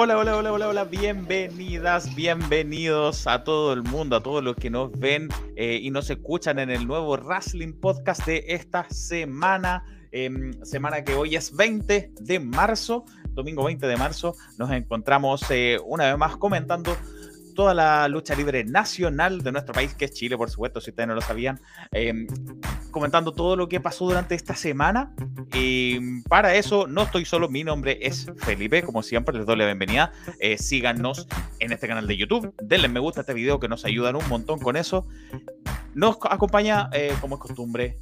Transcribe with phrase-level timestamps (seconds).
[0.00, 4.70] Hola, hola, hola, hola, hola, bienvenidas, bienvenidos a todo el mundo, a todos los que
[4.70, 10.52] nos ven eh, y nos escuchan en el nuevo Wrestling Podcast de esta semana, em,
[10.64, 16.06] semana que hoy es 20 de marzo, domingo 20 de marzo, nos encontramos eh, una
[16.06, 16.96] vez más comentando
[17.58, 21.08] toda la lucha libre nacional de nuestro país, que es Chile, por supuesto, si ustedes
[21.08, 21.60] no lo sabían,
[21.90, 22.28] em,
[22.92, 25.12] comentando todo lo que pasó durante esta semana.
[25.52, 29.64] Y para eso no estoy solo, mi nombre es Felipe, como siempre les doy la
[29.64, 30.12] bienvenida.
[30.38, 31.26] Eh, síganos
[31.58, 34.28] en este canal de YouTube, denle me gusta a este video que nos ayudan un
[34.28, 35.08] montón con eso.
[35.96, 37.98] Nos acompaña, eh, como es costumbre,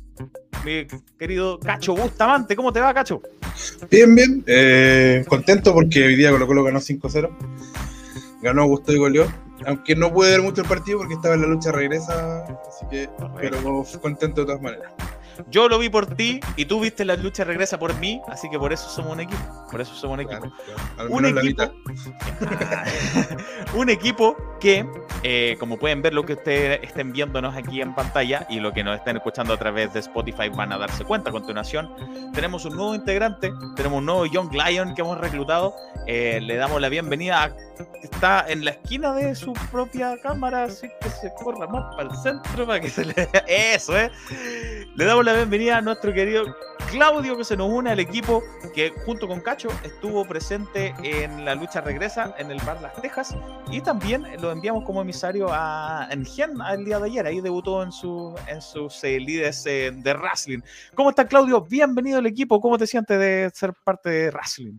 [0.67, 0.87] mi
[1.19, 2.57] querido Cacho Bustamante.
[2.57, 3.23] ¿Cómo te va, Cacho?
[3.91, 4.45] Bien, bien.
[4.47, 7.31] Eh, contento porque hoy día Colo Colo ganó 5-0.
[8.43, 11.49] Ganó Gusto y goleó aunque no pude ver mucho el partido porque estaba en la
[11.49, 13.09] lucha regresa, así que,
[13.41, 14.93] pero contento de todas maneras.
[15.51, 18.59] Yo lo vi por ti y tú viste la lucha regresa por mí, así que
[18.59, 19.43] por eso somos un equipo.
[19.71, 20.47] Por eso somos un equipo.
[21.11, 21.65] Un, equipo
[23.75, 24.87] un equipo que,
[25.23, 28.83] eh, como pueden ver, lo que ustedes estén viéndonos aquí en pantalla y lo que
[28.83, 31.91] nos estén escuchando a través de Spotify van a darse cuenta a continuación.
[32.33, 35.75] Tenemos un nuevo integrante, tenemos un nuevo Young Lion que hemos reclutado.
[36.07, 37.57] Eh, le damos la bienvenida a
[38.03, 42.17] está en la esquina de su propia cámara, así que se corra más para el
[42.17, 43.15] centro para que se le.
[43.49, 44.11] Eso, ¿eh?
[44.95, 46.45] Le damos la bienvenida a nuestro querido
[46.91, 48.43] Claudio, que se nos une al equipo
[48.75, 53.37] que, junto con Cacho, estuvo presente en la lucha regresa en el Bar Las Tejas
[53.71, 57.27] y también lo enviamos como emisario a Engen el día de ayer.
[57.27, 60.61] Ahí debutó en, su, en sus líderes de wrestling.
[60.95, 61.61] ¿Cómo está, Claudio?
[61.63, 62.61] Bienvenido al equipo.
[62.61, 64.79] ¿Cómo te sientes de ser parte de wrestling?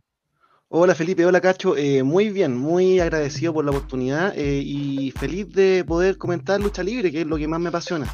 [0.69, 5.49] Hola Felipe, hola Cacho, eh, muy bien, muy agradecido por la oportunidad eh, y feliz
[5.53, 8.13] de poder comentar lucha libre, que es lo que más me apasiona.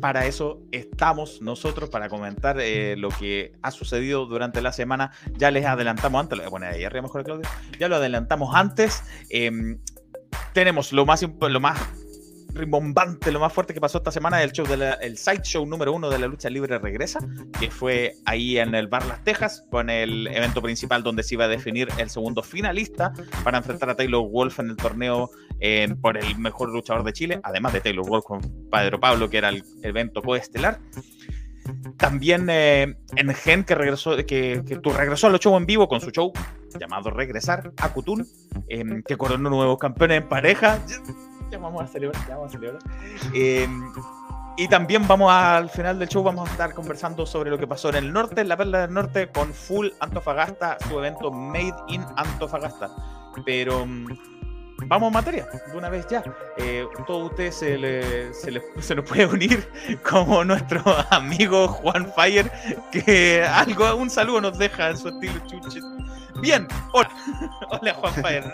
[0.00, 5.12] Para eso estamos nosotros, para comentar eh, lo que ha sucedido durante la semana.
[5.36, 8.52] Ya les adelantamos antes, lo voy a poner ahí arriba mejor Claudio, ya lo adelantamos
[8.56, 9.04] antes.
[9.30, 9.78] Em,
[10.54, 11.78] tenemos lo más, lo más
[12.58, 15.92] rimbombante, lo más fuerte que pasó esta semana, el show de el side show número
[15.92, 17.20] uno de la lucha libre regresa,
[17.58, 21.46] que fue ahí en el Bar Las Tejas, con el evento principal donde se iba
[21.46, 23.12] a definir el segundo finalista
[23.44, 27.40] para enfrentar a Taylor Wolf en el torneo eh, por el mejor luchador de Chile,
[27.42, 28.40] además de Taylor Wolf con
[28.70, 30.80] Pedro Pablo, que era el evento coestelar.
[31.96, 36.10] También eh, en Gen, que regresó, que, que regresó al show en vivo con su
[36.10, 36.32] show
[36.78, 38.26] llamado Regresar a Cutún,
[38.68, 40.80] eh, que coronó nuevos campeones en pareja
[41.50, 42.82] ya vamos a celebrar, ya vamos a celebrar.
[43.34, 43.92] Em,
[44.56, 47.90] y también vamos al final del show, vamos a estar conversando sobre lo que pasó
[47.90, 52.04] en el norte, en la Perla del Norte, con Full Antofagasta, su evento Made in
[52.16, 52.90] Antofagasta.
[53.44, 54.37] Pero mm,
[54.86, 56.22] vamos a materia, de una vez ya.
[56.56, 59.68] Eh, todos ustedes se, le, se, se, nos puede unir
[60.08, 62.50] como nuestro amigo Juan Fire,
[62.92, 65.80] que algo, un saludo nos deja en su estilo chuche.
[66.40, 67.10] Bien, hola,
[67.70, 68.44] hola Juan Fire.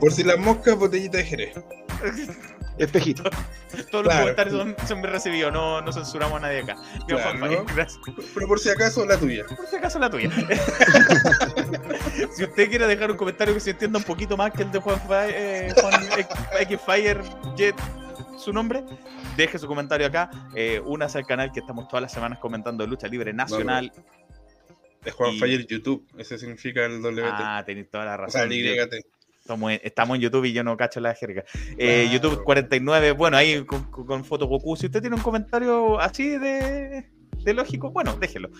[0.00, 1.54] Por si las moscas, botellita de Jerez.
[2.78, 3.24] Espejito.
[3.90, 6.76] Todos los comentarios son, son bien recibidos, no, no, censuramos a nadie acá.
[7.06, 9.44] Pero por si acaso la tuya.
[9.46, 10.30] Por si acaso la tuya.
[12.34, 14.78] si usted quiere dejar un comentario que se entienda un poquito más que el de
[14.80, 15.61] Juan, eh,
[16.60, 17.20] X Fire
[17.56, 17.76] Jet,
[18.38, 18.84] su nombre,
[19.36, 20.30] deje su comentario acá.
[20.54, 23.92] Eh, únase al canal que estamos todas las semanas comentando de lucha libre nacional.
[25.04, 27.22] De Juan Fire YouTube, ese significa el WT.
[27.24, 28.28] Ah, tenéis toda la razón.
[28.28, 29.04] O sea, el YT.
[29.82, 31.44] Estamos, en YouTube y yo no cacho la jerga.
[31.76, 34.76] Eh, YouTube 49, bueno, ahí con, foto Goku.
[34.76, 37.08] Si usted tiene un comentario así de,
[37.46, 38.50] lógico, bueno, déjelo.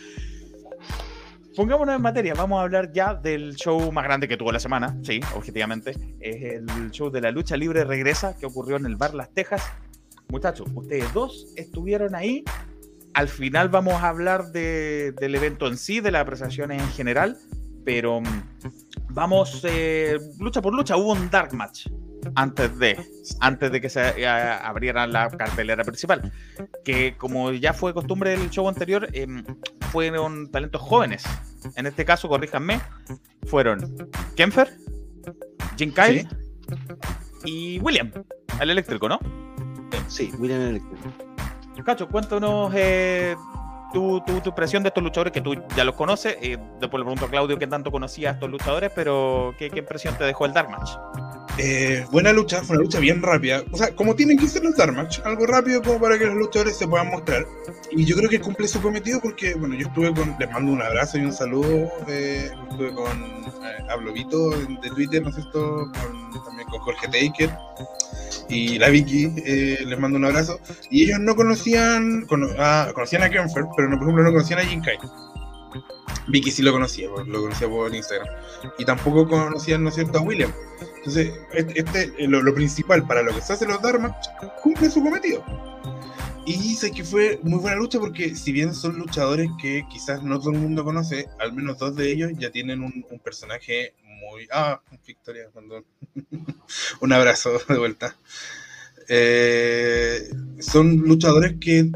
[1.54, 4.96] Pongámonos en materia, vamos a hablar ya del show más grande que tuvo la semana,
[5.02, 5.90] sí, objetivamente.
[6.18, 9.62] Es el show de la lucha libre regresa que ocurrió en el bar Las Tejas.
[10.28, 12.42] Muchachos, ustedes dos estuvieron ahí.
[13.12, 17.36] Al final vamos a hablar del evento en sí, de las apreciaciones en general,
[17.84, 18.44] pero mm,
[19.10, 20.96] vamos eh, lucha por lucha.
[20.96, 21.88] Hubo un dark match
[22.34, 22.98] antes de,
[23.40, 26.32] antes de que se eh, abriera la cartelera principal.
[26.84, 29.44] Que como ya fue costumbre del show anterior, em,
[29.90, 31.24] fueron talentos jóvenes.
[31.76, 32.80] En este caso, corríjanme,
[33.46, 34.76] fueron Kemfer,
[35.76, 36.28] Jim Kyle
[37.44, 38.10] y William,
[38.60, 39.18] el eléctrico, ¿no?
[40.08, 41.32] Sí, William el eléctrico.
[41.84, 43.34] Cacho, cuéntanos eh,
[43.92, 46.36] tu, tu, tu, impresión de estos luchadores que tú ya los conoces.
[46.40, 49.80] Eh, después le pregunto a Claudio qué tanto conocía a estos luchadores, pero ¿qué, qué
[49.80, 50.90] impresión te dejó el Dark Match?
[51.58, 53.62] Eh, buena lucha, fue una lucha bien rápida.
[53.70, 56.36] O sea, como tienen que ser los Dark Match, algo rápido como para que los
[56.36, 57.46] luchadores se puedan mostrar.
[57.90, 60.82] Y yo creo que cumple su cometido porque, bueno, yo estuve con, les mando un
[60.82, 61.90] abrazo y un saludo.
[62.08, 65.90] Eh, estuve con eh, Ablobito de Twitter, ¿no es cierto?
[65.92, 67.50] Con, también con Jorge Taker
[68.48, 70.60] y la Vicky, eh, les mando un abrazo.
[70.90, 72.26] Y ellos no conocían,
[72.58, 74.98] ah, conocían a Kenfer, pero no, por ejemplo no conocían a Jinkai.
[76.28, 78.28] Vicky sí lo conocía, lo conocía por Instagram.
[78.78, 80.52] Y tampoco conocía, ¿no es cierto?, a William.
[81.04, 84.16] Entonces, este, este lo, lo, principal para lo que se hacen los Dharma,
[84.62, 85.44] cumple su cometido.
[86.46, 90.38] Y sé que fue muy buena lucha porque si bien son luchadores que quizás no
[90.38, 94.46] todo el mundo conoce, al menos dos de ellos ya tienen un, un personaje muy...
[94.52, 95.84] Ah, Victoria, perdón.
[97.00, 98.16] un abrazo de vuelta.
[99.08, 101.90] Eh, son luchadores que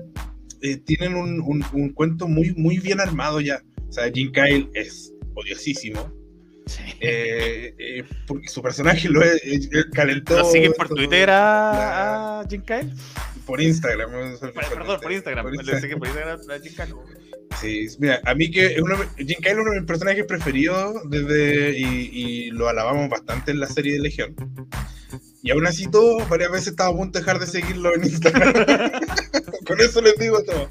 [0.63, 3.63] eh, tienen un, un, un, cuento muy, muy bien armado ya.
[3.89, 6.16] O sea, Jim Kyle es odiosísimo.
[6.67, 6.83] Sí.
[7.01, 9.41] Eh, eh, porque su personaje lo es,
[9.93, 10.39] calentó.
[10.39, 12.93] ¿Lo siguen por Twitter a, Jim Kyle?
[13.47, 14.11] Por Instagram.
[14.41, 15.45] Perdón, por Instagram.
[15.45, 15.99] Por Instagram.
[15.99, 16.95] Por Instagram a Jim Kyle.
[17.61, 21.79] Sí, mira, a mí que uno, Jim Kyle es uno de mis personajes preferidos desde,
[21.79, 24.35] y, y, lo alabamos bastante en la serie de Legión.
[25.43, 28.53] Y aún así todo, varias veces estaba a punto de dejar de seguirlo en Instagram.
[29.67, 30.69] Con eso les digo todo.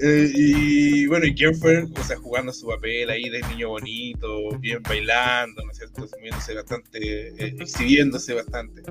[0.00, 4.82] Eh, y bueno, y fue, o sea, jugando su papel ahí de niño bonito, bien
[4.82, 6.06] bailando, ¿no es cierto?
[6.18, 6.98] Moviéndose bastante,
[7.28, 8.82] eh, exhibiéndose bastante.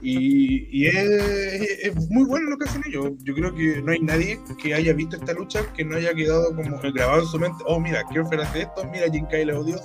[0.00, 3.12] Y, y es, es, muy bueno lo que hacen ellos.
[3.24, 6.54] Yo creo que no hay nadie que haya visto esta lucha que no haya quedado
[6.54, 9.84] como grabado en su mente, oh, mira, Kiefer hace esto, mira, Jim Kyle es odioso.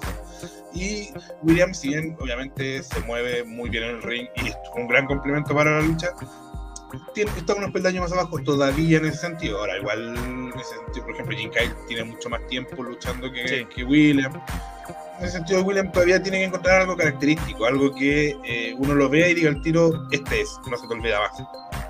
[0.74, 1.10] Y
[1.44, 5.06] William, si bien obviamente se mueve muy bien en el ring y es un gran
[5.06, 6.10] complemento para la lucha,
[7.14, 9.60] tiene, está unos peldaños más abajo todavía en ese sentido.
[9.60, 13.48] Ahora, igual, en ese sentido, por ejemplo, Jim Kyle tiene mucho más tiempo luchando que,
[13.48, 13.66] sí.
[13.74, 14.34] que William.
[15.20, 19.10] En ese sentido, William todavía tiene que encontrar algo característico, algo que eh, uno lo
[19.10, 21.83] vea y diga al tiro, este es, no se te olvida más.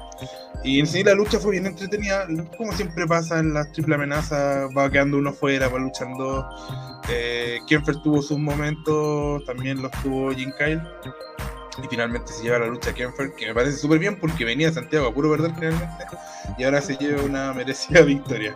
[0.63, 2.25] Y en sí la lucha fue bien entretenida,
[2.57, 6.47] como siempre pasa en las triple amenazas, va quedando uno fuera, va luchando.
[7.09, 10.81] Eh, Kienfer tuvo sus momentos, también los tuvo Jim Kyle.
[11.83, 14.71] Y finalmente se lleva la lucha a Kienfer, que me parece súper bien porque venía
[14.71, 16.05] Santiago a puro perder finalmente.
[16.57, 18.55] Y ahora se lleva una merecida victoria.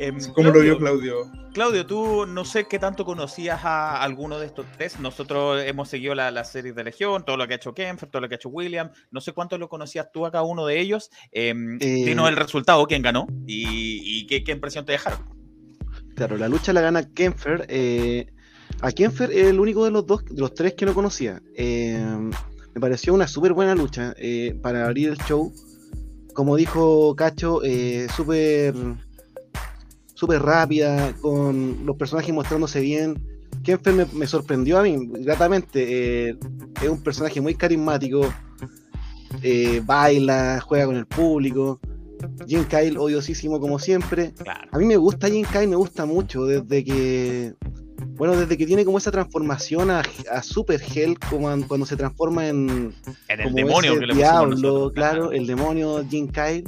[0.00, 1.32] Eh, ¿Cómo Claudio, lo vio Claudio?
[1.52, 5.00] Claudio, tú no sé qué tanto conocías a alguno de estos tres.
[5.00, 8.22] Nosotros hemos seguido la, la serie de Legión, todo lo que ha hecho Kenfer, todo
[8.22, 8.90] lo que ha hecho William.
[9.10, 11.10] No sé cuánto lo conocías tú a cada uno de ellos.
[11.32, 15.18] Eh, eh, dinos el resultado, quién ganó y, y qué, qué, impresión te dejaron.
[16.14, 17.66] Claro, la lucha la gana Kenfer.
[17.68, 18.26] Eh,
[18.80, 21.42] a Kenfer es el único de los dos, de los tres que no conocía.
[21.56, 22.00] Eh,
[22.72, 24.14] me pareció una súper buena lucha
[24.62, 25.52] para abrir el show.
[26.34, 27.62] Como dijo Cacho,
[28.14, 28.74] súper
[30.18, 33.22] súper rápida, con los personajes mostrándose bien.
[33.62, 36.30] Kenfer me, me sorprendió a mí gratamente.
[36.30, 36.36] Eh,
[36.82, 38.22] es un personaje muy carismático,
[39.42, 41.78] eh, baila, juega con el público.
[42.48, 44.34] Jim Kyle, odiosísimo como siempre.
[44.42, 44.68] Claro.
[44.72, 47.54] A mí me gusta Jim Kyle, me gusta mucho desde que.
[48.16, 52.48] Bueno, desde que tiene como esa transformación a, a Super Hell, como cuando se transforma
[52.48, 52.92] en.
[53.28, 56.64] En el demonio que le diablo, nosotros, claro, el demonio Jim Kyle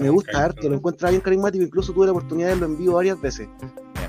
[0.00, 2.94] me gusta harto, lo encuentra bien carismático, incluso tuve la oportunidad de verlo en vivo
[2.94, 3.48] varias veces.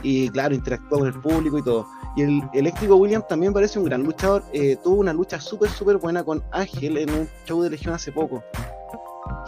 [0.04, 1.86] Y claro, interactuó con el público y todo.
[2.16, 4.44] Y el eléctrico William también parece un gran luchador.
[4.54, 8.12] Eh, tuvo una lucha súper, súper buena con Ángel en un show de Legión hace
[8.12, 8.44] poco.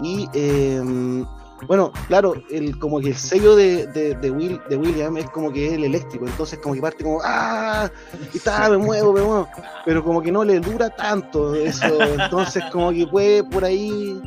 [0.02, 1.24] Y eh,
[1.68, 5.52] bueno, claro, el, como que el sello de, de, de, Will, de William es como
[5.52, 7.90] que es el eléctrico, entonces como que parte como, ¡ah!
[8.34, 9.48] Y está, me muevo, me muevo.
[9.86, 14.20] Pero como que no le dura tanto eso, entonces como que puede por ahí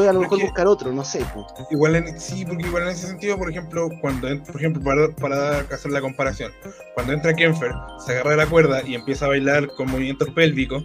[0.00, 1.24] puede a lo mejor porque, buscar otro, no sé.
[1.34, 1.46] Pues.
[1.70, 5.58] Igual en, sí, porque igual en ese sentido, por ejemplo, cuando por ejemplo, para, para
[5.58, 6.52] hacer la comparación,
[6.94, 7.72] cuando entra Kenfer,
[8.04, 10.82] se agarra la cuerda y empieza a bailar con movimientos pélvicos,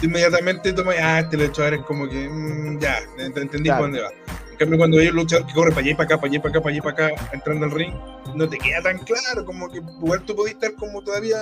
[0.00, 3.82] inmediatamente toma, ah, este luchador es como que, mmm, ya, entendí claro.
[3.82, 4.10] por dónde va.
[4.52, 6.36] En cambio, cuando hay un luchador que corre para allá y para acá, para allá
[6.36, 7.94] y para acá, para allá y para acá, entrando al ring,
[8.34, 11.38] no te queda tan claro, como que igual tú podés estar como todavía,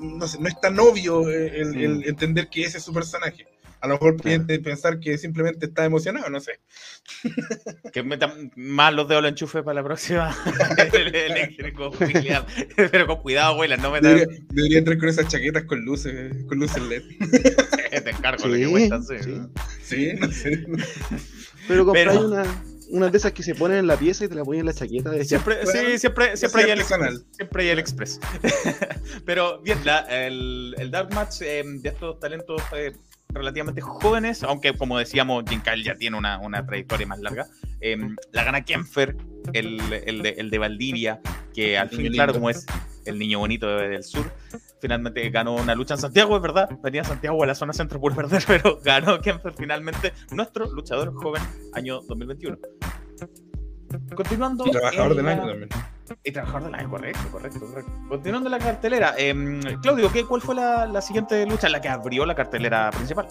[0.00, 3.46] no sé, no es tan obvio el, el, el entender que ese es su personaje.
[3.82, 4.46] A lo mejor claro.
[4.62, 6.60] pensar que simplemente está emocionado, no sé.
[7.92, 10.34] Que meta más los dedos al enchufe para la próxima.
[12.76, 14.14] Pero con cuidado, güey, no metas.
[14.14, 17.02] Debería, debería, entrar con esas chaquetas con luces, con luces LED.
[18.04, 19.16] Te encargo sí, lo que cuentan, sí.
[19.18, 19.40] Sí,
[19.82, 20.64] sí no sé.
[21.66, 22.26] Pero comprar Pero...
[22.28, 22.44] una
[22.92, 24.74] una de esas que se ponen en la pieza y te la ponen en la
[24.74, 25.10] chaqueta.
[25.10, 27.24] De siempre, sí, siempre, siempre hay el express.
[27.30, 28.20] Siempre hay el express.
[29.24, 32.92] Pero bien, la, el, el Dark Match eh, de estos talentos eh,
[33.32, 37.46] relativamente jóvenes, aunque como decíamos, Jim Kyle ya tiene una, una trayectoria más larga.
[37.80, 37.96] Eh,
[38.32, 39.16] la gana Kempfer,
[39.52, 41.20] el, el, de, el de Valdivia,
[41.54, 42.66] que al fin, claro, como es
[43.04, 44.30] el niño bonito del sur,
[44.80, 48.14] finalmente ganó una lucha en Santiago, es verdad, venía Santiago a la zona centro por
[48.14, 51.42] perder, pero ganó Kempfer finalmente, nuestro luchador joven,
[51.74, 52.58] año 2021.
[54.14, 54.66] Continuando.
[54.66, 55.68] Y trabajador del año también.
[56.24, 57.92] Y trabajador del año, correcto, correcto, correcto.
[58.08, 59.34] Continuando la cartelera, eh,
[59.82, 63.28] Claudio, ¿qué, ¿cuál fue la, la, siguiente lucha, la que abrió la cartelera principal?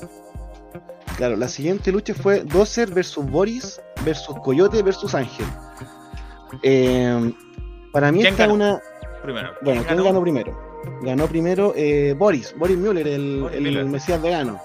[1.17, 5.45] Claro, la siguiente lucha fue Dozer versus Boris versus Coyote versus Ángel.
[6.63, 7.33] Eh,
[7.91, 8.81] para mí esta es una.
[9.23, 9.51] primero?
[9.61, 10.71] Bueno, ¿quién ganó, primero?
[11.01, 14.59] Ganó primero eh, Boris, Boris Müller, el, el Mesías vegano.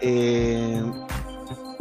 [0.00, 0.82] Eh,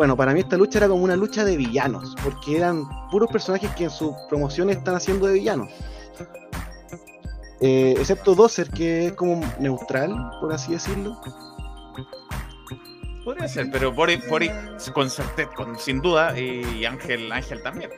[0.03, 3.71] bueno, para mí esta lucha era como una lucha de villanos, porque eran puros personajes
[3.71, 5.69] que en sus promociones están haciendo de villanos.
[7.61, 11.21] Eh, excepto Dozer, que es como neutral, por así decirlo.
[13.23, 14.51] Podría ser, pero Boris, Boris
[14.93, 15.07] con,
[15.55, 17.89] con, sin duda, y Ángel, Ángel también.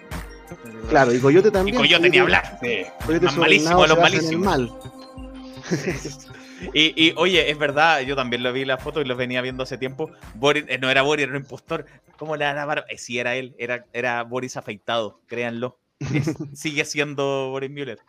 [0.88, 1.76] Claro, y Coyote también.
[1.76, 2.60] Y Coyote ni hablar.
[3.04, 4.46] Coyote malísimo los malísimos.
[4.46, 4.72] Mal.
[6.74, 9.78] y, oye, es verdad, yo también lo vi la foto y lo venía viendo hace
[9.78, 10.12] tiempo.
[10.36, 11.86] Boris, eh, no era Boris, era un impostor.
[12.18, 15.80] ¿Cómo le era eh, sí, era él, era, era Boris afeitado, créanlo.
[16.54, 18.00] sigue siendo Boris Müller.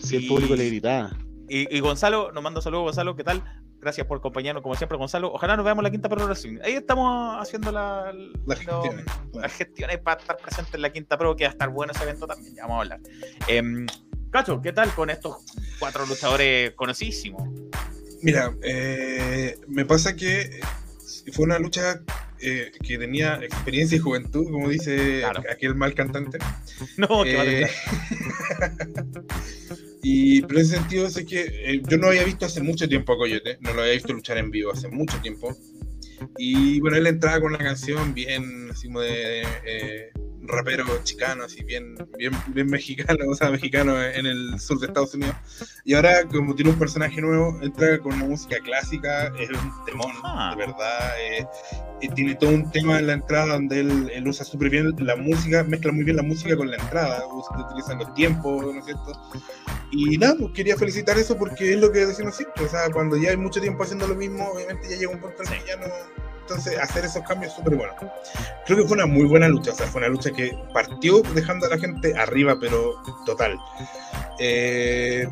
[0.00, 1.16] Si el público le gritaba.
[1.48, 3.42] Y, Gonzalo, nos manda saludos, Gonzalo, ¿qué tal?
[3.78, 5.30] Gracias por acompañarnos, como siempre, Gonzalo.
[5.34, 6.26] Ojalá nos veamos la quinta Pro
[6.64, 8.10] Ahí estamos haciendo la,
[8.46, 12.04] las gestiones para estar presentes en la quinta Pro, que va a estar bueno ese
[12.04, 13.00] evento también, ya vamos a hablar.
[13.48, 13.86] Eh,
[14.32, 15.44] Cacho, ¿qué tal con estos
[15.78, 17.42] cuatro luchadores conocidísimos?
[18.22, 20.60] Mira, eh, me pasa que
[21.32, 22.00] fue una lucha
[22.40, 26.38] eh, que tenía experiencia y juventud, como dice aquel mal cantante.
[26.96, 27.62] No, que vale.
[27.62, 27.70] Eh,
[30.02, 33.18] y pero en ese sentido es que yo no había visto hace mucho tiempo a
[33.18, 35.56] Coyote, no lo había visto luchar en vivo hace mucho tiempo.
[36.38, 40.10] Y bueno, él entraba con la canción bien, así como de
[40.42, 45.14] rapero chicano, así bien, bien, bien mexicano, o sea, mexicano en el sur de Estados
[45.14, 45.36] Unidos.
[45.84, 50.12] Y ahora, como tiene un personaje nuevo, entra con una música clásica, es un temón,
[50.24, 50.54] ah.
[50.56, 51.12] de verdad.
[51.20, 51.46] Eh,
[52.00, 55.62] y tiene todo un tema en la entrada donde él, usa súper bien la música,
[55.62, 59.12] mezcla muy bien la música con la entrada, utilizan los tiempos, ¿no es cierto?
[59.92, 63.16] Y nada, pues quería felicitar eso porque es lo que decimos siempre, o sea, cuando
[63.16, 65.76] ya hay mucho tiempo haciendo lo mismo, obviamente ya llega un punto en que ya
[65.76, 65.86] no
[66.42, 67.94] entonces, hacer esos cambios es súper bueno.
[68.66, 69.72] Creo que fue una muy buena lucha.
[69.72, 72.94] O sea, fue una lucha que partió dejando a la gente arriba, pero
[73.24, 73.58] total.
[74.38, 75.26] Eh,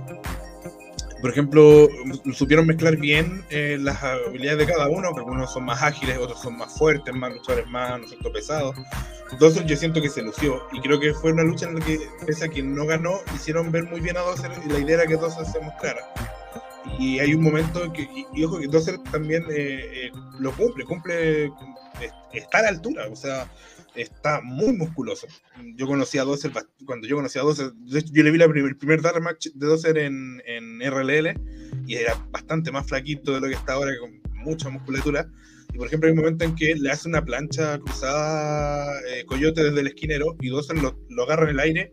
[1.21, 1.89] por ejemplo,
[2.33, 6.41] supieron mezclar bien eh, las habilidades de cada uno, que algunos son más ágiles, otros
[6.41, 8.77] son más fuertes, más luchadores más, ¿no pesados.
[9.39, 12.01] Dozer yo siento que se lució, y creo que fue una lucha en la que,
[12.27, 15.07] pese a que no ganó, hicieron ver muy bien a Dozer, y la idea era
[15.07, 16.01] que Dozer se mostrara
[16.99, 21.51] y hay un momento que, y, ojo, que Dozer también eh, eh, lo cumple, cumple,
[22.33, 23.51] está a la altura, o sea,
[23.95, 25.27] está muy musculoso.
[25.77, 26.25] Yo conocí a
[26.87, 30.43] cuando yo conocí a yo le vi la el primer Dark Match de Dozer en,
[30.47, 31.35] en RLL
[31.87, 35.29] y era bastante más flaquito de lo que está ahora, con mucha musculatura.
[35.73, 39.63] Y por ejemplo, hay un momento en que le hace una plancha cruzada eh, Coyote
[39.63, 41.93] desde el esquinero y Dozer lo, lo agarra en el aire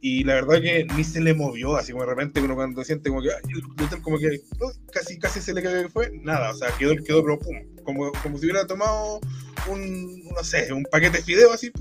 [0.00, 3.08] y la verdad que ni se le movió, así como de repente uno cuando siente
[3.08, 3.30] como que,
[4.02, 4.40] como que
[4.92, 8.12] casi, casi se le cayó que fue, nada, o sea, quedó, quedó pero pum, como,
[8.22, 9.20] como si hubiera tomado
[9.68, 11.72] un, no sé, un paquete de fideo así.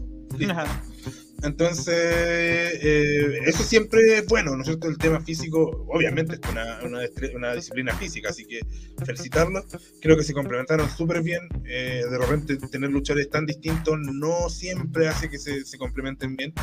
[1.44, 4.88] Entonces, eh, eso siempre es bueno, ¿no es cierto?
[4.88, 8.62] El tema físico, obviamente, es una, una, disciplina física, así que
[9.06, 9.65] felicitarlos.
[10.01, 11.48] Creo que se complementaron súper bien.
[11.65, 16.54] Eh, de repente, tener luchadores tan distintos no siempre hace que se, se complementen bien.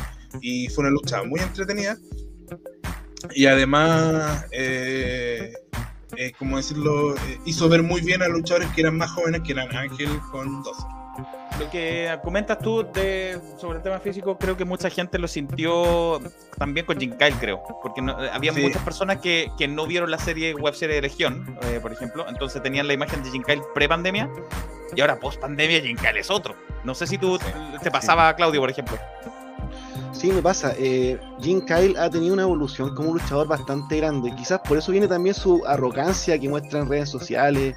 [0.41, 1.97] Y fue una lucha muy entretenida.
[3.33, 5.53] Y además, eh,
[6.37, 7.15] como decirlo,
[7.45, 11.02] hizo ver muy bien a luchadores que eran más jóvenes, que eran Ángel con 12
[11.59, 16.19] lo que comentas tú de, sobre el tema físico, creo que mucha gente lo sintió
[16.57, 17.61] también con Jim Kyle, creo.
[17.81, 21.79] Porque había muchas personas que, que, no vieron la serie web serie de Legión, eh,
[21.81, 22.25] por ejemplo.
[22.27, 24.29] Entonces tenían la imagen de Jim Kyle pre-pandemia
[24.95, 26.55] y ahora post-pandemia Jim Kyle es otro.
[26.83, 27.39] No sé si tú
[27.81, 28.97] te pasaba, Claudio, por ejemplo.
[30.13, 30.73] Sí, me pasa.
[30.77, 34.33] Eh, Jim Kyle ha tenido una evolución como un luchador bastante grande.
[34.35, 37.75] Quizás por eso viene también su arrogancia que muestra en redes sociales,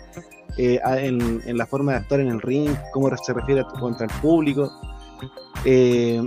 [0.59, 4.71] eh, en, la forma de actuar en el ring, cómo se refiere contra el público.
[5.65, 6.23] Eh,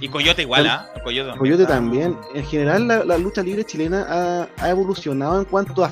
[0.00, 0.88] y Coyote igual, ¿ah?
[1.02, 2.16] Coyote, también.
[2.34, 5.90] En general, la, lucha libre chilena ha, evolucionado en cuanto a,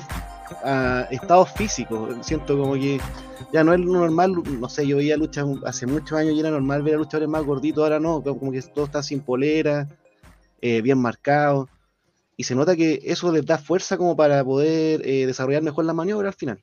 [1.11, 2.09] estado físico.
[2.21, 2.99] Siento como que
[3.53, 6.83] ya no es normal, no sé, yo veía luchas hace muchos años y era normal
[6.83, 9.87] ver a luchadores más gorditos, ahora no, como que todo está sin polera,
[10.61, 11.69] eh, bien marcado.
[12.37, 16.29] Y se nota que eso les da fuerza como para poder desarrollar mejor la maniobra
[16.29, 16.61] al final.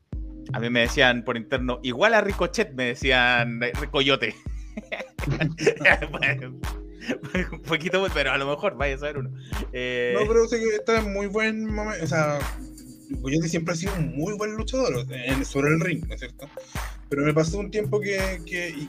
[0.52, 4.34] A mí me decían por interno, igual a Ricochet, me decían eh, Coyote.
[7.52, 9.30] un poquito, pero a lo mejor vaya a saber uno.
[9.72, 12.04] Eh, no, pero sé que está en muy buen momento.
[12.04, 12.38] O sea,
[13.22, 16.48] Coyote siempre ha sido un muy buen luchador en, sobre el ring, ¿no es cierto?
[17.08, 18.88] Pero me pasó un tiempo que, que,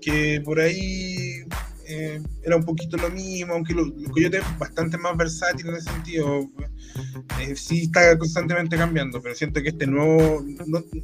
[0.00, 1.44] que por ahí
[1.92, 5.90] eh, era un poquito lo mismo, aunque lo, Coyote es bastante más versátil en ese
[5.90, 6.48] sentido.
[7.40, 10.44] Eh, sí está constantemente cambiando, pero siento que este nuevo,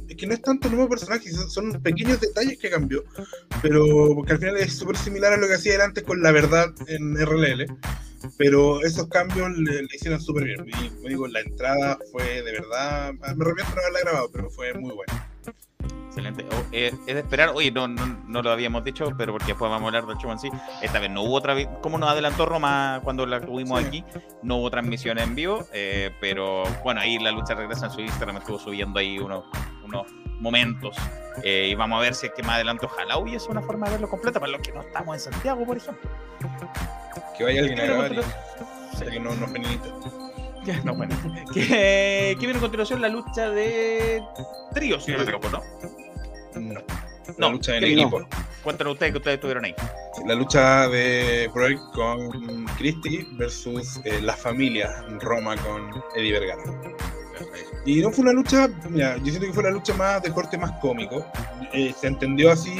[0.07, 3.03] es que no es tanto nuevo personaje, son, pequeños detalles que cambió,
[3.61, 6.73] pero porque al final es súper similar a lo que hacía antes con la verdad
[6.87, 7.65] en RLL.
[8.37, 10.65] Pero esos cambios le, hicieron súper bien.
[11.03, 14.93] Y digo, la entrada fue de verdad, me arrepiento de haberla grabado, pero fue muy
[14.93, 15.29] buena.
[16.07, 16.45] Excelente.
[16.51, 19.83] Oh, eh, es de esperar, oye, no, no, lo habíamos dicho, pero porque después vamos
[19.83, 20.49] a hablar del show en sí.
[20.81, 24.03] Esta vez no hubo otra, como nos adelantó Roma cuando la tuvimos aquí,
[24.41, 28.37] no hubo transmisión en vivo, eh, pero bueno, ahí la lucha regresa en su Instagram,
[28.37, 29.45] estuvo subiendo ahí unos,
[29.85, 30.07] unos
[30.39, 30.95] momentos.
[31.43, 33.93] Eh, y vamos a ver si es que más adelante ojalá hubiese una forma de
[33.93, 36.09] verlo completo para los que no estamos en Santiago, por ejemplo.
[37.37, 38.11] Que vaya alguien a grabar
[39.11, 39.51] que no nos
[40.83, 41.15] no, bueno.
[41.53, 43.01] ¿Qué, viene a continuación?
[43.01, 44.21] La lucha de
[44.73, 45.61] tríos, si no me equivoco, ¿no?
[46.59, 46.81] No.
[47.37, 48.27] La lucha en equipo.
[48.63, 49.75] Cuéntanos ustedes que ustedes estuvieron ahí.
[50.25, 56.63] La lucha de Broek con Christie versus eh, la familia Roma con Eddie Vergara.
[57.87, 60.57] Y no fue una lucha, mira, yo siento que fue la lucha más de corte
[60.57, 61.25] más cómico.
[61.73, 62.77] Eh, se entendió así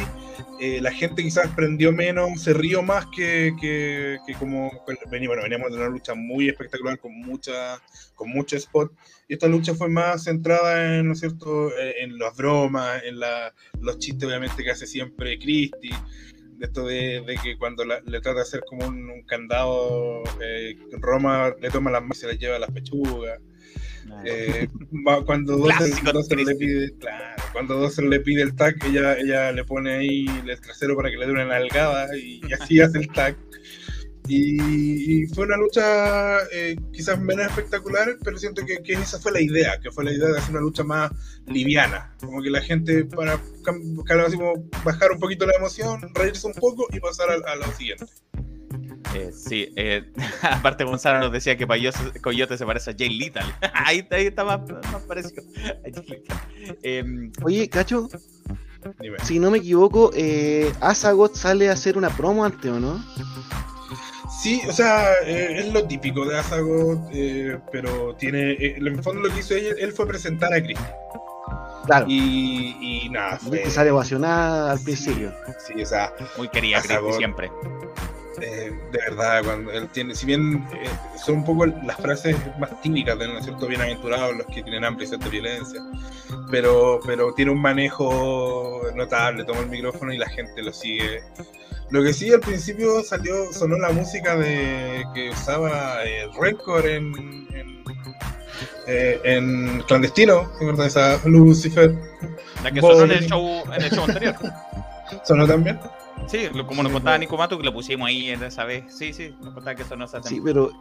[0.59, 4.99] eh, la gente quizás prendió menos, se rió más que, que, como bueno,
[5.41, 7.79] veníamos de una lucha muy espectacular con mucha
[8.15, 8.91] con mucho spot
[9.27, 13.19] y esta lucha fue más centrada en, ¿no es cierto?, eh, en las bromas, en
[13.19, 15.93] la, los chistes obviamente que hace siempre Christie,
[16.57, 21.53] de esto de, de que cuando le trata de hacer como un, candado, eh, Roma
[21.61, 23.39] le toma las manos y se las lleva a las pechugas.
[24.25, 24.67] Eh,
[25.25, 25.57] cuando
[26.13, 30.61] Dozer le pide, claro, cuando le pide el tag, ella, ella le pone ahí el
[30.61, 33.35] trasero para que le dé una nalgada y, así hace el tag.
[34.29, 39.79] Y, fue una lucha eh, quizás menos espectacular, pero siento que, esa fue la idea,
[39.79, 41.11] que fue la idea de hacer una lucha más
[41.45, 43.39] liviana, como que la gente para
[44.83, 48.05] bajar un poquito la emoción, reírse un poco y pasar a lo siguiente.
[49.15, 50.03] Eh, sí, eh,
[50.41, 51.67] aparte Gonzalo nos decía que
[52.21, 53.43] Coyote se parece a Jay Little.
[53.73, 54.61] ahí, está más,
[55.07, 55.43] parecido
[56.83, 58.09] em, Oye, Cacho,
[59.23, 63.03] si no me equivoco, eh, Asagot sale a hacer una promo antes, ¿o no?
[64.41, 67.09] Sí, o sea, eh, es lo típico de Asagot,
[67.71, 68.53] pero tiene.
[68.59, 70.83] en el fondo lo que hizo él, él fue presentar a Cristi.
[71.85, 72.05] Claro.
[72.09, 73.37] Y, y nada.
[73.37, 73.69] Fue...
[73.69, 75.33] Sale ovacionada al principio.
[75.65, 76.13] Sí, o sea.
[76.37, 77.49] Muy querida Cristi siempre.
[78.39, 80.87] Eh, de verdad, cuando él tiene, si bien eh,
[81.23, 85.09] son un poco las frases más típicas de un cierto bienaventurados, los que tienen amplia
[85.09, 85.81] y violencia,
[86.51, 91.23] pero, pero tiene un manejo notable, toma el micrófono y la gente lo sigue.
[91.89, 97.15] Lo que sí al principio salió, sonó la música de que usaba el Rencor en,
[97.53, 97.83] en,
[98.87, 100.85] eh, en clandestino, ¿verdad?
[100.85, 101.95] Esa Lucifer.
[102.63, 104.35] La que sonó en el show, en el show anterior.
[105.23, 105.79] ¿Sonó también?
[106.27, 108.83] Sí, como nos contaba Nico Mato, que lo pusimos ahí esa vez.
[108.89, 110.71] Sí, sí, nos contaba que sonó esa Sí, pero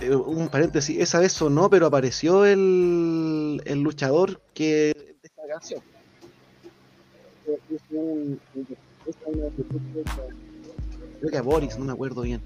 [0.00, 5.82] eh, un paréntesis, esa vez sonó, pero apareció el, el luchador que de esta canción.
[11.20, 12.40] Creo que a Boris, no me acuerdo bien.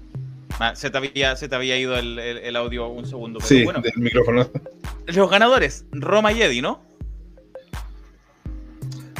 [0.59, 3.39] Ah, se, te había, se te había ido el, el, audio un segundo.
[3.39, 4.47] Pero sí, bueno, del micrófono.
[5.07, 6.90] Los ganadores, Roma y Eddie, ¿no?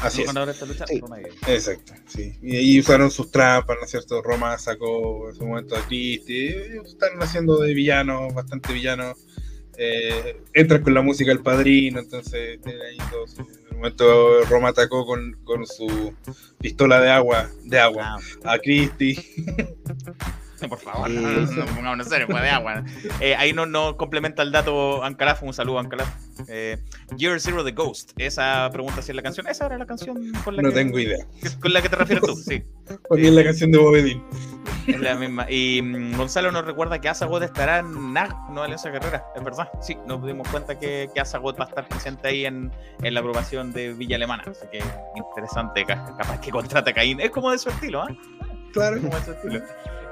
[0.01, 0.33] Así es.
[1.47, 2.37] Exacto, sí.
[2.41, 4.21] Y ahí usaron sus trampas, ¿no es cierto?
[4.21, 6.47] Roma sacó en su momento a Cristi.
[6.85, 9.17] Están haciendo de villanos, bastante villanos.
[9.77, 13.39] Eh, entran con la música del padrino, entonces ahí todos.
[13.39, 16.13] En un momento Roma atacó con, con su
[16.59, 18.53] pistola de agua, de agua, ah.
[18.53, 19.17] a Cristi.
[20.69, 22.83] Por favor, no, no, no, serio, fue de agua.
[23.19, 26.09] Eh, ahí no, no complementa el dato Ancalaf, un saludo Ancalaf.
[26.47, 26.77] Eh,
[27.17, 30.55] Year Zero The Ghost, esa pregunta si es la canción, esa era la canción con
[30.55, 31.25] la no tengo idea.
[31.59, 32.63] Con la que te refieres tú, sí.
[33.07, 34.23] Porque es la canción de Bobedín.
[34.87, 35.45] Es la misma.
[35.49, 39.69] Y mm, Gonzalo nos recuerda que Asagot estará en NAG, no Alianza Carrera, es verdad.
[39.81, 42.71] Sí, nos dimos cuenta que, que Asagot va a estar presente ahí en,
[43.03, 44.43] en la aprobación de Villa Alemana.
[44.47, 44.81] Así que
[45.15, 47.19] interesante, capaz que contrate a Caín.
[47.19, 48.07] Es como de su estilo, ¿ah?
[48.73, 48.99] Claro.
[49.01, 49.61] Como de su estilo.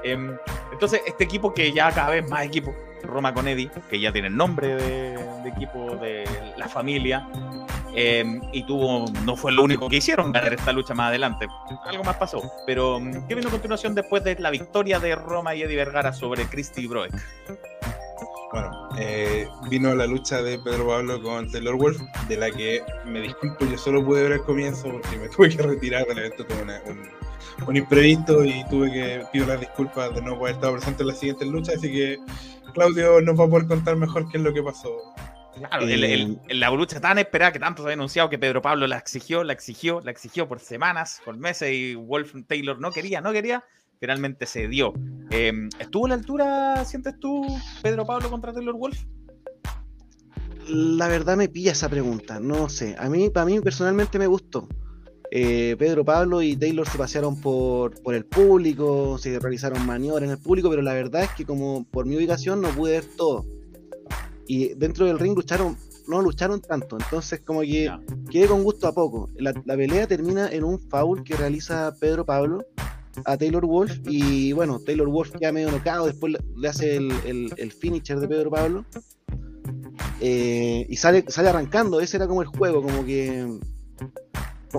[0.02, 0.36] Em,
[0.72, 4.28] entonces, este equipo que ya cada vez más equipo, Roma con Eddie, que ya tiene
[4.28, 5.14] el nombre de,
[5.48, 6.24] equipo de
[6.56, 7.28] la familia,
[7.94, 11.46] em, y tuvo, no fue lo único que hicieron ganar esta lucha más adelante.
[11.86, 12.42] Algo más pasó.
[12.66, 16.12] Pero, em, ¿qué vino a continuación después de la victoria de Roma y Eddie Vergara
[16.12, 17.12] sobre Christy Broek?
[18.52, 23.20] Bueno, eh, vino la lucha de Pedro Pablo con Taylor Wolf, de la que me
[23.20, 26.44] disculpo, yo solo pude ver el comienzo porque me tuve que retirar del evento,
[27.66, 31.14] un imprevisto y tuve que pido las disculpas de no poder estar presente en la
[31.14, 32.18] siguiente lucha, así que
[32.72, 34.90] Claudio nos va a poder contar mejor qué es lo que pasó.
[35.54, 39.44] Claro, la lucha tan esperada que tanto se ha anunciado que Pedro Pablo la exigió,
[39.44, 43.64] la exigió, la exigió por semanas, por meses y Wolf Taylor no quería, no quería,
[43.98, 44.94] finalmente se dio.
[45.30, 47.46] Em, ¿Estuvo a la altura, sientes tú,
[47.82, 48.98] Pedro Pablo contra Taylor Wolf?
[50.68, 52.94] La verdad me pilla esa pregunta, no sé.
[52.98, 54.68] A mí, para mí personalmente me gustó.
[55.32, 60.30] Eh, Pedro Pablo y Taylor se pasearon por, por el público, se realizaron maniobras en
[60.30, 63.44] el público, pero la verdad es que como por mi ubicación no pude ver todo.
[64.48, 65.76] Y dentro del ring lucharon,
[66.08, 67.88] no lucharon tanto, entonces como que
[68.28, 69.30] quedé con gusto a poco.
[69.36, 72.66] La, pelea termina en un foul que realiza Pedro Pablo
[73.24, 77.72] a Taylor Wolf y bueno, Taylor Wolf queda medio nocado, después le hace el, el,
[77.72, 78.84] finisher de Pedro Pablo
[80.20, 83.46] eh, y sale, sale arrancando, ese era como el juego, como que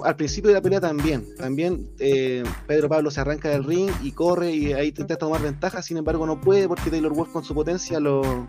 [0.03, 4.11] al principio de la pelea también, también eh, Pedro Pablo se arranca del ring y
[4.13, 7.53] corre y ahí intenta tomar ventaja, sin embargo no puede porque Taylor Wolf con su
[7.53, 8.47] potencia lo,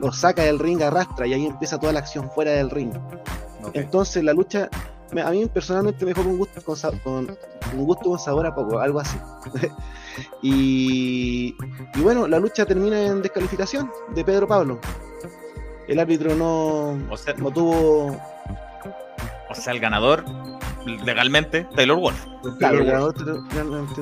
[0.00, 2.92] lo saca del ring, arrastra y ahí empieza toda la acción fuera del ring.
[3.72, 4.68] Entonces la lucha,
[5.24, 7.36] a mí personalmente me dejó con gusto con, con,
[7.76, 9.18] un gusto con sabor a poco, algo así.
[10.42, 11.56] y,
[11.94, 14.78] y bueno, la lucha termina en descalificación de Pedro Pablo.
[15.88, 16.96] El árbitro no,
[17.38, 18.16] no tuvo
[19.52, 20.24] o sea, el ganador
[20.84, 22.26] legalmente, Taylor Wolf.
[22.58, 23.14] Claro, el ganador
[23.52, 23.94] legalmente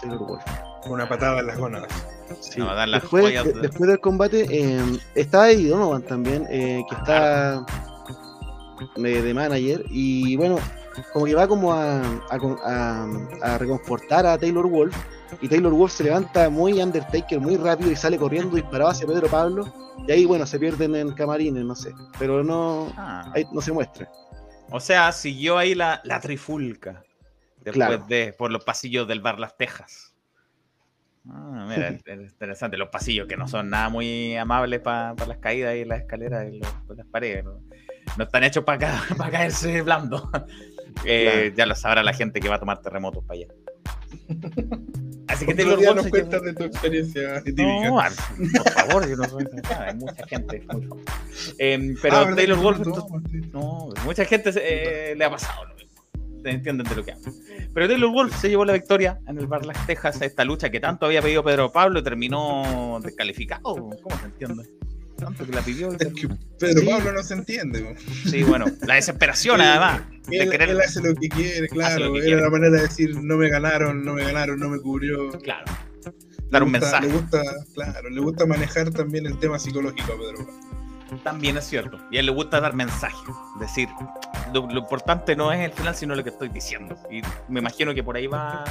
[0.00, 0.42] Taylor Wolf.
[0.86, 1.92] Una patada en las gónadas.
[2.40, 2.60] Sí.
[2.90, 4.80] después, después, del combate eh,
[5.14, 7.64] está Eddie Donovan también, eh, que está
[8.96, 9.84] de, manager.
[9.90, 10.58] Y bueno,
[11.12, 13.06] como que va como a, a,
[13.42, 14.96] a, reconfortar a Taylor Wolf.
[15.40, 19.28] Y Taylor Wolf se levanta muy Undertaker, muy rápido y sale corriendo disparado hacia Pedro
[19.28, 19.72] Pablo.
[20.06, 21.94] Y ahí, bueno, se pierden en camarines, no sé.
[22.18, 23.30] Pero no, ah.
[23.34, 24.10] ahí no se muestra.
[24.72, 27.02] O sea, siguió ahí la, la trifulca.
[27.60, 30.14] Después de, por los pasillos del bar Las Tejas.
[31.28, 32.76] Ah, mira, interesante.
[32.76, 36.58] Los pasillos que no son nada muy amables para las caídas y las escaleras y
[36.58, 37.44] las paredes.
[37.44, 37.60] ¿no?
[38.24, 38.78] están hechos para
[39.30, 40.30] caerse blando.
[41.04, 43.48] Eh, ya lo sabrá la gente que va a tomar terremotos para allá.
[45.32, 45.96] Así que Taylor Wolf.
[45.96, 47.96] nos cuentas de tu experiencia no,
[48.64, 49.46] por favor, yo no soy
[49.78, 50.66] Hay mucha gente.
[51.58, 52.80] Eh, pero ah, Taylor Wolf.
[53.52, 56.02] No, mucha gente eh, le ha pasado lo mismo.
[56.44, 57.32] Entienden de lo que hablo.
[57.72, 60.80] Pero Taylor Wolf se llevó la victoria en el Bar Las Tejas, esta lucha que
[60.80, 63.62] tanto había pedido Pedro Pablo y terminó descalificado.
[63.62, 64.64] ¿Cómo se entiende?
[65.22, 65.96] Tanto que la pidió.
[66.58, 67.96] Pedro Pablo no se entiende.
[68.28, 70.02] Sí, bueno, la desesperación además.
[70.30, 72.16] Él, hace lo que quiere, claro.
[72.16, 75.30] Era la manera de decir, no me ganaron, no me ganaron, no me cubrió.
[75.40, 75.64] Claro.
[76.50, 77.06] Dar un mensaje.
[77.06, 77.42] Le gusta,
[77.74, 80.71] claro, le gusta manejar también el tema psicológico a Pedro Pablo.
[81.22, 81.98] También es cierto.
[82.10, 83.34] Y a él le gusta dar mensajes.
[83.58, 83.88] Decir,
[84.52, 86.96] lo, importante no es el final, sino lo que estoy diciendo.
[87.10, 88.64] Y me imagino que por ahí va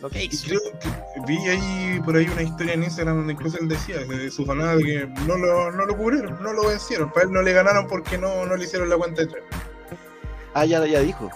[0.00, 0.46] lo que hizo.
[0.46, 4.30] Creo que vi ahí por ahí una historia en Instagram donde incluso él decía de
[4.30, 7.10] su fanada que no lo, no lo cubrieron, no lo vencieron.
[7.10, 9.44] Para él no le ganaron porque no, no le hicieron la cuenta de tres.
[10.54, 11.30] Ah, ya, ya dijo.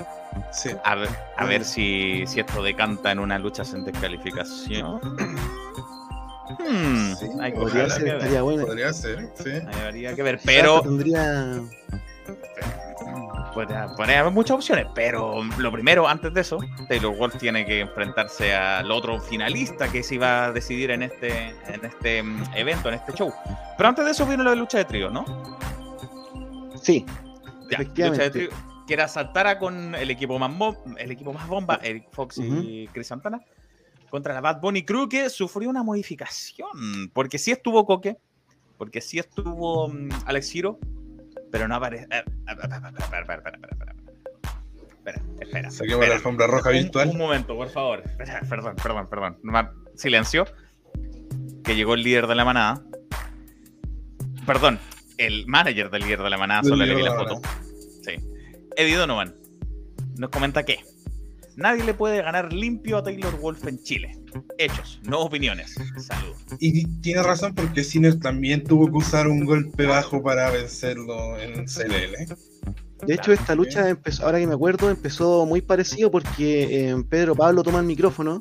[0.53, 0.71] Sí.
[0.85, 5.01] A ver, a ver si, si esto decanta en una lucha sin descalificación.
[6.59, 7.15] Hmm,
[7.55, 8.67] podría ser, estaría bueno.
[8.67, 9.51] Podría ser, sí.
[9.85, 10.83] habría que ver, pero.
[10.83, 11.61] Tendría.
[13.55, 13.75] Puede,
[14.15, 18.91] haber muchas opciones, pero lo primero, antes de eso, Taylor Wolf tiene que enfrentarse al
[18.93, 23.13] otro finalista que se iba a decidir en este, en este mm, evento, en este
[23.15, 23.33] show.
[23.77, 25.25] Pero antes de eso vino la lucha de trío, ¿no?
[26.81, 27.05] Sí.
[27.71, 28.51] Ya, lucha de trío,
[28.87, 33.09] que era saltara con el equipo más, el equipo más bomba, Eric Fox y Chris
[33.09, 33.43] Santana
[34.11, 37.11] contra la Bad Bunny Crew que sufrió una modificación.
[37.13, 38.17] Porque sí estuvo Coque,
[38.77, 40.79] porque sí estuvo mm, Alex Hiro,
[41.51, 42.07] pero no aparece.
[42.11, 43.95] Eh, espera, espera, espera, espera, espera.
[45.41, 47.09] Espera, Saquemos la alfombra roja virtual.
[47.09, 48.03] Un momento, por favor.
[48.49, 49.39] Perdón, perdón, perdón.
[49.95, 50.47] Silencio.
[51.65, 52.83] Que llegó el líder de la manada.
[54.45, 54.79] Perdón,
[55.17, 57.41] el manager del líder de la manada, solo le vi la foto.
[58.03, 58.17] Sí.
[58.77, 59.35] Eddie Donovan
[60.17, 60.81] nos comenta que
[61.59, 64.17] Nadie le puede ganar limpio a Taylor Wolf en Chile.
[64.59, 65.75] Hechos, no opiniones.
[65.97, 66.37] Saludos.
[66.61, 71.67] Y tiene razón porque Sinner también tuvo que usar un golpe bajo para vencerlo en
[71.67, 72.33] CLL.
[73.05, 77.35] De hecho, esta lucha empezó, ahora que me acuerdo, empezó muy parecido porque eh, Pedro
[77.35, 78.39] Pablo toma el micrófono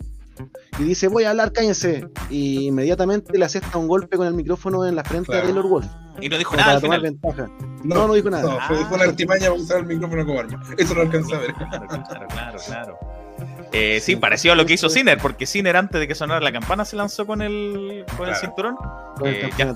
[0.77, 2.08] y dice, voy a hablar, cállense.
[2.30, 5.88] Y inmediatamente le acepta un golpe con el micrófono en la frente a Taylor Wolf.
[6.21, 6.67] Y no dijo nada.
[6.67, 7.47] Para tomar ventaja.
[7.84, 8.43] No, no, dijo nada.
[8.43, 10.63] No, fue, una artimaña para usar el micrófono como arma.
[10.77, 11.53] Eso lo alcanza a ver.
[11.53, 12.60] Claro, claro, claro.
[12.65, 12.99] claro.
[13.71, 16.51] Eh, sí, pareció a lo que hizo Sinner, porque Sinner antes de que sonara la
[16.51, 18.77] campana se lanzó con el, con el cinturón.
[19.23, 19.73] Eh, ya,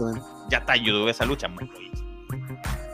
[0.50, 1.48] ya, está en YouTube esa lucha.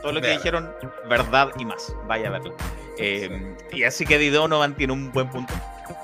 [0.02, 0.70] Todo lo que dijeron,
[1.10, 1.94] verdad y más.
[2.08, 2.56] Vaya a verlo.
[3.00, 5.54] Eh, y así que Eddie Donovan tiene un buen punto.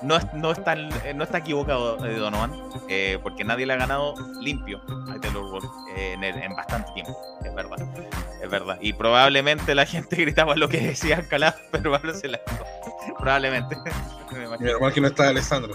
[0.02, 2.52] No, no, está, no está equivocado Eddie Donovan,
[3.22, 5.66] porque nadie le ha ganado limpio a Taylor Wolf
[5.98, 7.18] en, en, bastante tiempo.
[7.44, 7.78] Es verdad.
[8.42, 8.78] Es verdad.
[8.82, 12.40] Y probablemente la gente gritaba lo que decía Alcalá, pero Pablo se la.
[13.18, 13.78] Probablemente.
[14.60, 15.74] Normal que no está Alessandro.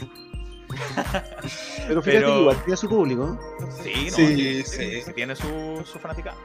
[1.89, 3.39] Pero fíjate Pero- que igual tiene su público.
[3.83, 5.13] Sí, no, Sí, sí, sí.
[5.15, 6.37] tiene su, su fanaticada.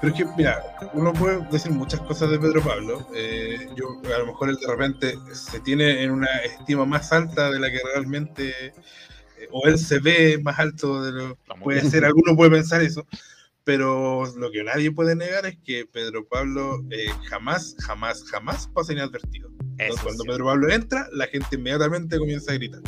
[0.00, 0.62] Pero es que, mira,
[0.94, 3.06] uno puede decir muchas cosas de Pedro Pablo.
[3.14, 7.50] eh, yo, a lo mejor él de repente se tiene en una estima más alta
[7.50, 8.72] de la que realmente, eh,
[9.50, 11.90] o él se ve más alto de lo muy puede bien.
[11.90, 13.06] ser, alguno puede pensar eso.
[13.62, 18.92] Pero lo que nadie puede negar es que Pedro Pablo eh, jamás, jamás, jamás pasa
[18.92, 19.48] inadvertido.
[19.78, 20.28] Entonces, cuando sí.
[20.28, 22.82] Pedro Pablo entra, la gente inmediatamente comienza a gritar.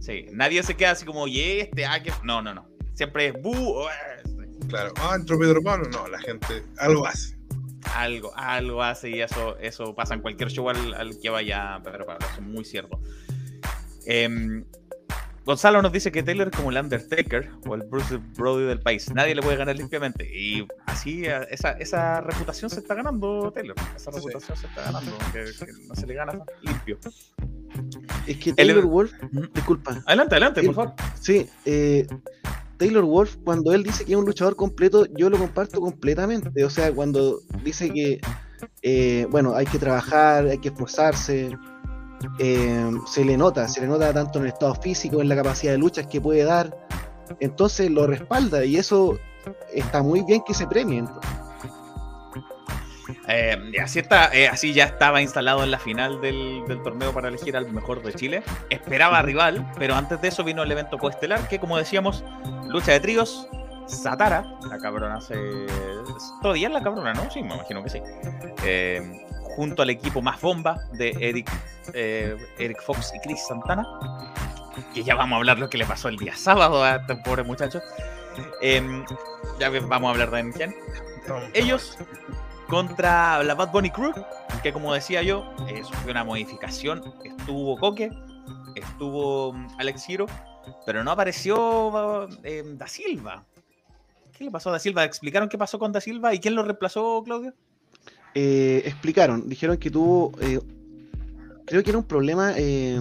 [0.00, 2.12] Sí, nadie se queda así como, oye, este, ah, que...
[2.24, 2.68] No, no, no.
[2.94, 4.28] Siempre es bu, eh,
[4.68, 5.88] Claro, ah, entró Pedro Pablo.
[5.90, 7.36] No, la gente algo hace.
[7.94, 12.06] algo, algo hace y eso, eso pasa en cualquier show al, al que vaya Pedro
[12.06, 13.00] Pablo, eso es muy cierto.
[14.04, 14.64] Em,
[15.48, 19.10] Gonzalo nos dice que Taylor es como el Undertaker o el Bruce Brody del país.
[19.14, 20.28] Nadie le puede ganar limpiamente.
[20.30, 23.74] Y así, eh, esa, esa reputación se está ganando, Taylor.
[23.96, 24.18] Esa Sí.
[24.18, 26.98] reputación se está ganando, que, que no se le gana limpio.
[28.26, 29.46] Es que Taylor Wolf, Ujú.
[29.54, 30.74] disculpa, Adelante, adelante, por Sí.
[30.74, 30.94] favor.
[31.18, 32.06] sí, eh,
[32.76, 36.62] Taylor Wolf, cuando él dice que es un luchador completo, yo lo comparto completamente.
[36.62, 38.20] O sea, cuando dice que,
[38.82, 41.56] eh, bueno, hay que trabajar, hay que esforzarse,
[42.38, 45.72] eh, se le nota, se le nota tanto en el estado físico, en la capacidad
[45.72, 46.76] de luchas que puede dar.
[47.40, 49.18] Entonces lo respalda y eso
[49.72, 51.04] está muy bien que se premie.
[53.26, 57.28] Eh, así, está, eh, así ya estaba instalado en la final del, del torneo para
[57.28, 58.42] elegir al mejor de Chile.
[58.70, 62.24] Esperaba rival, pero antes de eso vino el evento coestelar, que como decíamos,
[62.68, 63.46] lucha de tríos.
[63.86, 65.34] Satara, la cabrona se.
[66.42, 67.30] Todavía es la cabrona, ¿no?
[67.30, 68.02] Sí, me imagino que sí.
[68.62, 69.26] Eh,
[69.58, 71.50] junto al equipo más bomba de Eric,
[71.92, 73.84] eh, Eric Fox y Chris Santana.
[74.94, 77.42] Que ya vamos a hablar lo que le pasó el día sábado a este pobre
[77.42, 77.80] muchacho.
[78.62, 79.04] Em,
[79.58, 80.72] ya vamos a hablar de quién
[81.54, 81.98] ellos
[82.68, 84.12] contra la Bad Bunny Crew,
[84.62, 87.02] que como decía yo, eh, sufrió una modificación.
[87.24, 88.12] Estuvo Coque,
[88.76, 90.26] estuvo mm, Alex Giro,
[90.86, 93.44] pero no apareció eh, Da Silva.
[94.36, 95.02] ¿Qué le pasó a Da Silva?
[95.02, 97.54] ¿Explicaron qué pasó con Da Silva y quién lo reemplazó, Claudio?
[98.40, 100.60] Eh, explicaron, dijeron que tuvo, eh,
[101.66, 103.00] creo que era un problema eh,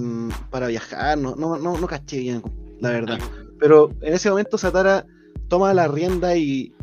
[0.50, 2.42] para viajar, no, no, no, no caché bien,
[2.80, 3.20] la verdad.
[3.60, 5.06] Pero en ese momento Satara
[5.48, 6.74] toma la rienda y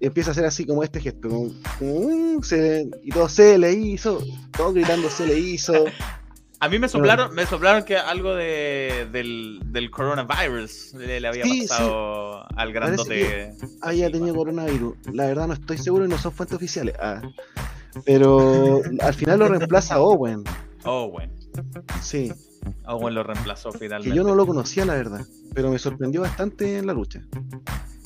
[0.00, 4.22] empieza a hacer así como este gesto, como, como, se- y todo se le hizo,
[4.56, 5.72] todo gritando se le hizo.
[6.60, 11.42] A mí me soplaron, me soplaron que algo de, del, del coronavirus le, le había
[11.44, 11.66] Sí, sí.
[11.68, 13.52] pasado al grandote.
[13.82, 14.94] había tenido coronavirus.
[15.12, 16.94] La verdad no estoy seguro y no son fuentes oficiales.
[16.98, 17.20] Ah.
[18.04, 20.44] Pero al final lo reemplaza Owen.
[20.84, 21.32] Bueno.
[22.00, 22.32] Sí,
[22.86, 24.10] Owen lo reemplazó finalmente.
[24.10, 27.22] que yo no lo conocía la verdad, pero me sorprendió bastante en la lucha.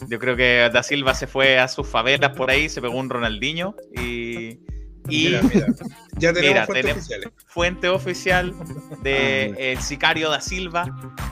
[0.09, 3.11] Yo creo que Da Silva se fue a sus favelas por ahí, se pegó un
[3.11, 4.61] Ronaldinho y,
[5.09, 5.67] y Mira, mira.
[6.19, 7.29] Ya tenemos Mira, fuentes tenemos- oficiales.
[7.47, 8.55] fuente oficial
[9.03, 9.57] de Ah.
[9.59, 10.85] el sicario Da Silva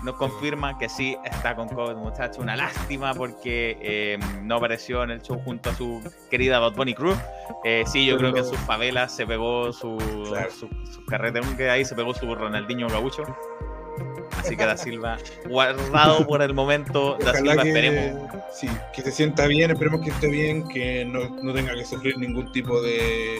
[0.02, 2.40] nos confirma que sí está con COVID, muchacho.
[2.40, 6.00] Una lástima porque eh, no apareció en el show junto a su
[6.31, 7.14] querida Bad Bunny Crew.
[7.64, 9.96] Eh, sí, yo creo que en sus favelas se pegó su,
[10.28, 10.50] Claro.
[10.50, 13.22] su, su carretón que ahí se pegó su Ronaldinho gaucho.
[14.38, 18.31] Así que Da Silva, guardado por el momento, Da Silva, que, esperemos.
[18.53, 22.16] sí, que se sienta bien, esperemos que esté bien, que no, no tenga que sufrir
[22.18, 23.38] ningún tipo de.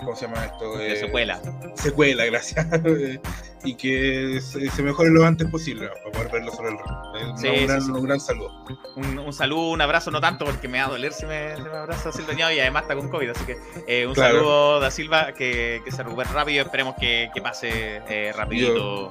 [0.00, 0.78] ¿Cómo se llama esto?
[0.78, 1.40] De Eh, secuela.
[1.74, 2.64] Secuela, gracias.
[3.64, 6.86] y que se, se mejore lo antes posible para poder verlo sobre el ring.
[7.16, 7.90] Eh, Sí, un, sí, gran, sí.
[7.90, 8.64] un gran saludo.
[8.94, 11.62] Un, un saludo, un abrazo, no tanto porque me va a doler si me, si
[11.62, 13.30] me abraza Silva y además está con COVID.
[13.30, 13.56] Así que
[13.88, 14.36] eh, un Claro.
[14.36, 16.62] saludo da Silva que, que se recupere rápido.
[16.62, 19.10] Esperemos que, que pase eh, rapidito.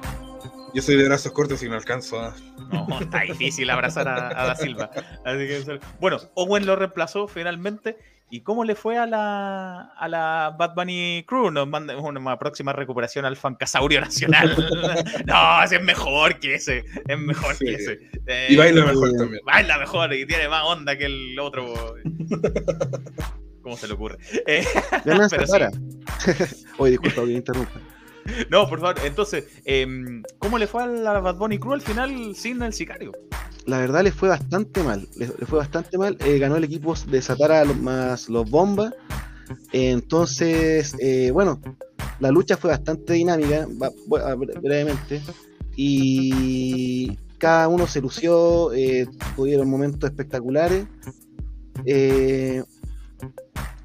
[0.82, 2.34] soy de brazos cortos y no alcanzo a.
[2.72, 4.90] No, está difícil abrazar a, a Da Silva.
[5.24, 7.96] Así que, bueno, Owen lo reemplazó finalmente.
[8.30, 11.50] ¿Y cómo le fue a la, a la Bad Bunny Crew?
[11.50, 14.54] Nos manda una próxima recuperación al Fancasaurio Nacional.
[15.26, 16.84] no, ese es mejor que ese.
[17.06, 17.64] Es mejor Sí.
[17.64, 17.98] que ese.
[18.26, 19.40] Eh, Y baila mejor eh, también.
[19.46, 21.94] Baila mejor y tiene más onda que el otro.
[23.62, 24.18] ¿Cómo se le ocurre?
[24.46, 24.64] Eh,
[25.04, 25.70] Pero Satara.
[26.76, 27.80] Oye, disculpa que interrumpa.
[28.50, 28.96] no, por favor.
[29.04, 33.12] Entonces, em, ¿cómo le fue a la Bad Bunny Crew al final sin el sicario?
[33.66, 35.08] La verdad le fue bastante mal.
[35.16, 36.16] Le, fue bastante mal.
[36.20, 38.92] Eh, ganó el equipo de Satara más los bombas.
[39.72, 41.60] Entonces, eh, bueno,
[42.20, 43.66] la lucha fue bastante dinámica,
[44.60, 45.22] brevemente.
[45.76, 50.86] Y cada uno se lució, eh, tuvieron momentos espectaculares.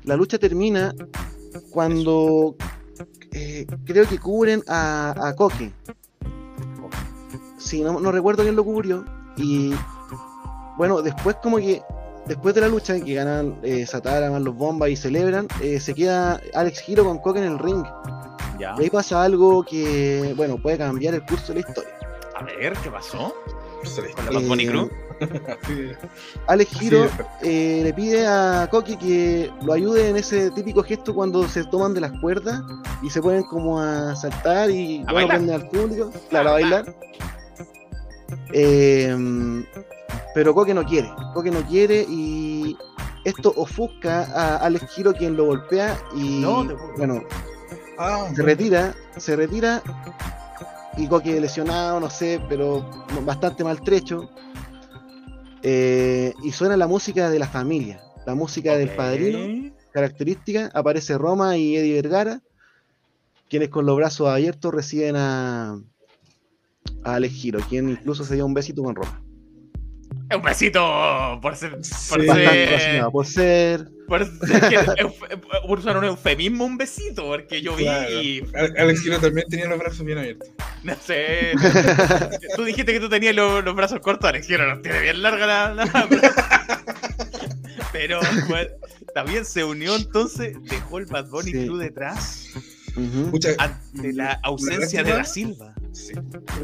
[0.03, 0.93] La lucha termina
[1.71, 2.58] cuando
[3.34, 5.72] eh, creo que cubren a, a Coque.
[7.58, 9.06] Sí, no, no recuerdo quién lo cubrió.
[9.38, 9.74] Y
[10.78, 11.82] bueno, después como que
[12.26, 16.41] después de la lucha que ganan eh, Satara los bombas y celebran, eh, se queda
[16.54, 17.84] Alex Giro con Coque en el ring.
[18.60, 18.76] Ya.
[18.78, 21.93] Y ahí pasa algo que, bueno, puede cambiar el curso de la historia.
[22.36, 23.34] A ver, ¿qué pasó?
[23.84, 24.13] Se le
[24.48, 24.89] Con Eh, Crew.
[26.48, 27.08] Alex Giro
[27.41, 31.93] eh, le pide a Coqui que lo ayude en ese típico gesto cuando se toman
[31.93, 32.62] de las cuerdas
[33.02, 36.96] y se ponen como a saltar y A bueno, al público, claro, a Ah, bailar.
[38.54, 39.63] Eh,
[40.34, 42.76] pero Coque no quiere, Coque no quiere y
[43.24, 47.24] esto ofusca a Alex Giro quien lo golpea y No, te puedo- bueno,
[47.98, 49.82] Ah, se retira, se retira
[50.97, 52.86] y Coque lesionado, no sé, pero
[53.25, 54.29] bastante maltrecho.
[55.62, 60.69] Eh, y suena la música de la familia, la música del padrino, característica.
[60.73, 62.41] Aparece Roma y Eddie Vergara,
[63.49, 65.79] quienes con los brazos abiertos reciben a,
[67.03, 69.22] a Alex Giro, quien incluso se dio un besito con Roma.
[70.36, 71.71] Un besito por ser.
[71.71, 71.81] Por
[72.21, 72.27] Sí.
[72.27, 73.03] Ser.
[73.12, 73.88] por ser.
[74.07, 75.07] Por, ser
[75.67, 78.09] por usar un eufemismo, un besito, porque yo vi Claro.
[78.21, 78.43] y.
[78.55, 80.49] Ale- Alex Giro también tenía los brazos bien abiertos.
[80.83, 81.51] No sé.
[82.55, 85.45] tú dijiste que tú tenías los, los brazos cortos, Alex Giro los tiene bien larga
[85.47, 85.73] la.
[85.86, 86.09] la-
[87.91, 88.69] Pero bueno,
[89.13, 91.65] también se unió entonces, dejó el Bad Bunny Sí.
[91.65, 92.49] Crew detrás
[93.59, 95.12] ante la ausencia de.
[95.12, 95.72] Da Silva.
[95.93, 96.13] Sí.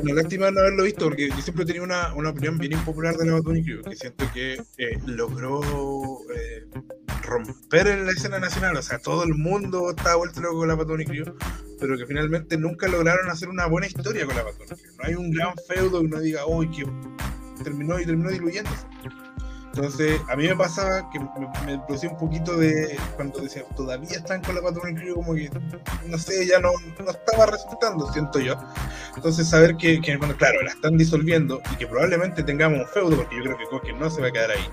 [0.01, 3.25] Una lástima no haberlo visto, porque yo siempre tenía una, una opinión bien impopular de
[3.25, 5.61] la Bad Bunny Crew, que siento que eh, logró
[6.35, 6.67] eh,
[7.23, 8.75] romper en la escena nacional.
[8.77, 11.35] O sea, todo el mundo estaba vuelto loco con la Bad Bunny Crew,
[11.79, 14.93] pero que finalmente nunca lograron hacer una buena historia con la Bad Bunny Crew.
[14.97, 16.85] No hay un gran feudo que uno diga, uy, que
[17.63, 18.85] terminó y terminó diluyéndose.
[19.73, 21.27] Entonces, a mí me pasaba que me,
[21.65, 25.49] me producía un poquito de cuando decía, todavía están con la Bunny Crew, como que,
[26.08, 28.55] no sé, ya no, no estaba resultando, siento yo.
[29.15, 33.36] Entonces, saber que, bueno, claro, la están disolviendo y que probablemente tengamos un feudo, porque
[33.38, 34.69] yo creo que no se va a quedar ahí.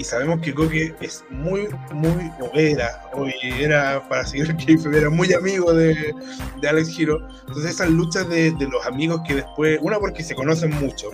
[0.00, 5.10] Y sabemos que Coque es muy, muy, o era, o era, para seguir que era
[5.10, 6.14] muy amigo de,
[6.58, 7.18] de Alex Giro.
[7.40, 11.10] Entonces, esas luchas de, de los amigos que después, una porque se conocen mucho,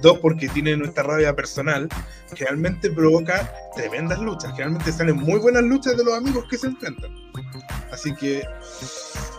[0.00, 1.88] dos porque tienen nuestra rabia personal,
[2.36, 4.52] generalmente provoca tremendas luchas.
[4.52, 7.10] Generalmente salen muy buenas luchas de los amigos que se enfrentan.
[7.90, 8.42] Así que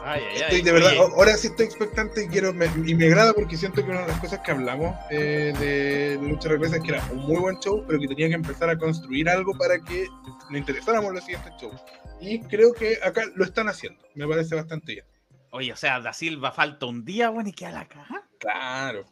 [0.04, 3.06] Ay, ay, estoy de verdad, Oye, ahora sí estoy expectante y quiero me- y me
[3.06, 6.82] agrada porque siento que una de las cosas que hablamos eh, de Lucha Regresa es
[6.84, 9.80] que era un muy buen show, pero que tenía que empezar a construir algo para
[9.80, 10.08] que
[10.50, 11.80] nos interesáramos los siguientes shows.
[12.20, 14.02] Y creo que acá lo están haciendo.
[14.16, 15.06] Me parece bastante bien.
[15.52, 18.24] oye, o sea, Da Silva falta un día, bueno, y queda la caja.
[18.40, 19.06] Claro.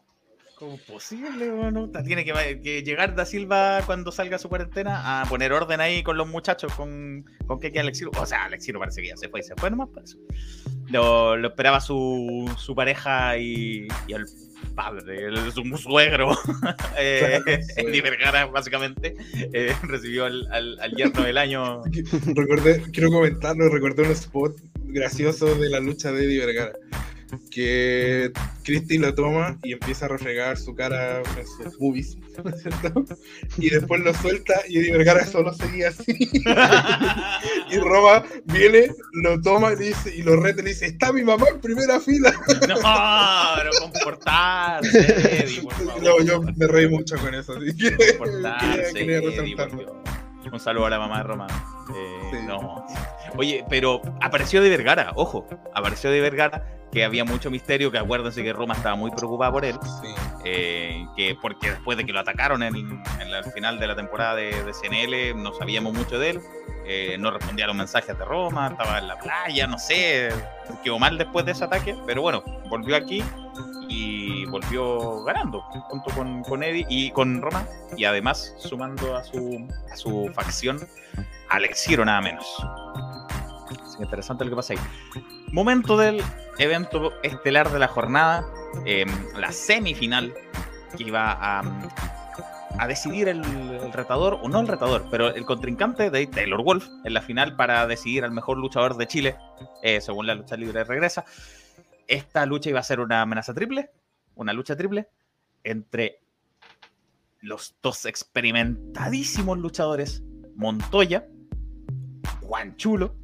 [0.60, 1.90] ¿Cómo posible, bueno?
[2.06, 6.18] Tiene que, que llegar Da Silva cuando salga su cuarentena a poner orden ahí con
[6.18, 8.12] los muchachos, con, con Keke Alexiro.
[8.20, 10.18] O sea, Alexiro parece que ya se fue y se fue nomás por eso.
[10.88, 14.26] Lo, lo esperaba su, su pareja y, y el
[14.76, 16.38] padre, el, su suegro,
[17.00, 17.40] eh.
[17.78, 19.16] Eddie Vergara, básicamente,
[19.54, 21.84] eh, recibió al, al, al yerno del año.
[22.36, 26.74] Recordé, quiero comentarlo, recordé un spot gracioso de la lucha de Eddie Vergara.
[27.52, 28.32] Que
[28.64, 33.06] Christy lo toma y empieza a refregar su cara en sus boobies, ¿no es cierto?
[33.58, 36.18] Y después lo suelta y Eddie Vergara solo seguía así.
[37.72, 41.14] Y Roma viene, lo toma y, le dice, y lo reta y le dice: Está
[41.14, 42.32] mi mamá en primera fila.
[42.68, 42.76] No,
[43.58, 46.04] pero comportarse, Eddie, por favor.
[46.04, 47.54] No, yo me reí mucho con eso.
[47.54, 49.56] Así que quería, Comportarse, quería Eddie.
[50.52, 51.48] Un saludo a la mamá de Roma.
[51.96, 52.38] Eh, Sí.
[52.46, 52.86] No.
[53.38, 58.44] Oye, pero apareció de Vergara, ojo, apareció de Vergara, que había mucho misterio, que acuérdense
[58.44, 60.08] que Roma estaba muy preocupada por él, Sí.
[60.46, 64.36] eh, que porque después de que lo atacaron en, en el final de la temporada
[64.36, 66.42] de, de CNL, no sabíamos mucho de él,
[66.86, 70.30] eh, no respondía a los mensajes de Roma, estaba en la playa, no sé,
[70.84, 73.24] quedó mal después de ese ataque, pero bueno, volvió aquí
[73.88, 77.66] y volvió ganando junto con, con Eddie y con Roma
[77.98, 80.80] y además sumando a su, a su facción
[81.50, 82.46] a Alex Giro nada menos.
[84.00, 84.80] Interesante lo que pasa ahí.
[85.52, 86.22] Momento del
[86.58, 88.46] evento estelar de la jornada,
[88.86, 89.06] eh,
[89.38, 90.34] la semifinal
[90.98, 91.62] que iba a,
[92.78, 96.88] a decidir el, el retador, o no el retador, pero el contrincante de Taylor Wolf
[97.04, 99.38] en la final para decidir al mejor luchador de Chile,
[99.84, 101.26] eh, según la lucha libre regresa.
[102.08, 103.92] Esta lucha iba a ser una amenaza triple,
[104.36, 105.10] una lucha triple
[105.64, 106.22] entre
[107.42, 110.24] los dos experimentadísimos luchadores,
[110.56, 111.28] Montoya,
[112.42, 113.16] Juan Chulo,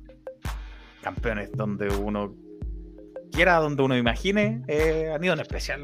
[1.06, 2.34] campeones donde uno
[3.32, 5.82] quiera, donde uno imagine, eh, han ido en especial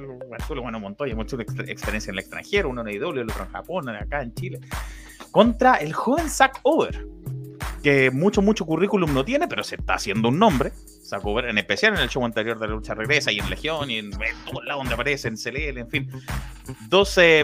[0.48, 3.52] Chulo, bueno, Montoya, mucha ex- experiencia en el extranjero, uno en IW, el otro en
[3.52, 4.60] Japón, acá en Chile,
[5.32, 7.06] contra el joven Zack Over,
[7.84, 10.72] que mucho, mucho currículum no tiene, pero se está haciendo un nombre.
[11.04, 13.90] Zack Over, en especial en el show anterior de la lucha regresa y en Legión
[13.92, 16.10] y en, en todos lados donde aparece, en CLL, en fin.
[16.88, 17.44] Dos, eh,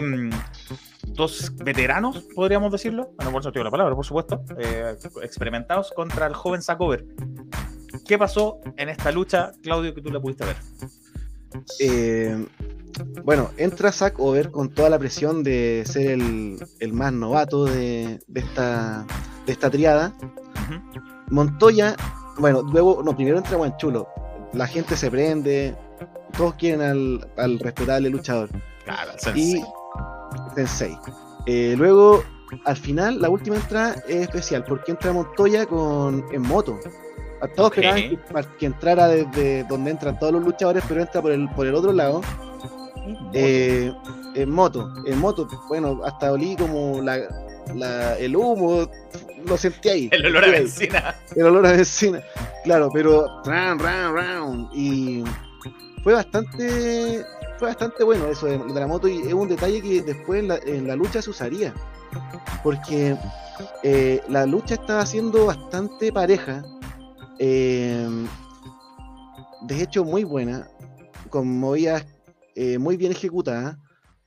[1.08, 6.26] dos veteranos, podríamos decirlo, bueno, por eso tengo la palabra, por supuesto, eh, experimentados contra
[6.26, 7.04] el joven Zack Over.
[8.08, 10.56] ¿Qué pasó en esta lucha, Claudio, que tú la pudiste ver?
[11.78, 12.46] Eh,
[13.22, 18.18] bueno, entra Zack Over con toda la presión de ser el, el más novato de,
[18.26, 19.06] de esta,
[19.44, 20.14] de esta triada.
[21.28, 21.96] Montoya,
[22.38, 24.08] bueno, luego, no, primero entra Guanchulo.
[24.54, 25.76] La gente se prende,
[26.34, 28.48] todos quieren al, al respetable luchador.
[28.86, 29.62] Claro, Y
[30.54, 30.96] Sensei.
[31.44, 32.24] Eh, luego,
[32.64, 36.78] al final, la última entrada es especial porque entra Montoya con, en moto.
[37.40, 37.78] A todos Ok.
[37.78, 38.02] esperaban
[38.50, 41.74] que, que entrara desde donde entran todos los luchadores, pero entra por el, por el
[41.74, 42.20] otro lado.
[43.32, 43.92] Eh,
[44.34, 47.18] en moto, en moto, bueno, hasta olí como la,
[47.74, 48.88] la- el humo,
[49.46, 50.08] lo sentí ahí.
[50.12, 51.14] el olor a benzina.
[51.34, 52.20] El olor a vecina,
[52.64, 54.68] claro, pero round, round, round.
[54.74, 55.24] Y
[56.02, 57.24] fue bastante,
[57.58, 60.48] fue bastante bueno eso de, de la moto y es un detalle que después en
[60.48, 61.72] la, en la lucha se usaría.
[62.62, 63.16] Porque
[63.82, 66.62] eh, la lucha estaba siendo bastante pareja.
[67.38, 68.08] Eh,
[69.62, 70.68] de hecho, muy buena,
[71.30, 72.06] con movidas
[72.54, 73.76] eh, muy bien ejecutadas,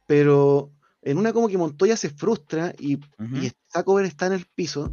[0.07, 2.99] pero en una como que Montoya se frustra y,
[3.67, 4.91] Sacover está en el piso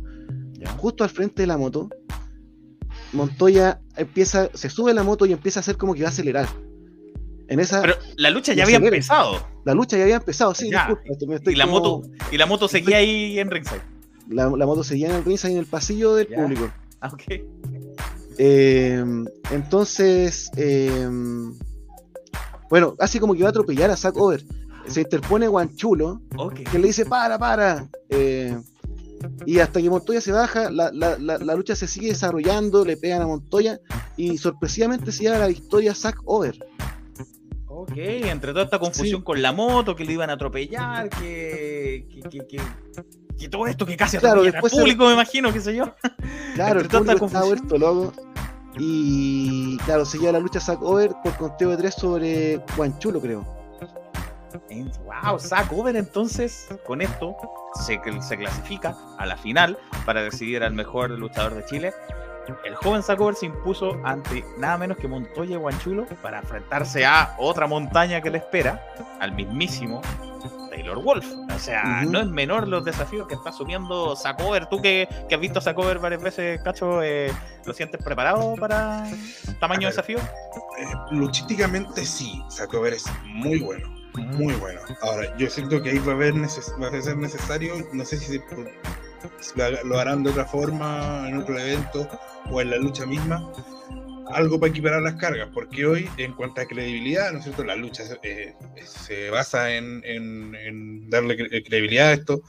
[0.79, 1.89] justo al frente de la moto,
[3.13, 6.11] Montoya empieza, se sube a la moto y empieza a hacer como que va a
[6.11, 6.47] acelerar.
[7.49, 8.97] En esa, Pero la lucha ya había acelera.
[8.97, 9.47] empezado.
[9.65, 10.89] la lucha ya había empezado, sí, Ya.
[10.89, 13.81] disculpa, estoy Y la como- moto, y la moto seguía ahí en ringside.
[14.29, 16.37] la, la moto seguía en el ringside en el pasillo del Ya.
[16.37, 16.71] público.
[17.01, 17.23] Ah, ok.
[18.39, 19.05] Eh,
[19.51, 21.09] entonces, eh,
[22.71, 24.45] bueno, hace como que va a atropellar a Zack Over.
[24.87, 26.61] Se interpone Guanchulo, Ok.
[26.71, 27.89] que le dice, para, para.
[28.09, 28.57] eh,
[29.45, 32.97] y hasta que Montoya se baja, la, la- la- la lucha se sigue desarrollando, le
[32.97, 33.81] pegan a Montoya
[34.17, 36.65] y sorpresivamente se lleva la victoria Zack Over.
[37.67, 39.25] Ok, entre toda esta confusión Sí.
[39.25, 42.07] con la moto, que le iban a atropellar, que.
[42.31, 42.47] que,
[43.37, 45.93] que, todo esto que casi Claro, después se- público, me imagino, qué sé yo.
[46.55, 48.13] Claro, el Entre público está vuelto loco.
[48.79, 53.45] Y claro, se lleva la lucha Zack Over por conteo de tres sobre Guanchulo, creo.
[55.05, 57.37] Wow, Zack Over entonces con esto
[57.85, 61.93] se, se clasifica a la final para decidir al mejor luchador de Chile.
[62.65, 67.05] El joven Zack Over se impuso ante nada menos que Montoya y Guanchulo para enfrentarse
[67.05, 68.83] a otra montaña que le espera,
[69.21, 70.01] al mismísimo
[70.71, 71.27] Taylor Wolf.
[71.55, 74.67] O sea, no es menor los desafíos que está asumiendo Zack Over.
[74.67, 77.33] Tú que, que has visto a Zack Over varias veces, Cacho, eh,
[77.65, 79.05] ¿lo sientes preparado para
[79.61, 79.91] tamaño ver.
[79.91, 80.19] desafío?
[80.19, 84.81] Eh, luchísticamente sí, Sacover es muy bueno, muy bueno.
[85.03, 88.17] Ahora, yo siento que ahí va a, haber neces- va a ser necesario, no sé
[88.19, 88.45] si, se- si
[89.85, 92.09] lo, harán de otra forma, en otro evento
[92.51, 93.51] o en la lucha misma,
[94.31, 97.65] algo para equiparar las cargas, porque hoy, en cuanto a credibilidad, ¿no es cierto?
[97.65, 98.55] La lucha eh,
[98.85, 102.43] se basa en, en- en darle cre- credibilidad a esto.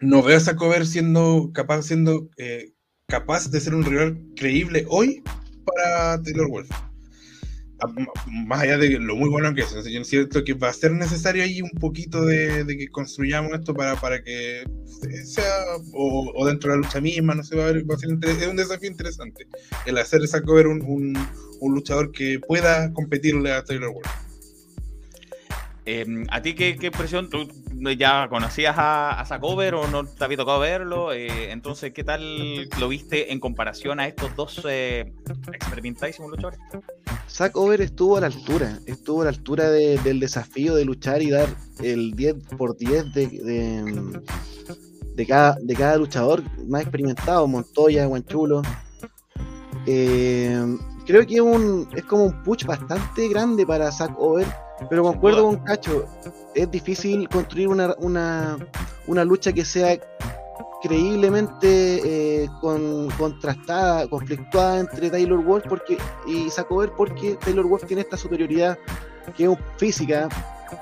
[0.00, 2.72] No veo a Sacover siendo capaz, siendo eh,
[3.08, 5.22] capaz de ser un rival creíble hoy
[5.64, 6.70] para Taylor Wolf.
[7.80, 8.06] A- m-
[8.46, 11.42] Más allá de lo muy bueno que es, yo siento que va a ser necesario
[11.42, 14.64] ahí un poquito de, que construyamos esto para, para que
[15.24, 15.44] sea,
[15.92, 18.46] o, dentro de la lucha misma, no sé, va a, haber- va a ser es
[18.48, 19.46] un desafío interesante
[19.86, 21.18] el hacer esa cover un, un,
[21.60, 24.06] un luchador que pueda competirle a Taylor Wolf.
[25.86, 27.28] Eh, ¿A ti qué, qué impresión?
[27.28, 27.46] ¿Tú
[27.98, 31.12] ya conocías a, a Zack Over o no te había tocado verlo?
[31.12, 35.12] Eh, entonces, ¿qué tal lo viste en comparación a estos dos eh,
[35.52, 36.58] experimentadísimos luchadores?
[37.28, 41.20] Zack Over estuvo a la altura, estuvo a la altura de- del desafío de luchar
[41.22, 41.48] y dar
[41.82, 44.20] el 10 por 10 de, de,
[45.14, 48.62] de cada, de cada luchador más experimentado, Montoya, Guanchulo.
[49.86, 50.76] Eh,
[51.06, 54.46] creo que es, un, es como un push bastante grande para Zack Over,
[54.88, 56.04] pero concuerdo con Cacho,
[56.54, 59.98] es difícil construir una, una, lucha que sea
[60.82, 65.96] creíblemente eh, con, contrastada, conflictuada entre Taylor Wolf porque,
[66.26, 68.78] y Zack Over porque Taylor Wolf tiene esta superioridad
[69.36, 70.28] que es física,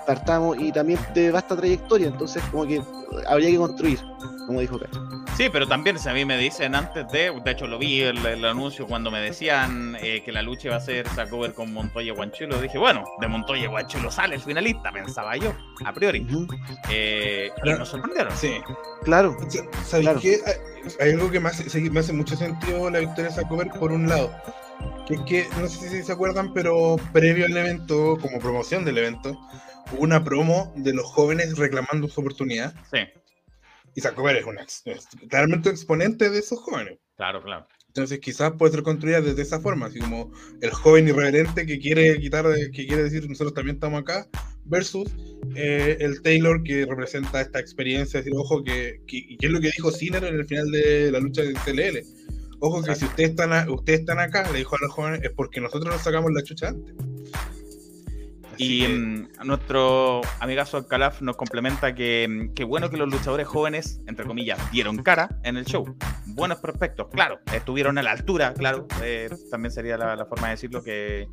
[0.06, 2.80] partamos, y también de vasta trayectoria, entonces como que
[3.26, 3.98] habría que construir,
[4.46, 5.00] como dijo Cacho.
[5.36, 8.24] Sí, pero también si a mí me dicen antes de, de hecho lo vi el,
[8.26, 11.72] el anuncio cuando me decían eh, que la lucha iba a ser Zack Over con
[11.72, 15.52] Montoya Guanchulo, dije, bueno, de Montoya y Guanchulo sale el finalista, pensaba yo,
[15.86, 16.26] a priori.
[16.90, 18.34] Eh, y nos sorprendieron.
[18.36, 18.52] Sí.
[19.04, 19.36] Claro,
[19.84, 20.20] ¿Sabes Claro.
[20.20, 20.38] qué?
[20.46, 23.92] Hay- Hay algo que me hace, me hace mucho sentido la victoria de Sacover por
[23.92, 24.32] un lado.
[25.06, 28.98] Que es que, no sé si se acuerdan, pero previo al evento, como promoción del
[28.98, 29.38] evento,
[29.92, 32.74] hubo una promo de los jóvenes reclamando su oportunidad.
[32.90, 32.98] Sí,
[33.94, 36.98] Y Sacover es, una, ex- es claramente un exponente de esos jóvenes.
[37.16, 37.66] claro, claro.
[37.88, 42.18] Entonces quizás puede ser construida desde esa forma, así como el joven irreverente que quiere
[42.20, 44.26] quitar, que quiere decir nosotros también estamos acá,
[44.64, 45.10] versus
[45.54, 49.70] eh, el Taylor que representa esta experiencia, decir, ojo, que, que, que es lo que
[49.76, 52.02] dijo Sinner en el final de la lucha de CLL.
[52.60, 55.30] Ojo que si ustedes están, a- ustedes están acá, le dijo a los jóvenes, es
[55.36, 56.94] porque nosotros nos sacamos la chucha antes.
[58.62, 63.46] Y y mm, nuestro amigazo Calaf nos complementa que, mm, que bueno que los luchadores
[63.46, 65.96] jóvenes, entre comillas, dieron cara en el show.
[66.26, 68.86] Buenos prospectos, claro, estuvieron a la altura, claro.
[69.02, 71.28] Eh, también sería la, forma de decirlo que,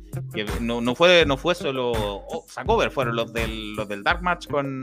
[0.60, 4.48] no, no, fue, no fue solo oh, Sacover, fueron los del, los del Dark Match
[4.48, 4.82] con,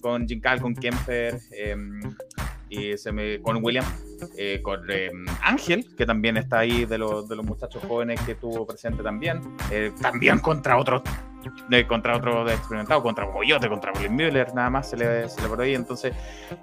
[0.00, 1.38] con Jinkal, con Kemper.
[1.50, 2.00] Em,
[2.68, 3.84] y se me, con William,
[4.36, 8.34] eh, con em, Ángel, que también está ahí de, los, de los muchachos jóvenes que
[8.34, 9.40] tuvo presente también,
[9.70, 11.02] eh, también contra otros
[11.68, 15.48] de, contra otro experimentado, contra Coyote, contra William Müller, nada más se le, se le
[15.48, 15.74] por ahí.
[15.74, 16.14] Entonces,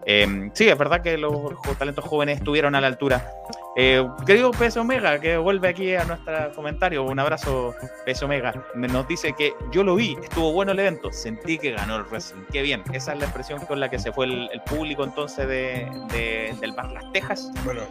[0.06, 3.32] eh, sí, es verdad que los, talentos jóvenes estuvieron a la altura.
[3.76, 7.74] Eh, querido PS Omega, que vuelve aquí a nuestro comentario, un abrazo,
[8.06, 11.95] PS Omega, nos dice que yo lo vi, estuvo bueno el evento, sentí que ganó
[11.95, 15.04] el wrestling, qué bien, esa es la expresión con la que se fue el, público
[15.04, 17.42] entonces de, del Bar Las Tejas.
[17.63, 17.81] Bueno,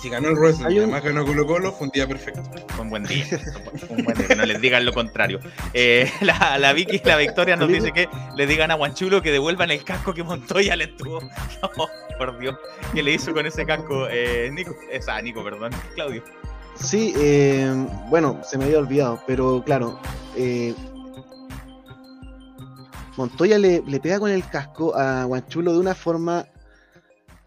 [0.00, 2.42] si ganó el wrestling y además ganó Colo Colo, fue un día perfecto.
[2.68, 3.24] Fue un buen día.
[3.88, 5.38] un buen día, que no les digan lo contrario.
[5.72, 9.70] Eh, la, la, Vicky, la Victoria nos dice que le digan a Guanchulo que devuelvan
[9.70, 11.20] el casco que Montoya le estuvo.
[11.62, 12.56] No, por Dios.
[12.92, 14.06] ¿Qué le hizo con ese casco?
[14.08, 15.72] Eh, Nico, esa, Nico, perdón.
[15.94, 16.22] Claudio.
[16.74, 17.72] Sí, eh,
[18.08, 19.98] bueno, se me había olvidado, pero claro,
[20.36, 20.74] eh,
[23.16, 26.46] Montoya le, le, pega con el casco a Guanchulo de una forma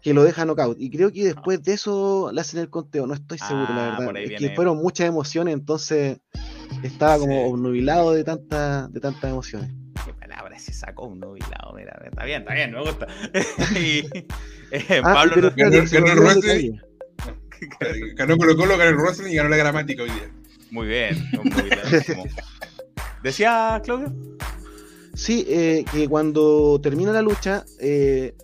[0.08, 0.80] que lo deja knockout.
[0.80, 4.00] Y creo que después de eso le hacen el conteo, no estoy seguro, la ah,
[4.00, 4.22] verdad.
[4.22, 6.18] Es que fueron muchas emociones, entonces
[6.82, 9.70] estaba como obnubilado de, tanta, de tantas emociones.
[10.06, 13.06] Qué palabra se sacó obnubilado, mira, está bien, está bien, me gusta.
[13.78, 13.98] y
[14.70, 16.72] eh, ah, Pablo no, ganó, ganó el wrestling,
[18.16, 20.32] ganó Colo Colo, ganó el wrestling y ganó la gramática hoy día.
[20.70, 21.22] Muy bien,
[23.22, 24.14] ¿Decía Claudio?
[25.14, 28.34] Sí, eh, que cuando termina la lucha, eh,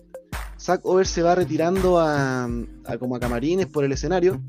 [0.65, 2.49] Zack Over se va retirando a,
[2.97, 4.41] como a camarines por el escenario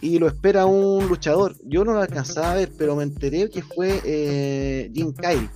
[0.00, 1.54] y lo espera un luchador.
[1.62, 5.48] Yo no lo alcanzaba a ver, pero me enteré que fue eh, Jim Kyle.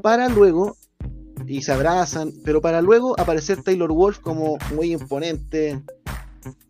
[0.00, 0.78] Para luego,
[1.46, 5.82] y se abrazan, pero para luego aparecer Taylor Wolf como muy imponente,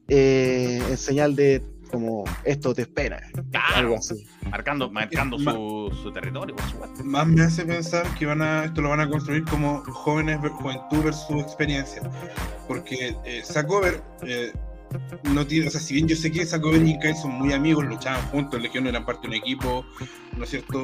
[0.08, 1.62] eh, en señal de
[1.94, 3.22] como esto te espera.
[3.76, 4.26] algo así.
[4.50, 6.56] Marcando, marcando su, territorio,
[7.04, 11.04] Más me hace pensar que van a, esto lo van a construir como jóvenes, juventud
[11.04, 12.02] versus experiencia.
[12.66, 14.52] Porque eh, Sacover eh,
[15.24, 17.84] no tiene, o sea, si bien yo sé que Sacover y Kai son muy amigos,
[17.84, 19.84] luchaban juntos, Legión eran parte de un equipo,
[20.36, 20.82] ¿no es cierto?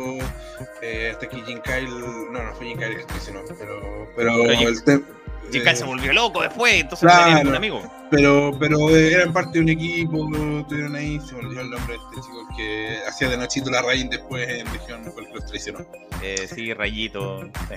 [0.82, 1.88] Eh, hasta que Jim Kyle,
[2.30, 2.98] no, no fue Jim Kyle,
[3.34, 5.04] no, pero, pero, pero el tema
[5.52, 7.82] Jim se volvió loco después, entonces no tenía ningún amigo.
[8.10, 10.28] Pero, pero eran parte de un equipo,
[10.60, 13.82] estuvieron ahí, se me olvidó el nombre de este chico que hacía de Nachito la
[13.82, 15.86] raíz después en Legión, fue el que los traicionó.
[16.22, 17.74] Eh, sí, Rayito, sí.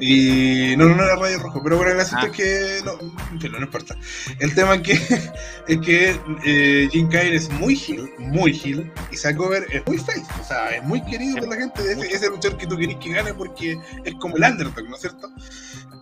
[0.00, 2.30] Y no, no era Rayo Rojo, pero bueno, el asunto ah.
[2.30, 2.80] es que.
[2.84, 3.96] No, no, no importa.
[4.38, 4.92] El tema es que,
[5.68, 10.26] es que eh, Jim Kyle es muy heel, muy heel, y Sacover es muy face.
[10.40, 11.82] O sea, es muy querido por la gente.
[11.82, 14.94] de ese, ese luchador que tú querés que gane porque es como el underdog, ¿no
[14.94, 15.30] es cierto?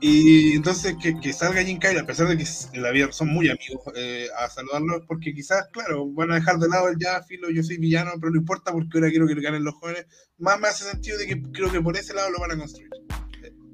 [0.00, 2.44] Y entonces que, que salga Jim Kyle, a pesar de que
[2.78, 6.68] la vida son muy amigos, eh, a saludarlo, porque quizás, claro, van a dejar de
[6.68, 9.64] lado el ya, filo, yo soy villano, pero no importa porque ahora quiero que ganen
[9.64, 10.06] los jóvenes.
[10.38, 12.90] Más me hace sentido de que creo que por ese lado lo van a construir.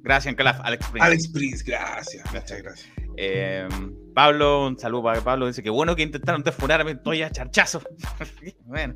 [0.02, 1.06] Gracias, Calaf, Alex Prince.
[1.06, 2.88] Alex Prince, gracias, muchas gracias.
[3.16, 3.68] Eh,
[4.14, 5.46] Pablo, un saludo para Pablo.
[5.46, 7.82] Dice que bueno que intentaron defunar a Montoya charchazo.
[8.64, 8.94] bueno,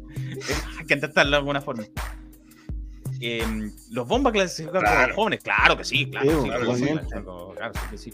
[0.78, 1.84] hay que intentarlo de alguna forma.
[3.20, 5.08] Eh, los bombas clasificados claro.
[5.08, 6.84] los jóvenes, claro que sí, claro, sí, claro, sí,
[7.56, 8.12] claro, que sí.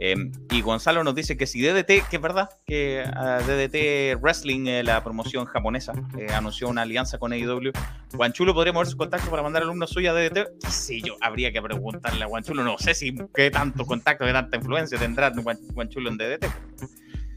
[0.00, 4.66] Em, y Gonzalo nos dice que si DDT, que es verdad, que uh, DDT Wrestling,
[4.66, 7.72] eh, la promoción japonesa, eh, anunció una alianza con AEW,
[8.12, 10.68] Guanchulo podría mover su contacto para mandar alumnos suyos a DDT.
[10.68, 14.56] Sí, yo habría que preguntarle a Guanchulo, no sé si qué tanto contacto, qué tanta
[14.56, 15.32] influencia tendrá
[15.74, 16.46] Guanchulo en DDT.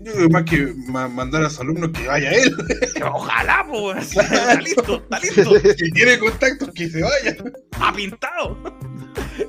[0.04, 2.56] Yo creo más que mandar a su alumno que vaya él.
[3.14, 4.18] Ojalá, pues.
[4.18, 5.60] Está listo, está listo.
[5.78, 7.38] Si tiene contactos, que se vaya.
[7.80, 8.58] Ha pintado.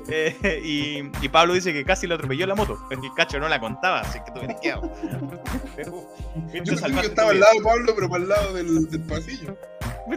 [0.09, 2.77] Eh, y, Pablo dice que casi lo atropelló la moto.
[2.89, 4.91] El cacho no la contaba, así que tú vienes quedado.
[5.77, 9.57] Yo, yo estaba al lado de Pablo, pero para el lado del, del pasillo.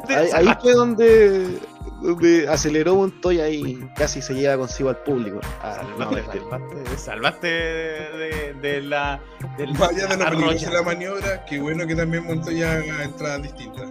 [0.08, 1.60] Ahí, ahí, fue donde,
[2.02, 5.40] donde aceleró Montoya y casi se lleva consigo al público.
[5.62, 9.20] Ah, salvaste, salvaste, salvaste de, de, la.
[9.56, 13.88] De la, de la maniobra, qué bueno que también Montoya haga entradas distintas.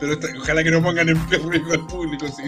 [0.00, 2.44] Pero ojalá que no pongan en público al público, sí.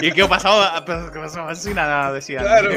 [0.00, 0.84] ¿Y qué pasado?
[0.84, 1.74] ¿Qué pasó así?
[1.74, 2.40] Nada, decía.
[2.40, 2.70] Claro.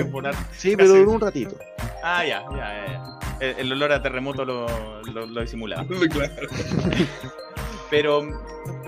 [0.57, 1.55] Sí, pero duró un ratito.
[2.03, 3.03] Ah, ya, ya, ya.
[3.39, 4.65] El, el olor a terremoto lo,
[5.03, 5.85] lo, lo disimulaba.
[6.09, 6.47] Claro.
[7.89, 8.27] Pero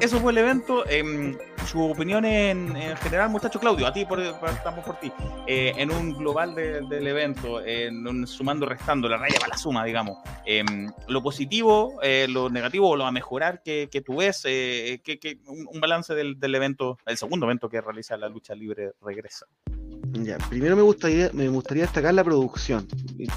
[0.01, 0.87] eso fue el evento.
[0.89, 5.11] Em, su opinión en, general, muchacho Claudio, a ti por, estamos por ti,
[5.45, 9.85] eh, en un global del evento, en un sumando, restando, la raya para la suma,
[9.85, 15.79] digamos, em, lo positivo, eh, lo negativo lo a mejorar que, tú ves, que, un,
[15.79, 19.45] balance del, evento, el segundo evento que realiza la lucha libre regresa.
[20.13, 22.87] Ya, primero me gustaría, me gustaría destacar la producción.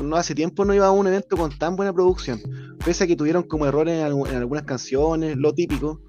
[0.03, 2.41] No hace tiempo no iba a un evento con tan buena producción,
[2.85, 6.01] pese a que tuvieron como errores en, algunas canciones, lo típico.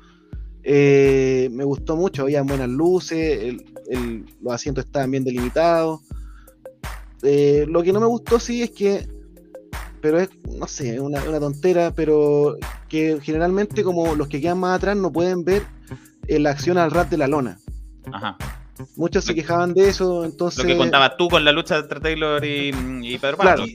[0.64, 3.56] Eh, me gustó mucho, había buenas luces,
[4.42, 6.02] los asientos estaban bien delimitados.
[7.24, 9.08] Eh, lo que no me gustó sí es que,
[10.02, 12.58] pero es, no sé, una, una tontera, pero
[12.90, 15.64] que generalmente como los que quedan más atrás no pueden ver
[16.28, 17.60] eh, la acción al rap de la lona.
[18.12, 18.38] Ajá.
[18.96, 20.64] Muchos se quejaban de eso, entonces...
[20.64, 23.66] Lo que contabas tú con la lucha entre Taylor y, Pedro claro,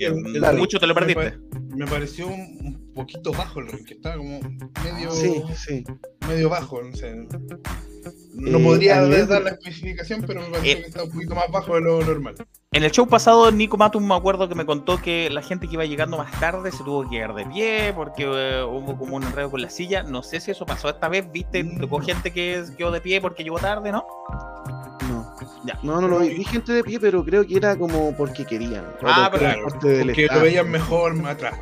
[0.56, 1.38] mucho te lo perdiste.
[1.76, 4.40] Me, pareció un, poquito bajo el ring, que estaba como
[4.84, 5.10] medio...
[5.12, 5.84] Sí, sí.
[6.26, 7.14] Medio bajo, no sé.
[8.34, 11.74] No podría dar la especificación, pero me pareció eh, que estaba un poquito más bajo
[11.74, 12.34] de lo normal.
[12.70, 15.74] En el show pasado, Nico Matum me acuerdo que me contó que la gente que
[15.74, 19.24] iba llegando más tarde se tuvo que quedar de pie porque eh, hubo como un
[19.24, 20.02] enredo con la silla.
[20.02, 21.62] No sé si eso pasó esta vez, ¿viste?
[21.62, 24.06] Hubo gente que quedó de pie porque llegó tarde, ¿no?
[25.82, 26.30] No, no lo vi.
[26.30, 28.84] Vi gente de pie, pero creo que era como porque querían.
[29.02, 29.66] Ah, claro.
[29.68, 31.58] Porque lo veían mejor más atrás,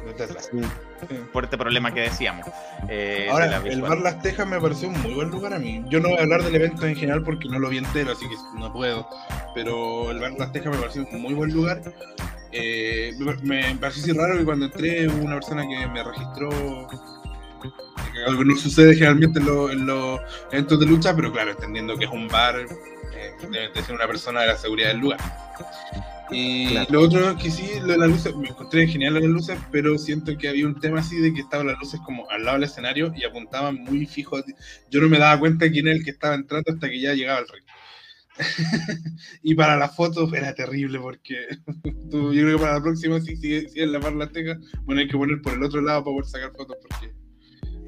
[1.33, 2.47] Por este problema que decíamos.
[2.89, 5.83] Eh, Ahora, el bar Las Tejas me pareció un muy buen lugar a mí.
[5.89, 8.27] Yo no voy a hablar del evento en general porque no lo vi entero, así
[8.29, 9.09] que no puedo.
[9.55, 11.81] Pero el bar Las Tejas me pareció un muy buen lugar.
[12.53, 16.49] Eh, me, pareció raro que cuando entré hubo una persona que me registró
[18.27, 20.21] algo no sucede generalmente en, los
[20.51, 24.07] eventos de lucha, pero claro, entendiendo que es un bar, eh, debe de ser una
[24.07, 25.21] persona de la seguridad del lugar.
[26.31, 29.97] Y lo otro que sí, lo de las luces, me encontré genial las luces, pero
[29.97, 32.65] siento que había un tema así de que estaban las luces como al lado del
[32.65, 34.39] escenario y apuntaban muy fijo.
[34.91, 37.41] Yo no me daba cuenta quién era el que estaba entrando hasta que ya llegaba
[37.41, 37.65] el ring.
[39.43, 41.47] y para la foto era terrible porque
[41.85, 45.09] yo creo que para la próxima, si, si, si es la la teja, bueno, hay
[45.09, 47.15] que poner por el otro lado para poder sacar fotos porque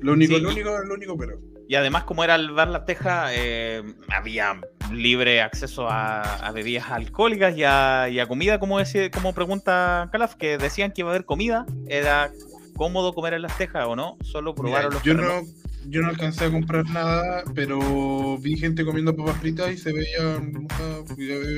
[0.00, 1.38] lo único, lo único, lo único, pero.
[1.68, 4.58] Y además, como era el bar La Teja, eh, había
[4.90, 10.92] libre acceso a, bebidas alcohólicas y a, comida, como, decía, como pregunta Calaf, que decían
[10.92, 11.66] que iba a haber comida.
[11.86, 12.30] ¿Era
[12.74, 14.16] cómodo comer en Las Tejas o no?
[14.22, 15.42] Solo probaron los Yo no,
[15.86, 20.40] yo no alcancé a comprar nada, pero vi gente comiendo papas fritas y se veía,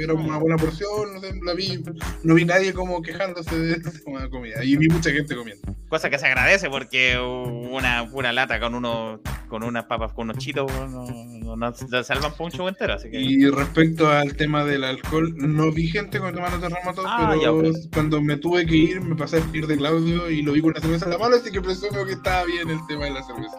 [0.03, 1.83] era una buena porción, no sé, la vi,
[2.23, 3.79] no vi nadie como quejándose de
[4.13, 5.75] la comida, y vi mucha gente comiendo.
[5.89, 10.39] Cosa que se agradece porque una pura lata con uno, con unas papas, con unos
[10.39, 12.95] chitos, no, no, salvan por un show entero.
[12.95, 13.21] Así que...
[13.21, 18.23] Y respecto al tema del alcohol, no vi gente con tomando terremotos, ah, pero cuando
[18.23, 20.81] me tuve que ir, me pasé a ir de Claudio y lo vi con una
[20.81, 23.57] cerveza en la mano, así que presumo que estaba bien el tema de la cerveza.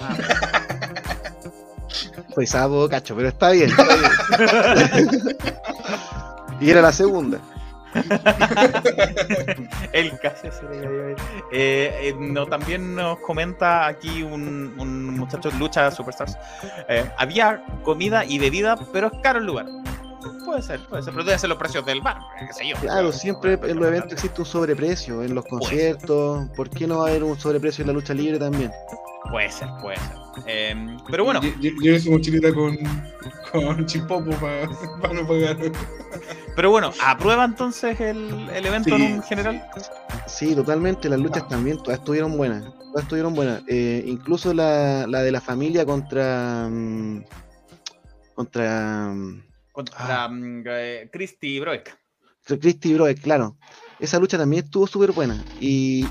[2.34, 3.70] Pues sabo, cacho, pero está bien.
[6.60, 7.38] y era la segunda.
[9.92, 10.46] el casi
[11.50, 16.38] eh, eh, no, también nos comenta aquí un, muchacho de lucha superstars.
[16.88, 19.66] Eh, había comida y bebida, pero es caro el lugar.
[20.44, 22.18] Puede ser, puede ser, pero debe ser los precios del bar,
[22.80, 26.48] Claro, siempre en los eventos existe un sobreprecio, en los conciertos.
[26.56, 28.70] ¿Por qué no va a haber un sobreprecio en la lucha libre también?
[29.30, 30.16] Puede ser, puede ser.
[30.46, 31.40] Em, pero bueno.
[31.60, 32.76] Lleve su mochilita con,
[33.52, 34.66] con chipopo para,
[35.12, 35.56] no pagar.
[36.56, 39.64] Pero bueno, ¿aprueba entonces el, el evento en general?
[40.26, 41.08] Sí, totalmente.
[41.08, 42.64] Las luchas también, todas estuvieron buenas.
[42.64, 43.62] Todas estuvieron buenas.
[43.68, 46.68] Eh, incluso la, la, de la familia contra.
[46.68, 47.24] Mm,
[48.34, 49.14] contra.
[49.80, 50.28] Contra ah.
[50.28, 51.96] mm, eh, Christy Broek.
[52.44, 53.56] Christy Broek, claro.
[53.98, 55.42] Esa lucha también estuvo súper buena.
[55.60, 56.04] Y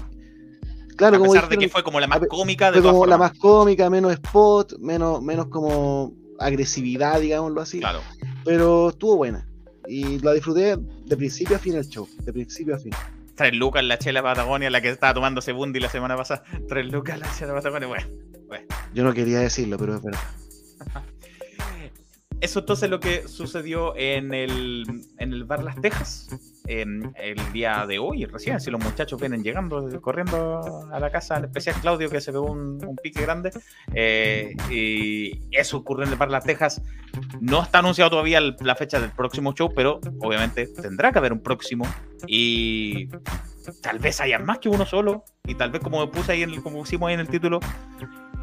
[0.95, 3.31] Claro, a pesar de que fue como la más cómica de fue como la más
[3.37, 7.79] cómica, menos spot, menos, menos como agresividad, digámoslo así.
[7.79, 8.01] Claro.
[8.43, 9.47] Pero estuvo buena.
[9.87, 12.91] Y la disfruté de principio a fin el show, de principio a fin.
[13.35, 16.43] Tres lucas la chela Patagonia, la que estaba tomando Sebundi la semana pasada.
[16.67, 18.07] Tres lucas la chela Patagonia, bueno.
[18.47, 18.65] bueno.
[18.93, 20.19] Yo no quería decirlo, pero es verdad.
[22.41, 24.85] Eso entonces lo que sucedió en el,
[25.17, 26.29] en el bar Las Tejas
[26.69, 31.45] el día de hoy, recién, si los muchachos vienen llegando, corriendo a la casa, en
[31.45, 33.51] especial Claudio que se ve un, pique grande,
[33.93, 36.81] eh, y eso ocurrió en el bar Las Tejas.
[37.41, 41.41] No está anunciado todavía la fecha del próximo show, pero obviamente tendrá que haber un
[41.41, 41.87] próximo
[42.27, 43.09] y
[43.81, 46.79] tal vez haya más que uno solo, y tal vez como puse ahí, en, como
[46.79, 47.59] pusimos ahí en el título,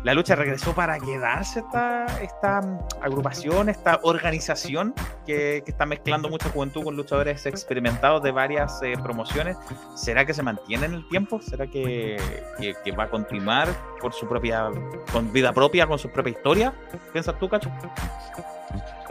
[0.04, 2.60] la lucha regresó para quedarse esta, esta
[3.00, 4.94] agrupación, esta organización
[5.26, 9.56] que, está mezclando mucha juventud con luchadores experimentados de varias eh, promociones.
[9.96, 11.40] ¿Será que se mantiene en el tiempo?
[11.42, 12.16] ¿Será que,
[12.96, 13.68] va a continuar
[14.00, 14.70] por su propia,
[15.12, 16.74] con vida propia, con su propia historia?
[17.12, 17.70] ¿Piensas tú, Cacho?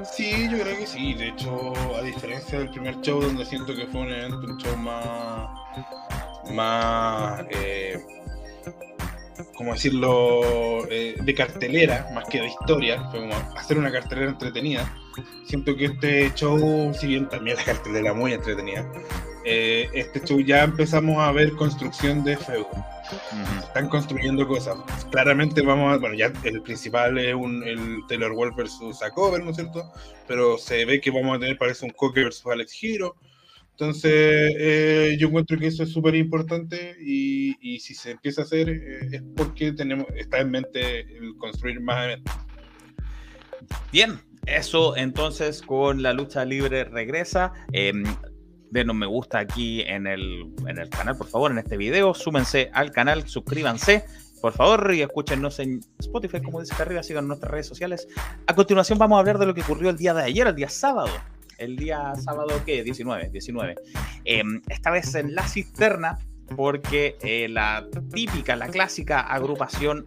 [0.03, 1.13] Sí, yo creo que sí.
[1.13, 4.77] De hecho, a diferencia del primer show, donde siento que fue un evento, un show
[4.77, 5.49] más.
[6.51, 7.45] más.
[7.49, 8.14] Eh,
[9.55, 10.87] ¿Cómo decirlo?
[10.89, 13.09] Eh, de cartelera, más que de historia.
[13.09, 14.93] Fue como hacer una cartelera entretenida.
[15.45, 18.89] Siento que este show, si bien también la cartelera muy entretenida,
[19.45, 22.69] eh, este show ya empezamos a ver construcción de feudo.
[23.59, 24.77] Están construyendo cosas.
[25.11, 29.51] Claramente vamos a, bueno, ya el principal es un, el Taylor Wolf versus Cover, ¿no
[29.51, 29.91] es cierto?
[30.27, 33.15] Pero se ve que vamos a tener, parece un Coque versus Alex Hero.
[33.77, 38.45] Entonces, eh, yo encuentro que eso es súper importante y, y, si se empieza a
[38.45, 41.05] hacer eh, es porque tenemos, está en mente
[41.37, 42.33] construir más eventos.
[43.91, 47.51] Bien, eso entonces con la lucha libre regresa.
[47.73, 47.91] Eh,
[48.71, 52.13] denos me gusta aquí en el, en el canal, por favor, en este video.
[52.13, 54.05] Súmense al canal, suscríbanse,
[54.41, 58.07] por favor, y escúchenos en Spotify, como dice acá arriba, sigan nuestras redes sociales.
[58.47, 60.69] A continuación vamos a hablar de lo que ocurrió el día de ayer, el día
[60.69, 61.11] sábado.
[61.57, 62.83] El día sábado, ¿qué?
[62.83, 63.75] 19, 19.
[64.25, 66.17] Eh, esta vez en La Cisterna,
[66.55, 70.05] porque eh, la típica, la clásica agrupación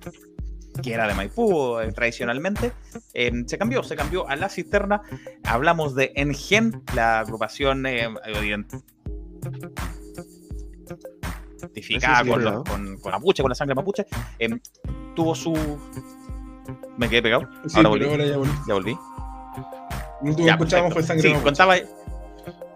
[0.83, 2.73] que era de Maipú eh, tradicionalmente,
[3.15, 5.03] eh, se cambió, se cambió a la cisterna.
[5.45, 8.09] Hablamos de Engen, la agrupación eh,
[11.61, 14.07] identificada con, los, con, con, Mapuche, con la sangre Mapuche.
[14.39, 14.61] Em,
[15.15, 15.53] tuvo su.
[16.97, 17.49] Me quedé pegado.
[17.67, 18.07] Sí, ahora, volví.
[18.07, 18.53] ahora ya volví.
[18.67, 18.99] ya volví.
[20.23, 21.75] No Ya, escuchamos fue sangre Sí, contaba,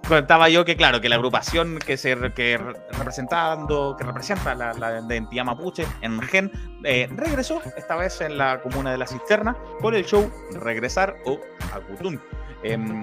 [0.07, 4.73] contaba yo que, claro, que la agrupación que se que re- representando, que representa la,
[4.75, 6.51] la identidad mapuche en Gen,
[6.85, 11.39] eh, regresó, esta vez en la comuna de La Cisterna, con el show Regresar o
[11.73, 12.21] Acutún.
[12.65, 13.03] Em,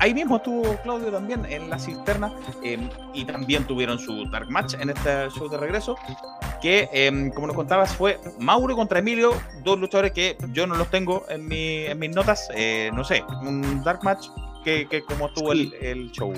[0.00, 2.30] ahí mismo estuvo Claudio también en La Cisterna
[2.62, 5.96] em, y también tuvieron su Dark Match en este show de regreso
[6.60, 9.32] que, em, como nos contabas, fue Mauro contra Emilio,
[9.64, 12.48] dos luchadores que yo no los tengo en, mi, en mis notas.
[12.54, 14.28] eh, no sé, un Dark Match
[14.64, 16.32] que, que como estuvo el, el show.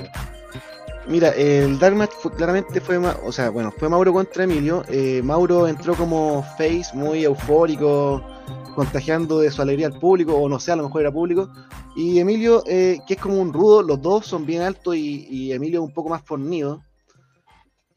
[1.07, 4.85] Mira, el Dark Match fue- claramente fue, o sea, bueno, fue Mauro contra Emilio.
[4.89, 8.23] Eh, Mauro entró como face muy eufórico,
[8.75, 11.49] contagiando de su alegría al público, o no sé, a lo mejor era público.
[11.97, 15.53] Y Emilio, eh, que es como un rudo, los dos son bien altos y, y
[15.53, 16.83] Emilio un poco más fornido.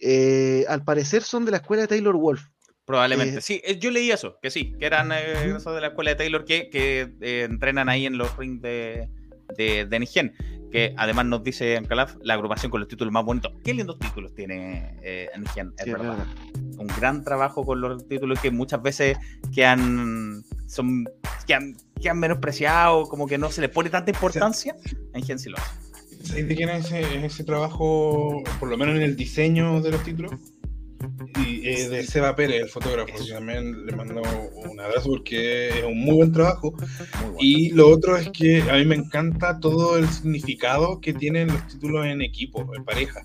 [0.01, 2.41] Eh, al parecer son de la escuela de Taylor Wolf.
[2.85, 3.37] Probablemente.
[3.37, 6.09] Eh, sí, eh, yo leí eso, que sí, que eran eh, egresados de la escuela
[6.11, 9.07] de Taylor que, que eh, entrenan ahí en los rings de,
[9.55, 10.33] de, de Nigen,
[10.71, 13.53] que además nos dice Ancalaf, la agrupación con los títulos más bonitos.
[13.63, 16.17] Qué lindos títulos tiene eh, Nigen, es Sí, verdad.
[16.17, 16.27] verdad.
[16.79, 19.17] un gran trabajo con los títulos que muchas veces
[19.53, 21.05] quedan son
[21.45, 24.75] quedan, quedan menospreciados, como que no se le pone tanta importancia.
[25.13, 25.90] En Gen sí lo hace.
[26.23, 30.03] ¿Sabéis de quién es ese, ese trabajo, por lo menos en el diseño de los
[30.03, 30.31] títulos?
[31.45, 33.23] Y eh, de Seba Pérez, el fotógrafo.
[33.23, 34.21] Yo también le mando
[34.69, 36.73] un abrazo porque es un muy buen trabajo.
[37.23, 37.35] Muy.
[37.39, 41.67] Y lo otro es que a mí me encanta todo el significado que tienen los
[41.67, 43.23] títulos en equipo, en pareja.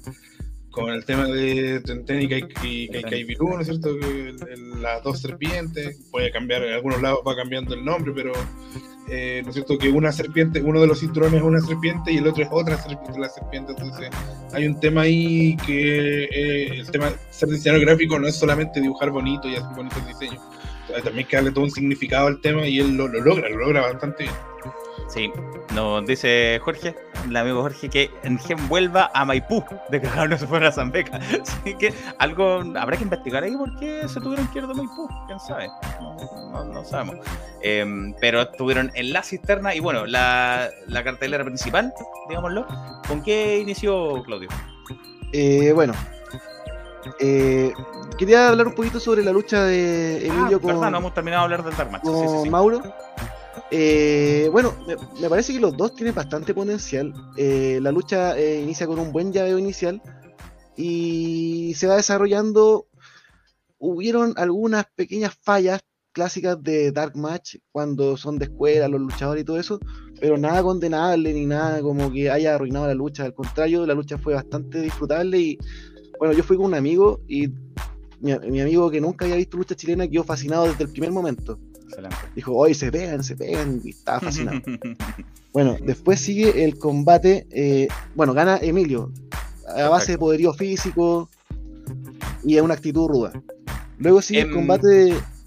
[0.77, 3.97] Con el tema de Tenten y Kai- y Kaikai Virú, ¿no es cierto?
[4.81, 8.33] Las dos serpientes, puede cambiar, en algunos lados va cambiando el nombre, pero
[9.09, 9.79] eh, ¿no es cierto?
[9.79, 12.77] Que una serpiente, uno de los cinturones es una serpiente y el otro es otra
[12.77, 13.73] serpiente, la serpiente.
[13.73, 14.11] Entonces,
[14.53, 19.11] hay un tema ahí que eh, el tema ser diseñador gráfico no es solamente dibujar
[19.11, 20.43] bonito y hacer bonitos diseños.
[20.95, 23.57] Hay también que darle todo un significado al tema y él lo, lo logra, lo
[23.57, 24.35] logra bastante bien.
[25.09, 25.33] Sí,
[25.73, 26.95] nos dice Jorge,
[27.29, 30.73] el amigo Jorge, que en Gen vuelva a Maipú, de que no se fuera a
[30.73, 31.17] Zambeca.
[31.43, 35.09] Así que algo habrá que investigar ahí por qué se tuvieron que ir de Maipú,
[35.27, 35.69] quién sabe,
[36.01, 36.17] no,
[36.51, 37.17] no- no sabemos.
[37.63, 41.93] Em, pero estuvieron en la cisterna y bueno, la, la cartelera principal,
[42.29, 42.67] digámoslo,
[43.07, 44.49] ¿con qué inició Claudio?
[45.33, 45.95] Eh, bueno,
[47.21, 47.73] eh,
[48.19, 51.43] quería hablar un poquito sobre la lucha de Emilio ah, con, verdad, no hemos terminado
[51.43, 52.03] de hablar del Dark Match.
[52.05, 52.51] Sí, sí, sí.
[52.51, 52.83] Mauro.
[53.71, 54.75] Eh, bueno,
[55.21, 57.13] me, parece que los dos tienen bastante potencial.
[57.37, 60.01] Eh, la lucha eh, inicia con un buen llaveo inicial
[60.77, 62.87] y se va desarrollando.
[63.79, 69.45] Hubieron algunas pequeñas fallas clásicas de Dark Match cuando son de escuela, los luchadores y
[69.45, 69.79] todo eso,
[70.19, 73.25] pero nada condenable ni nada como que haya arruinado la lucha.
[73.25, 75.59] Al contrario, la lucha fue bastante disfrutable y
[76.19, 77.49] bueno, yo fui con un amigo y
[78.21, 81.59] mi, mi amigo que nunca había visto lucha chilena quedó fascinado desde el primer momento.
[81.87, 82.17] Excelente.
[82.35, 84.61] Dijo, hoy se pegan, se pegan, y estaba fascinado.
[85.53, 87.47] bueno, después sigue el combate.
[87.51, 89.11] eh, bueno, gana Emilio
[89.69, 91.29] a base de poderío físico
[92.45, 93.33] y a una actitud ruda.
[93.99, 94.53] Luego sigue el Em,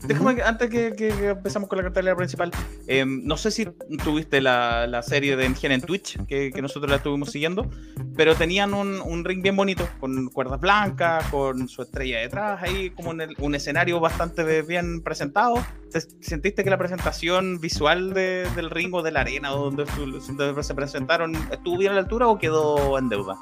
[0.03, 2.51] déjame, antes que, que, empezamos con la cartelera principal,
[2.87, 3.65] em, no sé si
[4.03, 7.69] tuviste la, la serie de Engen en Twitch, que, que, nosotros la estuvimos siguiendo,
[8.15, 12.91] pero tenían un, un, ring bien bonito, con cuerdas blancas, con su estrella detrás, ahí
[12.91, 15.63] como en un escenario bastante bien presentado.
[16.21, 19.85] ¿Sentiste que la presentación visual de, del ring o de la arena donde,
[20.37, 23.37] donde se presentaron estuvo bien a la altura o quedó en deuda?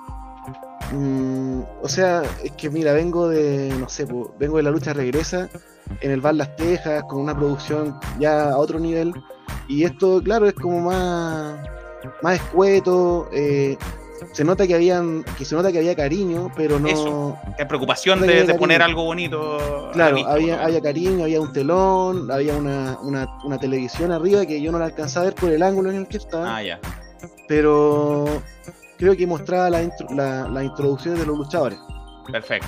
[0.91, 4.07] Mm, o sea, es que mira, vengo de, no sé,
[4.39, 5.49] vengo de la lucha regresa
[6.01, 9.13] en el Bar Las Tejas con una producción ya a otro nivel
[9.67, 11.59] y esto, claro, es como más,
[12.21, 13.29] más escueto.
[13.33, 13.77] Eh,
[14.31, 18.51] se nota que habían que se nota que había cariño pero no Eso, preocupación de,
[18.55, 24.11] poner algo bonito claro había, había cariño había un telón había una, una, una, televisión
[24.11, 26.57] arriba que yo no la alcanzaba a ver por el ángulo en el que estaba
[26.57, 26.79] ah ya
[27.47, 28.41] pero
[28.97, 31.79] creo que mostraba las la, introducciones de los luchadores.
[32.31, 32.67] Perfecto.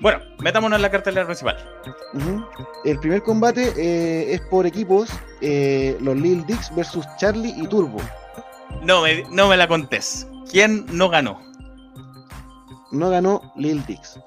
[0.00, 1.56] Bueno, metámonos en la cartelera principal.
[2.84, 5.10] El primer combate eh, es por equipos,
[5.40, 7.98] eh, los Lil Dix versus Charlie y Turbo.
[8.82, 10.26] No me, no me la contés.
[10.50, 11.40] ¿Quién no ganó?
[12.92, 14.18] No ganó Lil Dix.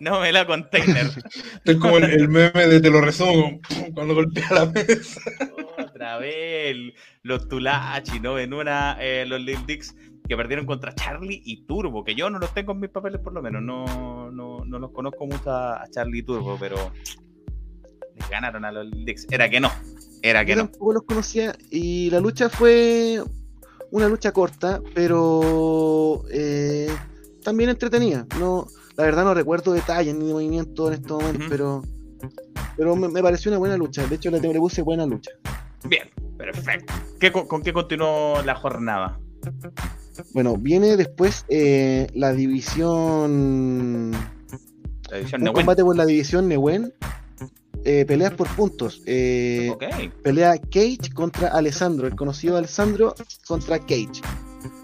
[0.00, 1.10] no me la container.
[1.64, 3.60] es como el, meme de te lo resumo
[3.94, 5.20] cuando golpea la mesa.
[6.18, 6.76] Vez,
[7.22, 8.38] los Tulachi, ¿no?
[8.38, 9.94] En una, eh, los Lil Dix
[10.28, 13.34] que perdieron contra Charlie y Turbo, que yo no los tengo en mis papeles por
[13.34, 16.76] lo menos, no, no, no los conozco mucho a, Charlie y Turbo, pero
[18.14, 19.26] les ganaron a los Lil Dix.
[19.30, 19.70] Era que no,
[20.22, 20.68] era que yo no.
[20.70, 23.22] Tampoco los conocía y la lucha fue
[23.90, 26.88] una lucha corta, pero eh,
[27.42, 28.26] también entretenida.
[28.38, 31.82] No, la verdad no recuerdo detalles ni de movimiento en estos momentos, pero,
[32.76, 34.06] pero me, me, pareció una buena lucha.
[34.06, 35.32] De hecho, la le puse buena lucha.
[35.84, 36.92] Bien, perfecto.
[37.20, 39.18] ¿Qué, con, qué continuó la jornada?
[40.32, 44.12] Bueno, viene después eh, la división.
[45.10, 46.92] La división un combate por la división Newen.
[47.84, 49.02] Eh, peleas por puntos.
[49.04, 49.74] Eh,
[50.22, 53.14] Pelea Cage contra Alessandro, el conocido Alessandro
[53.46, 54.22] contra Cage.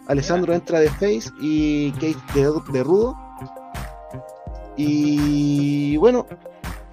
[0.06, 2.16] Alessandro entra de face y Cage
[2.72, 3.16] de rudo.
[4.76, 6.26] Y bueno,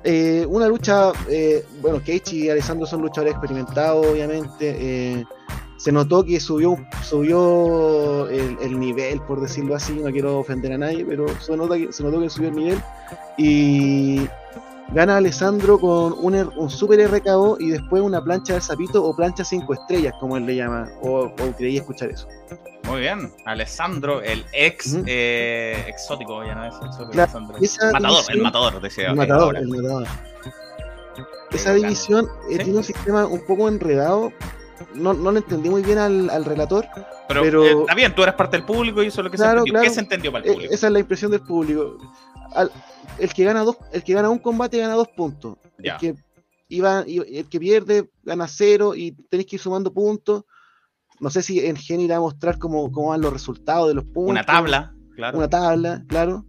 [0.10, 4.78] eh, una lucha, eh, bueno, Keiichi y Alessandro son luchadores experimentados, obviamente.
[4.80, 5.26] Eh,
[5.76, 9.92] se notó que subió, subió el, nivel, por decirlo así.
[9.92, 12.82] No quiero ofender a nadie, pero se, nota que, se notó que subió el nivel.
[13.38, 14.30] Y
[14.94, 19.44] gana Alessandro con un, un super RKO y después una plancha de sapito o plancha
[19.44, 20.88] 5 estrellas, como él le llama.
[21.02, 22.28] O, o creí escuchar eso.
[22.84, 27.58] Muy bien, Alessandro, el ex eh, exótico, ya no es exótico, Alessandro.
[27.92, 29.10] matador, el matador, decía.
[29.10, 30.08] El matador, el matador.
[31.52, 34.32] Esa división eh, tiene un sistema un poco enredado.
[34.94, 36.86] No, no lo entendí muy bien al, al relator.
[37.28, 39.46] Pero, eh, está bien, tú eres parte del público y eso es lo que se
[39.46, 39.82] entendió.
[39.82, 40.74] ¿Qué se entendió para el público?
[40.74, 41.98] Esa es la impresión del público.
[43.20, 45.58] El, que gana dos, el que gana un combate gana dos puntos.
[45.78, 46.16] El que,
[46.70, 50.44] iba, el que pierde gana cero y tenéis que ir sumando puntos
[51.20, 54.04] no sé si en Gen irá a mostrar cómo, cómo van los resultados de los
[54.06, 54.32] puntos.
[54.32, 55.38] Una tabla, claro.
[55.38, 56.46] Una tabla, claro.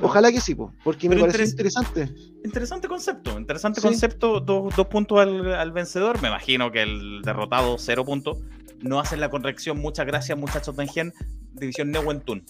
[0.00, 2.08] Ojalá que sí, porque me parece interesante.
[2.42, 4.40] Interesante concepto, interesante concepto.
[4.40, 6.22] Dos, puntos al, vencedor.
[6.22, 8.38] Me imagino que el derrotado, cero puntos.
[8.80, 9.78] No hacen la corrección.
[9.78, 11.12] Muchas gracias, muchachos de Gen.
[11.52, 12.44] División Neuentun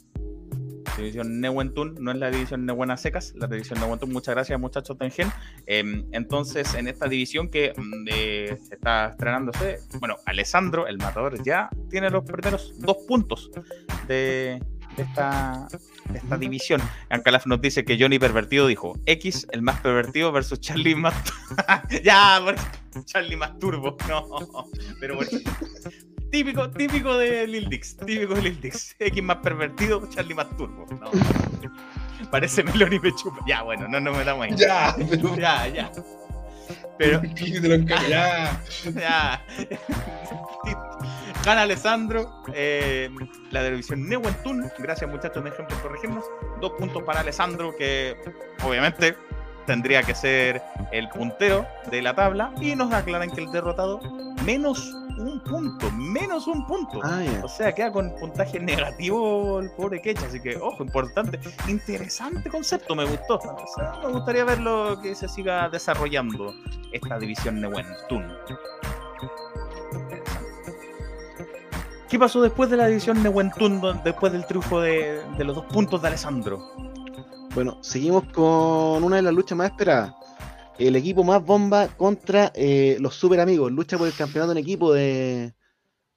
[0.98, 4.12] división Neuentun, no es la división Neuena Secas, la división Neuentun.
[4.12, 5.08] Muchas gracias, muchachos de
[5.66, 11.70] Eh, entonces, en esta división que mm, eh, está estrenándose, bueno, Alessandro, el matador, ya
[11.90, 13.50] tiene los primeros dos puntos
[14.06, 14.60] de,
[14.96, 15.68] esta,
[16.14, 16.80] esta división.
[17.10, 21.14] Ancalaf nos dice que Johnny Pervertido dijo X, el más pervertido, versus Charlie más.
[22.04, 22.40] ya,
[23.04, 23.96] Charlie más turbo.
[24.08, 24.26] No,
[25.00, 25.30] pero bueno.
[26.30, 28.96] Típico, típico de Lil Dix, típico de Lil Dix.
[28.98, 30.86] X más pervertido, Charlie más turbo.
[31.00, 31.10] No.
[32.30, 33.38] Parece Meloni y me chupa.
[33.46, 34.54] Ya, bueno, no nos metamos ahí.
[34.56, 35.36] Ya, pero...
[35.36, 35.90] Ya, ya.
[36.98, 37.22] Pero.
[38.08, 38.60] ya.
[38.94, 39.44] ya.
[41.44, 43.08] Gana Alessandro, eh,
[43.50, 44.70] la televisión Neuentun.
[44.78, 46.24] Gracias, muchachos, de ejemplo por corregirnos.
[46.60, 48.16] Dos puntos para Alessandro, que
[48.62, 49.16] obviamente
[49.66, 50.60] tendría que ser
[50.92, 52.52] el puntero de la tabla.
[52.60, 54.00] Y nos aclaran que el derrotado,
[54.44, 57.00] menos un punto, menos un punto.
[57.02, 61.38] Ah, o sea, queda con puntaje negativo el pobre Quecha, así que, ojo, importante.
[61.68, 63.38] Interesante concepto, me gustó.
[64.02, 66.54] me gustaría verlo que se siga desarrollando
[66.92, 68.24] esta división Neuentun.
[72.08, 76.00] ¿Qué pasó después de la división Neuentun, después del triunfo de, de los dos puntos
[76.00, 76.72] de Alessandro?
[77.54, 80.17] Bueno, seguimos con una de las luchas más esperadas
[80.78, 83.72] el equipo más bomba contra eh, los super amigos.
[83.72, 85.54] Lucha por el campeonato en equipo de,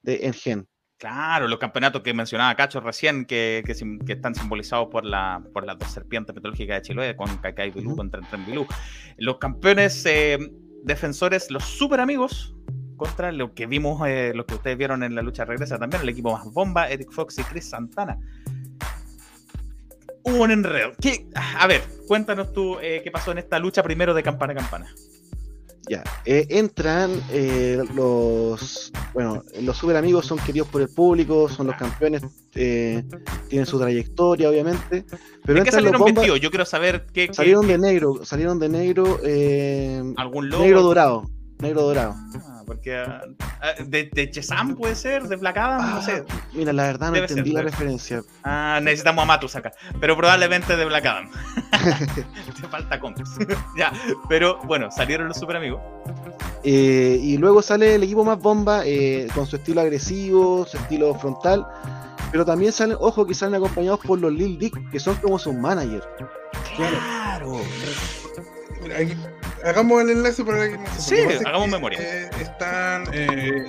[0.01, 0.67] de Engen.
[0.97, 5.79] Claro, los campeonatos que mencionaba Cacho recién, que, que, están simbolizados por, la, por las
[5.79, 8.67] dos serpientes mitológicas de Chiloé, con Kakai y Bilú, contra Tren Bilú.
[9.17, 10.37] Los campeones eh,
[10.83, 12.55] defensores, los super amigos,
[12.97, 16.09] contra lo que vimos, eh, lo que ustedes vieron en la lucha regresa también, el
[16.09, 18.19] equipo más bomba, Eric Fox y Chris Santana.
[20.41, 20.93] Un enredo.
[21.59, 24.87] A ver, cuéntanos tú eh, qué pasó en esta lucha primero de campana a campana.
[25.87, 31.67] Ya, eh, entran eh, los, bueno, los super amigos son queridos por el público, son
[31.67, 32.23] los campeones,
[32.55, 33.03] eh,
[33.49, 35.05] tienen su trayectoria, obviamente.
[35.45, 36.39] Pero ¿De qué salieron vestidos?
[36.39, 37.31] Yo quiero saber qué.
[37.31, 39.19] Salieron de negro, salieron de negro.
[40.17, 40.63] ¿Algún logo?
[40.63, 41.29] Negro dorado,
[41.59, 42.15] negro dorado.
[42.35, 43.21] Ah porque ah,
[43.59, 46.23] ah, de, de Chesam puede ser, de Black Adam, no sé.
[46.29, 48.23] Ah, mira, la verdad no entendí la referencia.
[48.45, 51.29] Ah, necesitamos a Matus acá, pero probablemente de Black Adam.
[52.61, 53.37] Te falta cómics.
[53.77, 53.91] ya,
[54.29, 55.81] pero bueno, salieron los super amigos.
[56.63, 61.13] Eh, y luego sale el equipo más bomba eh, con su estilo agresivo, su estilo
[61.15, 61.67] frontal.
[62.31, 65.53] Pero también salen, ojo, que salen acompañados por los Lil Dick, que son como sus
[65.53, 66.07] managers.
[66.77, 67.59] Claro
[69.65, 71.99] hagamos el enlace para que Sí, hagamos memoria.
[72.39, 73.65] están eh,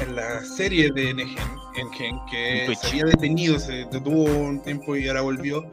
[0.00, 5.22] en la serie de Negen, que se había detenido, se detuvo un tiempo y ahora
[5.22, 5.66] volvió.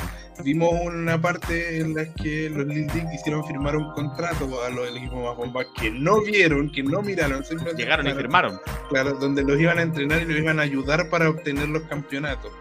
[0.44, 4.86] Vimos una parte en la que los Lil Dick hicieron firmar un contrato a los
[4.86, 7.44] del equipo más bomba que no vieron, que no miraron.
[7.78, 8.60] Llegaron y firmaron.
[8.90, 12.52] Claro, donde los iban a entrenar y los iban a ayudar para obtener los campeonatos.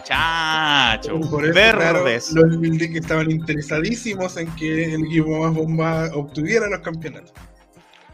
[0.00, 2.32] Muchachos, verdes.
[2.32, 7.32] los estaban interesadísimos en que el equipo más bomba obtuviera los campeonatos.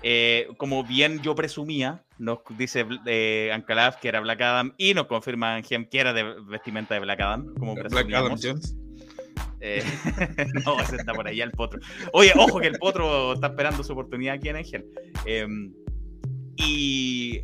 [0.02, 5.06] Eh, como bien yo presumía, nos dice eh, Ancalaf que era Black Adam y nos
[5.06, 8.76] confirma Angem que era de vestimenta de Black Adam, como Black Adam Jones.
[9.60, 9.82] Eh,
[10.66, 11.80] no, ese está por ahí el potro.
[12.12, 14.84] Oye, ojo que el potro está esperando su oportunidad aquí en Angel.
[15.24, 15.72] Em,
[16.56, 17.42] y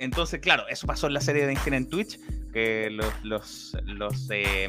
[0.00, 2.18] entonces, claro, eso pasó en la serie de Engine en Twitch,
[2.52, 4.68] que los, los, los, eh,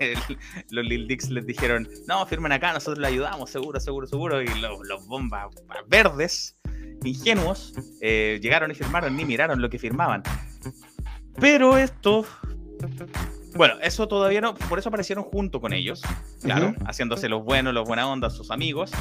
[0.70, 4.48] los Lil Dix les dijeron, no, firmen acá, nosotros le ayudamos, seguro, seguro, seguro, y
[4.60, 5.48] los, los bombas
[5.86, 6.56] verdes,
[7.04, 10.22] ingenuos, eh, llegaron y firmaron, ni miraron lo que firmaban.
[11.40, 12.26] Pero esto
[13.54, 16.02] bueno, eso todavía no, por eso aparecieron junto con ellos,
[16.42, 18.92] claro, haciéndose los buenos, los buena onda, sus amigos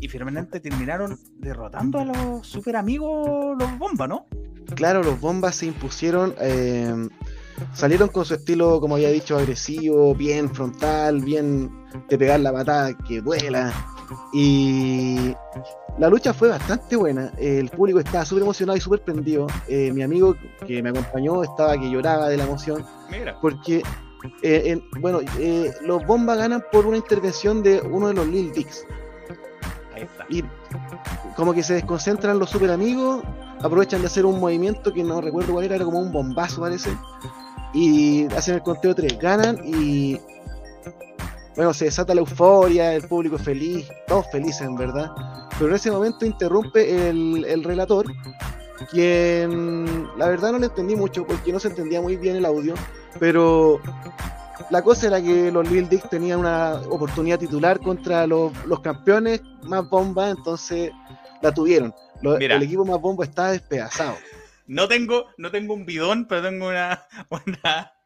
[0.00, 4.26] y finalmente terminaron derrotando a los super amigos, los bombas, ¿no?
[4.74, 7.08] Claro, los bombas se impusieron, eh,
[7.74, 11.70] salieron con su estilo, como había dicho, agresivo, bien frontal, bien
[12.08, 13.72] de pegar la patada que duela.
[14.32, 15.34] Y
[15.98, 17.32] la lucha fue bastante buena.
[17.38, 19.46] El público estaba súper emocionado y súper prendido.
[19.68, 20.34] Eh, mi amigo
[20.66, 22.84] que me acompañó estaba que lloraba de la emoción.
[23.10, 23.38] Mira.
[23.40, 23.82] Porque,
[24.42, 25.20] eh, bueno,
[25.82, 28.84] los bombas ganan por una intervención de uno de los Lil Dicks.
[30.28, 30.44] Y
[31.36, 33.22] como que se desconcentran los super amigos,
[33.60, 36.90] aprovechan de hacer un movimiento que no recuerdo cuál era, era como un bombazo parece.
[37.72, 40.20] Y hacen el conteo 3, ganan y
[41.56, 45.10] bueno, se desata la euforia, el público es feliz, todos felices en verdad.
[45.58, 48.06] Pero en ese momento interrumpe el, el relator,
[48.90, 52.74] quien la verdad no le entendí mucho porque no se entendía muy bien el audio,
[53.18, 53.80] pero
[54.68, 58.52] la cosa era que los Lil Dick tenían una oportunidad titular contra los,
[58.82, 60.90] campeones más bomba, entonces
[61.42, 61.94] la tuvieron.
[62.22, 64.16] el equipo más bomba está despedazado.
[64.66, 67.02] No tengo, no tengo un bidón, pero tengo una,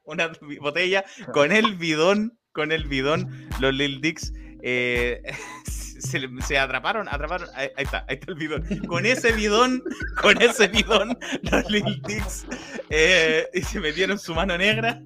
[0.05, 0.33] una,
[0.63, 1.05] botella.
[1.35, 4.33] Con el bidón, con el bidón, los Lil Dicks
[4.63, 5.21] eh,
[5.67, 7.51] se, atraparon, atraparon.
[7.55, 8.65] Ahí, está, ahí está el bidón.
[8.87, 9.85] Con ese bidón,
[10.23, 12.47] con ese bidón, los Lil Dicks
[12.89, 15.03] eh, y se metieron su mano negra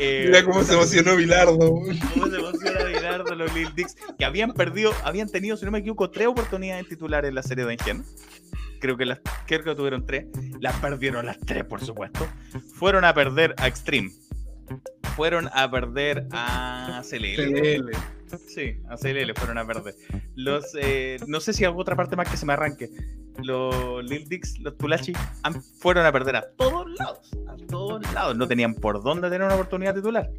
[0.00, 1.58] eh, Mira cómo se emocionó Bilardo.
[1.58, 5.80] Cómo se emocionó Bilardo, los Lil Dicks, que habían perdido, habían tenido, si no me
[5.80, 8.04] equivoco, tres oportunidades titulares en la serie de Ingen.
[8.80, 10.26] Creo que, las, creo que tuvieron tres.
[10.58, 12.26] Las perdieron las tres, por supuesto.
[12.74, 14.10] Fueron a perder a Extreme.
[15.16, 17.90] Fueron a perder a CLL.
[18.48, 19.94] Sí, a CLL fueron a perder.
[20.34, 22.88] Los, eh, no sé si hago otra parte más que se me arranque
[23.38, 25.12] los Lil Dix, los Tulachi,
[25.78, 27.30] fueron a perder a todos lados.
[27.48, 28.36] A todos lados.
[28.36, 30.30] No tenían por dónde tener una oportunidad titular.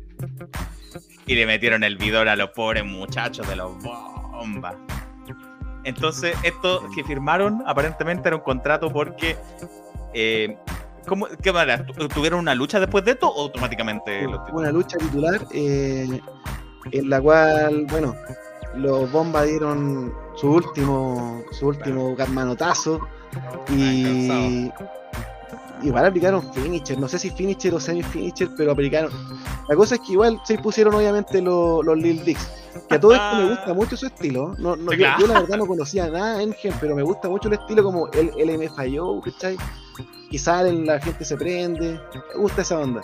[1.25, 4.75] Y le metieron el vidor a los pobres muchachos de los bombas.
[5.83, 9.35] Entonces, esto que firmaron aparentemente era un contrato porque.
[10.13, 10.57] Eh,
[11.07, 11.85] ¿cómo, ¿Qué manera?
[12.13, 14.27] ¿Tuvieron una lucha después de esto o automáticamente?
[14.51, 16.19] Una lucha titular eh,
[16.91, 18.15] en la cual, bueno,
[18.76, 22.99] los bombas dieron su último, su último manotazo
[23.69, 24.72] y
[25.84, 29.11] igual aplicaron finisher, no sé si finisher o semi-finisher, pero aplicaron.
[29.67, 32.49] La cosa es que igual se pusieron obviamente los, los Lil Dicks.
[32.88, 34.55] Que a todo esto me gusta mucho su estilo.
[34.57, 37.47] No, no, yo, yo, la verdad no conocía nada en Gen, pero me gusta mucho
[37.49, 39.57] el estilo como el LMFIO, ¿cachai?
[40.32, 41.99] Y salen, la gente se prende.
[42.13, 43.01] Me gusta esa onda.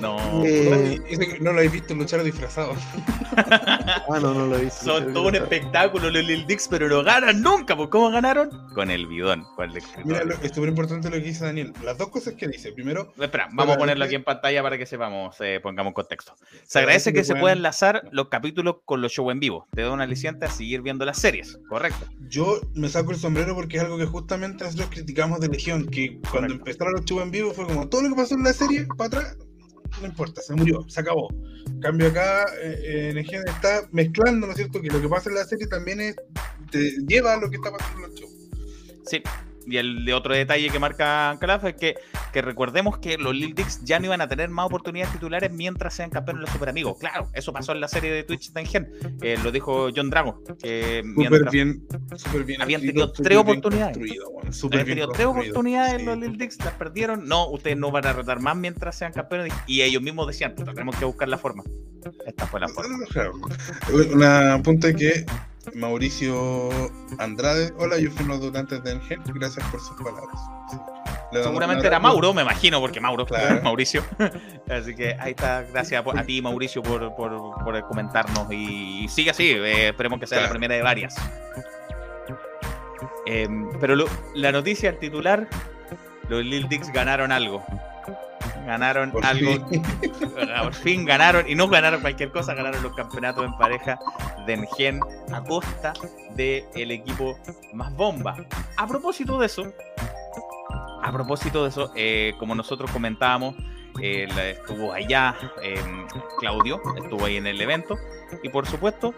[0.00, 1.00] No, eh,
[1.40, 2.74] no lo habéis visto luchar disfrazado.
[3.36, 4.84] ah, no, no lo he visto.
[4.84, 7.76] Son todo un espectáculo los Lil Dix, pero no ganan nunca.
[7.76, 8.50] ¿Por ¿Cómo ganaron?
[8.74, 9.44] Con el bidón.
[9.56, 11.72] Con el Mira, es súper importante lo que dice Daniel.
[11.82, 12.72] Las dos cosas que dice.
[12.72, 13.12] Primero.
[13.18, 16.34] Espera, vamos a ponerlo aquí en pantalla para que sepamos, eh, pongamos contexto.
[16.64, 19.66] Se agradece que, se puedan enlazar los capítulos con los shows en vivo.
[19.74, 22.06] Te da una aliciente a seguir viendo las series, correcto.
[22.28, 26.20] Yo me saco el sombrero porque es algo que justamente nosotros criticamos de Legión, que
[26.30, 28.86] cuando empezaron los shows en vivo fue como todo lo que pasó en la serie
[28.96, 29.36] para atrás
[30.00, 31.28] no importa, se murió, se acabó.
[31.80, 33.12] cambio acá, eh,
[33.46, 34.80] está mezclando, ¿no es cierto?
[34.80, 36.16] Que lo que pasa en la serie también es,
[36.70, 38.28] te lleva a lo que está pasando en el show.
[39.06, 39.22] Sí,
[39.70, 41.94] y el de otro detalle que marca Calaf es que,
[42.32, 45.94] que recordemos que los Lil Dicks ya no iban a tener más oportunidades titulares mientras
[45.94, 46.96] sean campeones los super amigos.
[46.98, 48.90] Claro, eso pasó en la serie de Twitch Tengen.
[49.22, 50.42] Eh, lo dijo John Drago.
[50.60, 52.62] Que super bien, super bien.
[52.62, 53.96] Habían tenido tres oportunidades.
[53.96, 57.26] habían tenido tres oportunidades los Lil Dicks, las perdieron.
[57.28, 59.52] No, ustedes no van a retar más mientras sean campeones.
[59.66, 61.62] Y ellos mismos decían, tenemos que buscar la forma.
[62.26, 62.96] Esta fue la forma.
[64.12, 65.26] Una punta que
[65.74, 66.68] Mauricio
[67.18, 67.72] Andrade.
[67.78, 69.20] Hola, yo fui uno de los donantes de Engel.
[69.26, 70.40] Gracias por sus palabras.
[71.32, 73.60] Seguramente era Mauro, me imagino, porque Mauro, claro.
[73.64, 74.02] Mauricio.
[74.70, 75.62] Así que ahí está.
[75.62, 78.50] Gracias a ti, Mauricio, por, por, comentarnos.
[78.52, 79.50] Y sigue así.
[79.50, 81.14] Eh, esperemos que sea la primera de varias.
[83.26, 85.48] Em, pero la noticia, el titular,
[86.28, 87.64] los Lil Dicks ganaron algo
[88.68, 89.66] ganaron algo.
[90.62, 93.98] Por fin ganaron, y no ganaron cualquier cosa, ganaron los campeonatos en pareja
[94.46, 95.00] de Engen
[95.32, 95.94] a costa
[96.36, 97.38] del equipo
[97.72, 98.36] más bomba.
[98.76, 99.72] A propósito de eso,
[101.02, 103.54] a propósito de eso, eh, como nosotros comentábamos,
[104.02, 104.28] eh,
[104.60, 106.06] estuvo allá em,
[106.38, 107.96] Claudio, estuvo ahí en el evento,
[108.42, 109.14] y por supuesto,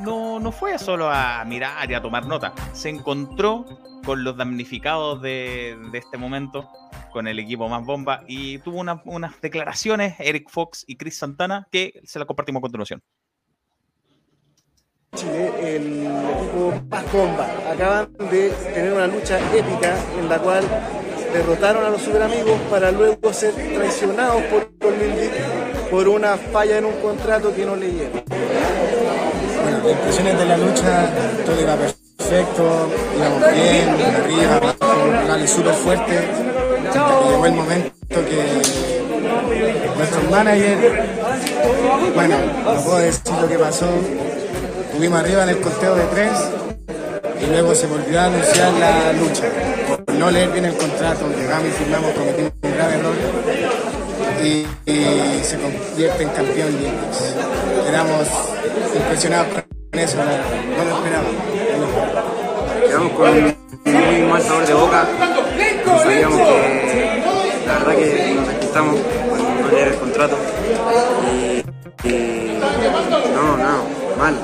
[0.00, 3.64] no, no fue solo a mirar y a tomar nota, se encontró
[4.04, 6.68] con los damnificados de, de este momento
[7.10, 12.00] con el equipo más bomba y tuvo unas declaraciones Eric Fox y Chris Santana que
[12.04, 13.02] se las compartimos a continuación.
[15.14, 20.64] Chile, el equipo más bomba, acaban de tener una lucha épica en la cual
[21.32, 24.68] derrotaron a los super amigos para luego ser traicionados por
[25.90, 28.22] por una falla en un contrato que no leyeron.
[29.62, 31.10] Bueno, las impresiones de la lucha,
[31.46, 36.57] todo iba perfecto, íbamos bien, arriba, abajo, súper fuerte
[37.30, 38.62] llegó el momento que
[39.96, 41.02] nuestro manager,
[42.14, 43.88] bueno, no puedo decir lo que pasó,
[44.92, 46.32] tuvimos arriba en el conteo de tres
[47.40, 49.44] y luego se volvió a anunciar la lucha.
[50.04, 53.14] Por no leer bien el contrato, llegamos y firmamos, cometimos un grave error
[54.42, 54.66] y,
[55.42, 56.76] se convierte en campeón
[57.86, 58.28] Quedamos
[58.94, 61.34] impresionados con eso, no, lo esperábamos.
[62.86, 65.06] Quedamos con muy mal sabor de boca.
[66.02, 67.22] Sabíamos que
[67.66, 68.96] la verdad que nos despistamos
[69.28, 70.36] con no el contrato.
[71.24, 71.62] Y,
[73.34, 73.84] no, no,
[74.18, 74.34] mal,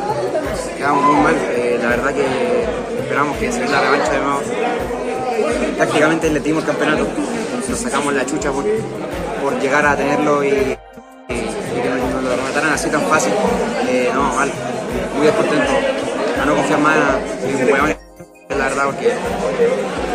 [0.77, 4.41] quedamos muy mal, eh, la verdad que esperamos que se la revancha de nuevo.
[5.77, 7.07] Prácticamente le dimos el campeonato,
[7.69, 8.65] nos sacamos la chucha por,
[9.43, 10.51] por llegar a tenerlo y,
[11.29, 13.33] que nos, lo remataran así tan fácil.
[13.89, 14.51] Eh, no, mal,
[15.17, 15.73] muy descontento,
[16.43, 16.97] a no confiar más
[17.45, 18.04] en
[18.57, 19.13] la verdad, porque...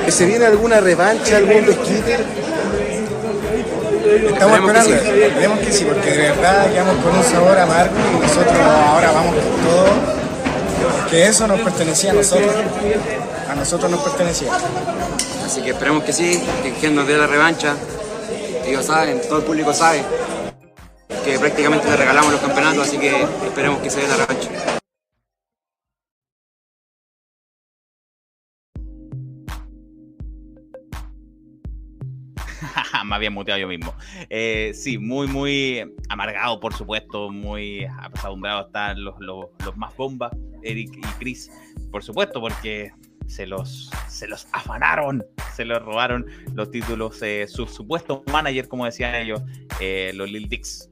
[0.06, 2.18] ¿Que se viene alguna revancha, algún desquite?
[4.28, 8.58] Estamos esperando, esperemos que sí, porque de verdad quedamos con un sabor amargo y nosotros
[8.58, 11.10] ahora vamos con todo.
[11.10, 12.54] Que eso nos pertenecía a nosotros,
[13.50, 14.52] a nosotros nos pertenecía.
[15.46, 17.76] Así que esperemos que sí, que quien nos dé la revancha.
[18.66, 20.04] Ellos saben, todo el público sabe
[21.26, 24.79] que prácticamente le regalamos los campeonatos, así que esperemos que se dé la revancha.
[33.06, 33.94] me había muteado yo mismo.
[34.30, 40.32] Eh, sí, muy, muy amargado, por supuesto, muy apesadumbrado están los, los, más bombas,
[40.64, 41.52] Eric y Chris,
[41.92, 42.92] por supuesto, porque
[43.28, 45.24] se los, se los afanaron,
[45.56, 49.42] se los robaron los títulos, eh, su supuesto manager, como decían ellos,
[49.80, 50.90] eh, los Lil Dicks.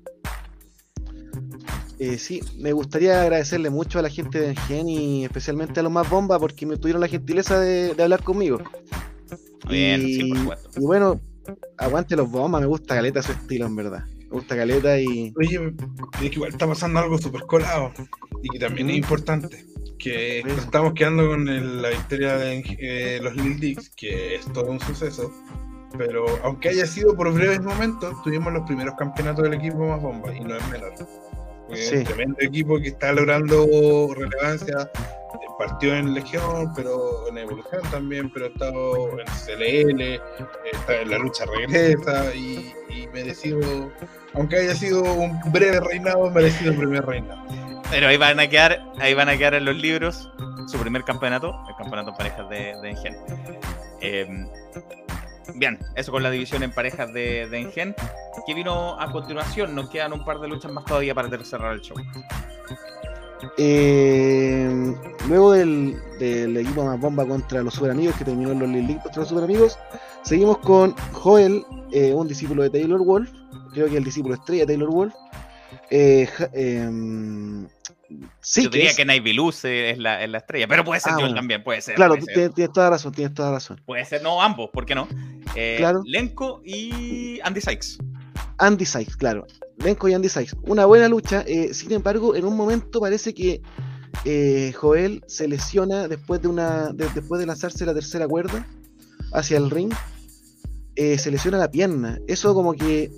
[2.18, 6.08] sí, me gustaría agradecerle mucho a la gente de Gen y especialmente a los más
[6.10, 8.62] bomba porque me tuvieron la gentileza de, hablar conmigo.
[9.68, 10.70] Bien, sí, por supuesto.
[10.80, 11.20] Y bueno,
[11.78, 14.06] aguante los bombas, me gusta Caleta su estilo, en verdad.
[14.06, 15.34] Me gusta Caleta y.
[15.38, 15.74] Oye,
[16.14, 17.94] es que igual está pasando algo súper colado
[18.44, 19.66] y que también es importante.
[19.98, 24.80] Que estamos quedando con la victoria de eh, los Lil Dicks, que es todo un
[24.80, 25.34] suceso.
[25.98, 30.36] Pero aunque haya sido por breves momentos, tuvimos los primeros campeonatos del equipo más bomba
[30.36, 30.94] y no es menor.
[31.72, 33.68] Es un tremendo equipo que está logrando
[34.16, 34.90] relevancia.
[35.58, 40.22] Partió en Legión, pero en Evolución también, pero ha estado en CLL,
[40.72, 43.60] está en la lucha regresa y, y merecido,
[44.36, 47.42] aunque haya sido un breve reinado, merecido el primer reinado.
[47.90, 50.30] Pero ahí van a quedar, ahí van a quedar en los libros
[50.68, 54.50] su primer campeonato, el campeonato en parejas de, de Engen.
[55.56, 57.96] Bien, eso con la división en parejas de, de Engen.
[58.46, 59.76] ¿Qué vino a continuación?
[59.76, 61.98] Nos quedan un par de luchas más todavía para cerrar el show.
[63.58, 64.96] Eh,
[65.28, 65.96] luego del,
[66.58, 69.44] equipo más bomba contra los super amigos que terminó en los Link contra los super
[69.44, 69.78] amigos,
[70.24, 73.30] seguimos con Joel, eh, un discípulo de Taylor Wolf,
[73.74, 75.14] creo que el discípulo estrella de Taylor Wolf.
[75.90, 77.68] Eh, em,
[78.42, 79.66] sí, Yo diría que, es...
[79.66, 81.96] es la, es la, estrella, pero puede ser ah, también, puede ser.
[81.96, 83.82] Claro, Tienes, toda razón, tienes toda razón.
[83.86, 85.08] Puede ser, no, ambos, ¿por qué no?
[85.56, 86.02] Eh, claro.
[86.06, 87.98] Lenko y Andy Sykes.
[88.58, 89.46] Andy Sykes, claro.
[89.78, 90.56] Lenko y Andy Sykes.
[90.64, 93.62] Una buena lucha, eh, sin embargo, en un momento parece que
[94.26, 98.66] eh, Joel se lesiona después de, una, después de lanzarse la tercera cuerda
[99.34, 99.94] hacia el ring.
[100.96, 102.20] se lesiona la pierna.
[102.28, 103.12] Eso como que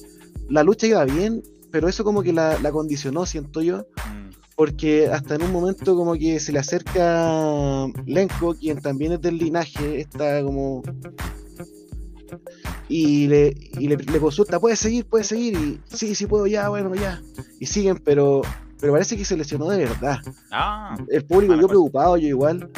[0.50, 3.86] la lucha iba bien, pero eso como que la, la condicionó, siento yo.
[4.12, 4.19] Mm.
[4.60, 9.38] Porque hasta en un momento como que se le acerca Lenko, quien también es del
[9.38, 10.84] linaje, está como...
[12.90, 15.06] Y le, y le, consulta, ¿puedes seguir?
[15.06, 15.54] ¿Puedes seguir?
[15.58, 17.22] Y sí, sí puedo, ya, bueno, ya.
[17.58, 18.42] Y siguen, pero
[18.82, 20.20] pero parece que se lesionó de verdad.
[20.52, 22.70] Ah, el público, yo preocupado, yo igual.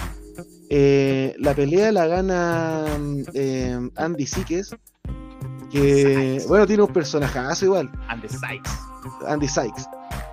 [0.70, 2.86] Eh, la pelea la gana
[3.34, 4.76] eh, Andy Siques,
[5.72, 7.92] que bueno, tiene un personajazo igual.
[8.08, 8.91] Andy Sykes.
[9.28, 9.88] Andy Sykes.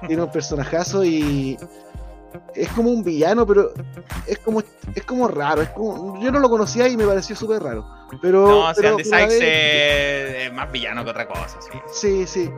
[0.06, 1.58] Tiene un personajazo y
[2.54, 3.72] es como un villano, pero
[4.26, 4.62] es como
[4.94, 5.62] es como raro.
[5.62, 7.86] Es como, yo no lo conocía y me pareció súper raro.
[8.22, 11.78] Pero, no, Andy Sykes es, más villano que otra cosa, sí.
[11.92, 12.50] Sí, sí.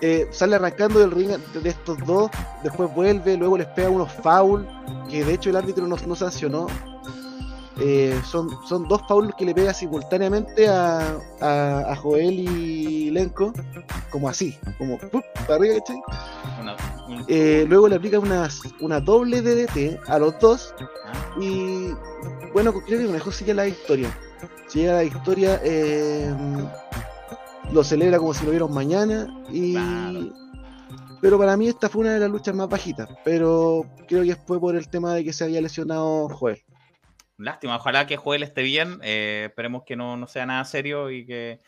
[0.00, 2.30] Eh, sale arrancando del ring de estos dos,
[2.62, 4.66] después vuelve, luego les pega unos foul,
[5.10, 6.66] que de hecho el árbitro no, no sancionó,
[7.80, 13.52] eh, son, son dos faulos que le pega simultáneamente a, a, Joel y Lenko,
[14.10, 15.78] como así, como para arriba,
[17.28, 18.48] eh, luego le aplica una,
[18.80, 20.74] una doble DDT a los dos
[21.04, 21.36] ah.
[21.40, 21.90] y
[22.52, 24.16] bueno, creo que mejor sigue la historia.
[24.68, 26.32] Sigue la historia, eh,
[27.72, 29.76] lo celebra como si lo vieron mañana y...
[31.20, 34.60] Pero para mí esta fue una de las luchas más bajitas, pero creo que fue
[34.60, 36.62] por el tema de que se había lesionado Joel.
[37.36, 38.98] Lástima, ojalá que Joel esté bien.
[39.02, 41.58] Eh, esperemos que no, sea nada serio y que,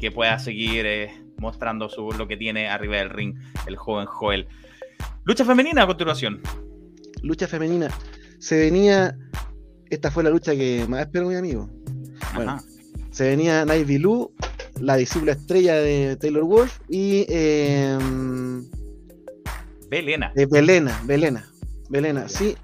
[0.00, 3.36] que pueda seguir eh, mostrando su, lo que tiene arriba del ring
[3.66, 4.46] el joven Joel.
[5.24, 6.42] Lucha femenina a continuación.
[7.22, 7.88] Lucha femenina.
[8.38, 9.16] Se venía.
[9.88, 11.70] Esta fue la lucha que más espero, mi amigo.
[12.34, 12.60] Bueno,
[13.10, 14.32] se venía Night Bilou,
[14.80, 17.24] la discípula estrella de Taylor Wolf y.
[17.28, 17.96] Eh,
[19.88, 20.32] Belena.
[20.34, 21.48] Belena, Belena.
[21.88, 22.56] Belena, sí.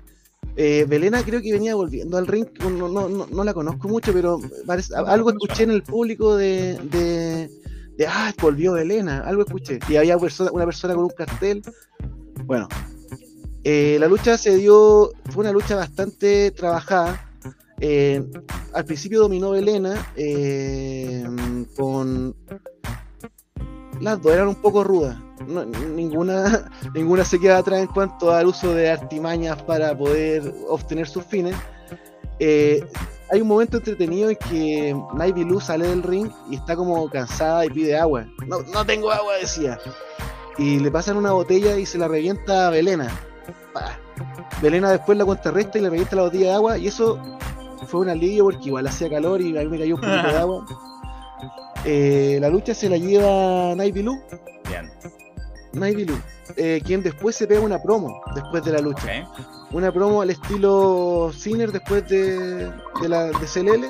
[0.57, 4.39] Eh, Belena creo que venía volviendo al ring, no, no, no, la conozco mucho, pero
[5.07, 6.79] algo escuché en el público de,
[7.97, 9.79] de, ah, volvió Belena, algo escuché.
[9.89, 11.63] Y había una persona con un cartel.
[12.45, 12.69] Bueno,
[13.65, 17.29] eh, la lucha se dio, fue una lucha bastante trabajada.
[17.81, 18.23] Eh,
[18.75, 20.07] al principio dominó Belena
[21.77, 22.37] con
[24.01, 25.17] las dos eran un poco rudas
[25.47, 31.25] ninguna, ninguna se queda atrás en cuanto al uso de artimañas para poder obtener sus
[31.25, 31.57] fines.
[32.39, 32.85] Eh,
[33.31, 37.65] hay un momento entretenido en que Navy Luz sale del ring y está como cansada
[37.65, 38.27] y pide agua.
[38.47, 39.79] No, no tengo agua, decía.
[40.59, 43.09] Y le pasan una botella y se la revienta a Belena.
[44.61, 46.79] Belena después la contrarresta y le revienta la botella de agua.
[46.79, 47.19] Y eso
[47.87, 50.37] fue un alivio porque igual hacía calor y a mí me cayó un poquito de
[50.39, 50.67] agua.
[51.85, 54.21] Eh, la lucha se la lleva Navy Blue.
[55.73, 56.07] Navy
[56.57, 59.29] eh, quien después se pega una promo después de la lucha.
[59.71, 63.87] Una promo al estilo Sinner después de, de la de CLL,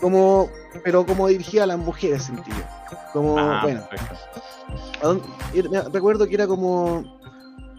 [0.00, 0.50] como,
[0.82, 2.56] pero como dirigida a las mujeres, sentido.
[3.12, 3.88] Como, ah, bueno.
[5.92, 7.18] recuerdo que era como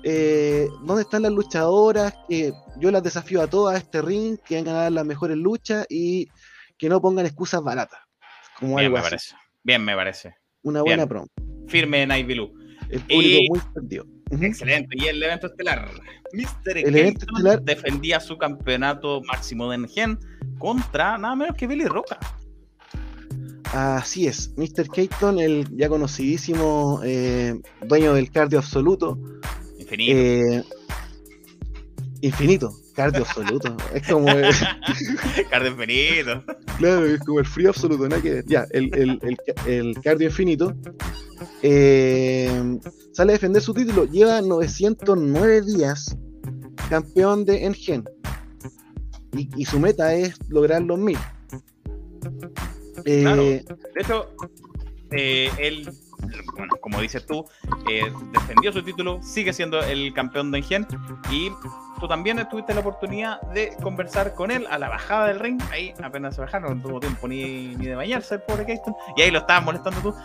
[0.03, 2.13] eh, ¿dónde están las luchadoras?
[2.27, 5.37] Que yo las desafío a todas a este ring, que vengan a dar las mejores
[5.37, 6.27] luchas y
[6.77, 7.99] que no pongan excusas baratas.
[8.57, 9.35] Como Bien, me parece.
[9.63, 10.35] Bien, me parece.
[10.63, 11.27] Una buena promo.
[11.67, 12.27] Firme Night
[12.89, 14.05] el público muy perdido.
[14.31, 14.95] Excelente.
[14.97, 15.89] Y el evento estelar.
[16.33, 16.77] Mr.
[16.77, 20.19] El evento estelar defendía su campeonato máximo de Engen
[20.57, 22.19] contra nada menos que Billy Roca.
[23.71, 24.89] Así es, Mr.
[24.89, 29.17] Keaton, el ya conocidísimo eh, dueño del cardio absoluto.
[29.77, 30.17] Infinito.
[30.17, 30.63] Eh,
[32.21, 33.77] infinito, cardio absoluto.
[33.93, 34.27] Es como.
[35.49, 36.43] cardio infinito.
[36.77, 38.21] Claro, es como el frío absoluto, ¿no?
[38.21, 40.75] Que, ya, el, el, el, el cardio infinito.
[41.61, 42.77] Eh,
[43.13, 44.03] sale a defender su título.
[44.03, 46.17] Lleva 909 días
[46.89, 48.03] campeón de Engen.
[49.31, 51.17] Y, y su meta es lograr los 1000.
[53.05, 53.43] Claro.
[53.43, 53.65] De
[53.97, 54.35] hecho,
[55.11, 55.89] eh, él,
[56.55, 57.45] bueno, como dices tú,
[57.89, 60.87] eh, defendió su título, sigue siendo el campeón de Engen
[61.31, 61.49] y
[61.99, 65.61] tú también tuviste la oportunidad de conversar con él a la bajada del ring.
[65.71, 68.95] Ahí apenas se bajaron, no tuvo tiempo ni, ni de bañarse el pobre Keaton.
[69.15, 70.15] Y ahí lo estabas molestando tú.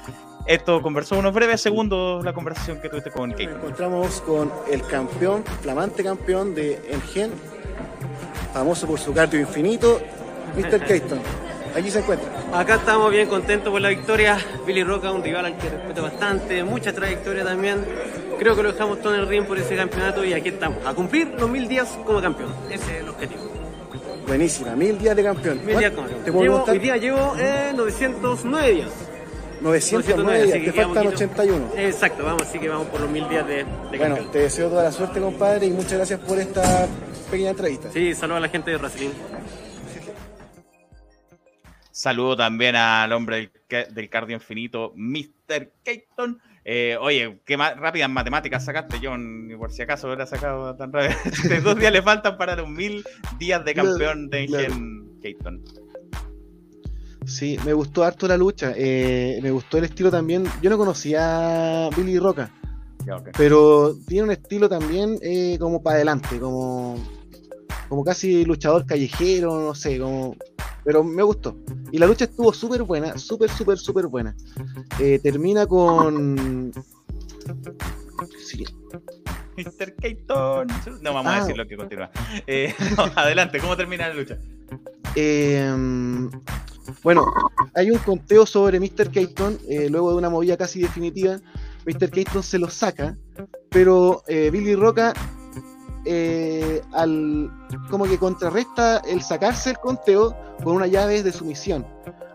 [0.46, 3.30] Esto conversó unos breves segundos la conversación que tuviste con.
[3.30, 7.32] Nos encontramos con el campeón, flamante campeón de Engen,
[8.52, 10.00] famoso por su cardio infinito,
[10.56, 10.84] Mr.
[10.84, 11.20] Keaton.
[11.74, 12.28] Aquí se encuentra.
[12.52, 14.38] Acá estamos bien contentos por la victoria.
[14.66, 17.84] Billy Roca, un rival al que respeto bastante, mucha trayectoria también.
[18.38, 20.94] Creo que lo dejamos todo en el ring por ese campeonato y aquí estamos, a
[20.94, 22.50] cumplir los mil días como campeón.
[22.70, 23.42] Ese es el objetivo.
[24.26, 25.60] Buenísima, mil días de campeón.
[25.66, 26.24] Mil días como campeón.
[26.24, 26.74] ¿Te puedo Llevo, preguntar?
[26.74, 28.90] hoy día llevo eh, 909 días.
[29.60, 31.24] 909 así días, que te faltan poquito.
[31.24, 31.66] 81.
[31.76, 33.64] Exacto, vamos, así que vamos por los mil días de, de
[33.98, 34.30] Bueno, campeón.
[34.30, 36.86] te deseo toda la suerte, compadre, y muchas gracias por esta
[37.30, 37.88] pequeña entrevista.
[37.92, 39.10] Sí, saludos a la gente de Wrestling.
[41.96, 45.70] Saludo también al hombre del, ca- del cardio infinito, Mr.
[45.84, 46.40] Keaton.
[46.64, 50.92] Eh, oye, qué ma- rápidas matemáticas sacaste, John, ni por si acaso hubiera sacado tan
[50.92, 51.16] rápido.
[51.24, 53.04] Este, Dos días le faltan para los mil
[53.38, 54.42] días de campeón de.
[54.42, 55.62] Ingen Keaton.
[57.26, 58.72] Sí, me gustó harto la lucha.
[58.76, 60.44] eh, me gustó el estilo también.
[60.62, 62.50] Yo no conocía a Billy Roca,
[63.38, 66.96] pero tiene un estilo también eh, como para adelante, como,
[67.88, 70.34] como casi luchador callejero, no sé, como.
[70.84, 71.56] Pero me gustó.
[71.92, 74.34] Y la lucha estuvo súper buena, súper, súper, súper buena.
[74.98, 76.72] Eh, termina con.
[78.46, 78.64] Sí,
[79.56, 79.94] Mr.
[79.96, 80.68] Keaton.
[81.02, 81.40] No vamos a Ah.
[81.40, 82.10] decir lo que continúa.
[82.46, 84.38] Eh, no, adelante, ¿cómo termina la lucha?
[85.16, 85.72] Eh,
[87.02, 87.24] bueno,
[87.74, 89.10] hay un conteo sobre Mr.
[89.10, 91.38] Keaton, eh, luego de una movida casi definitiva.
[91.86, 92.10] Mr.
[92.10, 93.16] Keaton se lo saca,
[93.70, 95.12] pero Billy Roca
[96.04, 97.50] eh, al,
[97.90, 101.86] como que contrarresta el sacarse el conteo con una llave de sumisión,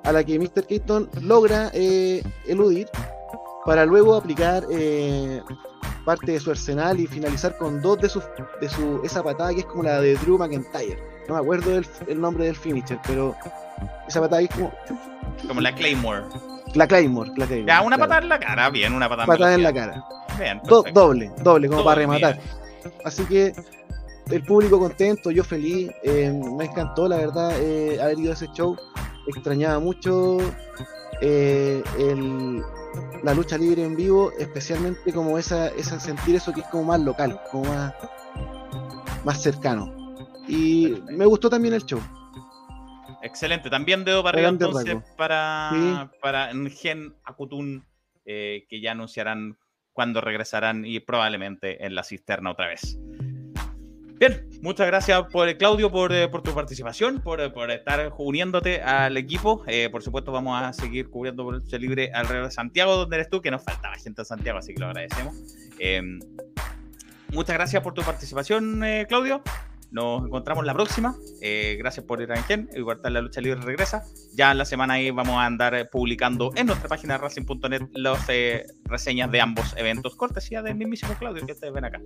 [0.04, 0.66] a la que Mr.
[0.68, 2.88] Keaton logra eh, eludir
[3.66, 5.41] para luego aplicar eh,
[6.06, 8.24] parte de su arsenal y finalizar con dos de sus
[8.62, 10.98] de su esa patada que es como la de Drew McIntyre.
[11.28, 13.36] No me acuerdo del, el nombre del finisher, pero
[14.08, 14.72] esa patada es como
[15.48, 16.24] Como la Claymore.
[16.74, 18.10] la Claymore, la Claymore, Ya, una claro.
[18.10, 20.04] patada en la cara, bien, una patada patada en la cara.
[20.40, 22.40] Bien, Do- doble, doble, como para rematar.
[23.04, 23.54] Así que
[24.32, 28.48] el público contento, yo feliz, eh, me encantó la verdad eh, haber ido a ese
[28.54, 28.76] show.
[29.28, 30.38] Extrañaba mucho
[31.22, 32.64] eh, el-
[33.24, 37.00] la lucha libre en vivo, especialmente como esa, esa sentir eso que es como más
[37.02, 37.94] local, como más,
[39.26, 39.94] más cercano.
[40.48, 42.00] Y me gustó también el show.
[43.22, 46.18] Excelente, también dedo para arriba entonces para, Sí.
[46.22, 47.86] para Ngen Akutun,
[48.26, 49.58] eh, que ya anunciarán
[50.00, 52.98] cuándo regresarán y probablemente en la cisterna otra vez.
[54.18, 58.82] Bien, muchas gracias por Claudio por, eh, por tu participación, por, eh, por estar uniéndote
[58.82, 59.62] al equipo.
[59.68, 63.30] Eh, por supuesto, vamos a seguir cubriendo por lucha libre alrededor de Santiago, donde eres
[63.30, 65.36] tú, que nos faltaba gente en Santiago, así que lo agradecemos.
[65.80, 66.02] Eh,
[67.34, 69.44] muchas gracias por tu participación, eh, Claudio.
[69.91, 71.16] Nos encontramos la próxima.
[71.41, 72.70] Eh, gracias por ir a Engen.
[72.76, 74.03] Igual la lucha libre regresa.
[74.36, 78.26] Ya en la semana ahí vamos a andar eh, publicando en nuestra página racing.net las
[78.30, 80.16] eh, reseñas de ambos eventos.
[80.16, 82.02] Cortesía del mismísimo Claudio que ustedes ven acá.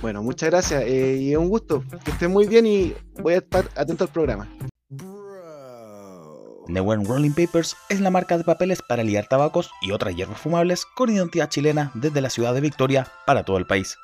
[0.00, 1.84] Bueno, muchas gracias eh, y es un gusto.
[2.04, 4.48] Que estén muy bien y voy a estar atento al programa.
[6.68, 10.86] Neuen Rolling Papers es la marca de papeles para liar tabacos y otras hierbas fumables
[10.94, 13.96] con identidad chilena desde la ciudad de Victoria para todo el país.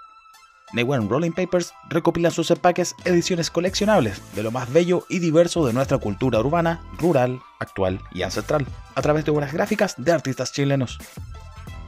[0.76, 5.72] Neuen Rolling Papers recopila sus empaques ediciones coleccionables de lo más bello y diverso de
[5.72, 10.98] nuestra cultura urbana, rural, actual y ancestral, a través de obras gráficas de artistas chilenos.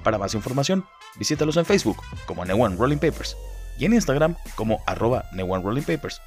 [0.03, 0.87] Para más información,
[1.19, 3.37] visítalos en Facebook como Neuen Rolling Papers
[3.79, 6.23] y en Instagram como arroba Rolling Papers.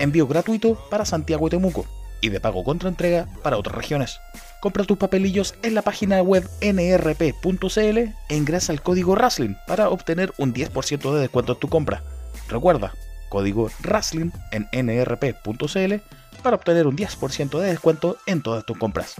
[0.00, 4.20] Envío gratuito para Santiago y Temuco y de pago contra entrega para otras regiones.
[4.60, 10.32] Compra tus papelillos en la página web nrp.cl e ingresa el código RASLIN para obtener
[10.38, 12.02] un 10% de descuento en tu compra.
[12.48, 12.92] Recuerda,
[13.28, 15.94] código RASLIN en nrp.cl
[16.42, 19.14] para obtener un 10% de descuento en todas tus compras.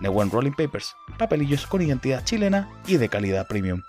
[0.00, 3.82] Newen Rolling Papers, papelillos con identidad chilena y de calidad premium.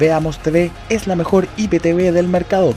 [0.00, 2.74] Veamos TV es la mejor IPTV del mercado.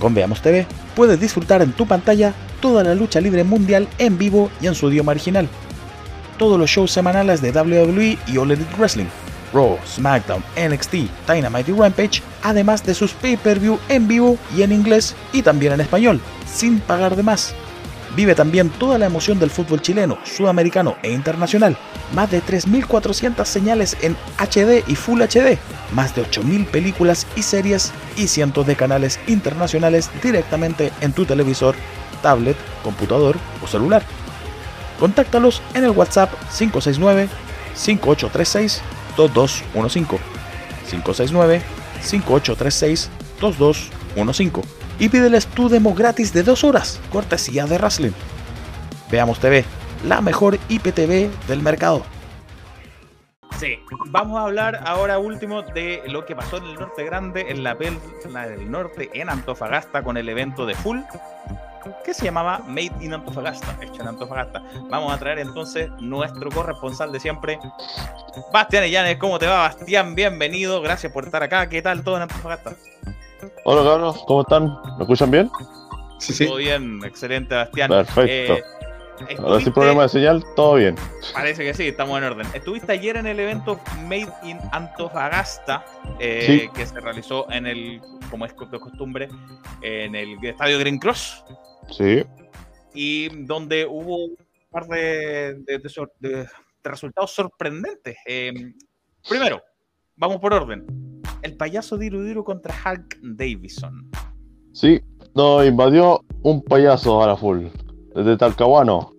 [0.00, 4.50] Con Veamos TV puedes disfrutar en tu pantalla toda la lucha libre mundial en vivo
[4.62, 5.48] y en su idioma original.
[6.38, 9.06] todos los shows semanales de WWE y All Elite Wrestling,
[9.54, 10.94] Raw, SmackDown, NXT,
[11.26, 16.20] Dynamite Rampage, además de sus pay-per-view en vivo y en inglés y también en español,
[16.46, 17.54] sin pagar de más.
[18.16, 21.76] Vive también toda la emoción del fútbol chileno, sudamericano e internacional.
[22.14, 25.58] Más de 3.400 señales en HD y Full HD,
[25.92, 31.74] más de 8.000 películas y series y cientos de canales internacionales directamente en tu televisor,
[32.22, 34.02] tablet, computador o celular.
[34.98, 37.28] Contáctalos en el WhatsApp 569
[37.74, 38.80] 5836
[39.14, 40.24] 2215
[40.88, 41.62] 569
[42.00, 43.10] 5836
[43.40, 48.12] 2215 y pídeles tu demo gratis de dos horas, cortesía de Wrestling.
[49.10, 49.64] Veamos TV,
[50.04, 52.04] la mejor IPTV del mercado.
[53.58, 53.78] Sí,
[54.08, 57.76] vamos a hablar ahora último de lo que pasó en el Norte Grande, en la
[57.76, 60.98] Pelna del Norte, en Antofagasta, con el evento de Full,
[62.04, 64.62] que se llamaba Made in Antofagasta, hecho en Antofagasta.
[64.90, 67.58] Vamos a traer entonces nuestro corresponsal de siempre,
[68.52, 69.16] Bastián Illanes.
[69.16, 70.14] ¿Cómo te va, Bastián?
[70.14, 71.66] Bienvenido, gracias por estar acá.
[71.68, 72.74] ¿Qué tal todo en Antofagasta?
[73.64, 74.64] Hola, cabros, ¿cómo están?
[74.96, 75.50] ¿Me escuchan bien?
[76.18, 76.46] Sí, sí.
[76.46, 77.90] Todo bien, excelente, Bastián.
[77.90, 78.54] Perfecto.
[78.54, 78.62] Eh,
[79.38, 80.94] Ahora sin problema de señal, todo bien.
[81.32, 82.46] Parece que sí, estamos en orden.
[82.52, 85.84] Estuviste ayer en el evento Made in Antofagasta,
[86.18, 86.68] eh, Sí.
[86.74, 88.00] que se realizó en el,
[88.30, 89.28] como es de costumbre,
[89.80, 91.44] en el estadio Green Cross,
[91.90, 92.24] Sí.
[92.92, 94.36] y donde hubo un
[94.70, 96.48] par de, de- de- de
[96.84, 98.18] resultados sorprendentes.
[98.26, 98.52] Eh,
[99.26, 99.62] primero,
[100.14, 100.84] vamos por orden.
[101.46, 104.10] El payaso Diru Diru contra Hulk Davison.
[104.72, 105.00] Sí,
[105.36, 107.66] nos invadió un payaso a la full.
[108.16, 109.12] Desde Talcahuano.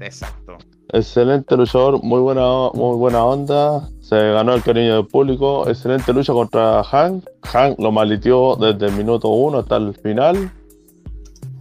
[0.00, 0.56] Exacto.
[0.94, 3.86] Excelente luchador, muy buena, muy buena onda.
[4.00, 5.68] Se ganó el cariño del público.
[5.68, 7.26] Excelente lucha contra Hank.
[7.42, 10.50] Hank lo malitió desde el minuto uno hasta el final.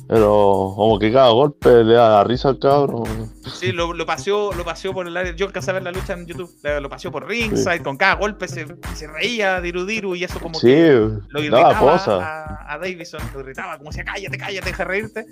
[0.08, 3.32] Pero como que cada golpe le da la risa al cabrón.
[3.52, 5.34] Sí, lo, lo paseó, lo paseó por el área.
[5.36, 6.50] Yo alcancé a ver la lucha en YouTube.
[6.80, 7.82] Lo paseó por ringside.
[7.82, 11.96] Con cada golpe se, se reía Diru Diru y eso como Sí, que lo irritaba
[11.96, 13.20] a, a Davison.
[13.34, 15.26] Lo irritaba como decía, cállate, cállate, deja de reírte.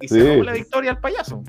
[0.00, 0.14] Y Sí.
[0.20, 1.42] se robó la victoria al payaso.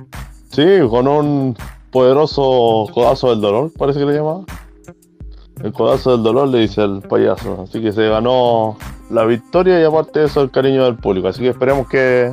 [0.52, 1.56] Sí, con un
[1.92, 4.44] poderoso codazo del dolor, parece que le llamaba.
[5.64, 7.64] El codazo del dolor le dice el payaso.
[7.68, 8.78] Así que se ganó
[9.10, 11.28] la victoria y aparte de eso el cariño del público.
[11.30, 12.32] Así que esperemos que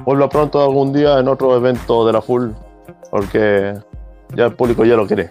[0.00, 2.50] vuelva pronto algún día en otro evento de la full.
[3.10, 3.74] Porque
[4.34, 5.30] ya el público ya lo quiere.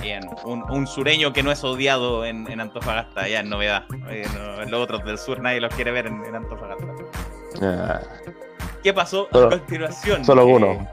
[0.00, 3.84] Bien, un, un sureño que no es odiado en, en Antofagasta, ya es novedad.
[4.08, 6.84] Eh, no, los otros del sur nadie los quiere ver en, en Antofagasta.
[7.62, 8.00] Ah,
[8.82, 10.24] ¿Qué pasó Solo- a continuación?
[10.24, 10.88] solo Eh, uno.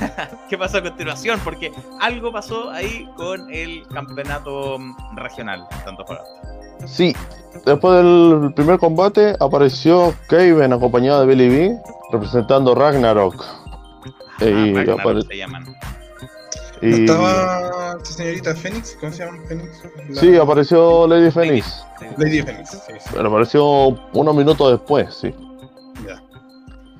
[0.48, 1.38] ¿Qué pasó a continuación?
[1.44, 1.70] Porque
[2.00, 6.30] algo pasó ahí con el campeonato mm, regional de Antofagasta.
[6.86, 7.14] Sí,
[7.66, 11.78] después del primer combate apareció Kevin acompañado de Billy B
[12.12, 13.44] representando Ragnarok.
[14.40, 15.64] Ah, Y Ragnarok apare- se llaman.
[16.82, 17.04] ¿No Y...
[17.04, 18.96] estaba esta señorita Fénix?
[18.98, 19.68] ¿Cómo se llama Fénix?
[20.08, 21.84] La- Sí, apareció Lady Phoenix.
[22.16, 22.70] Lady Fénix.
[22.70, 23.10] Sí, sí.
[23.12, 23.66] Pero apareció
[24.14, 25.34] unos minutos después, sí.
[26.06, 26.22] Ya.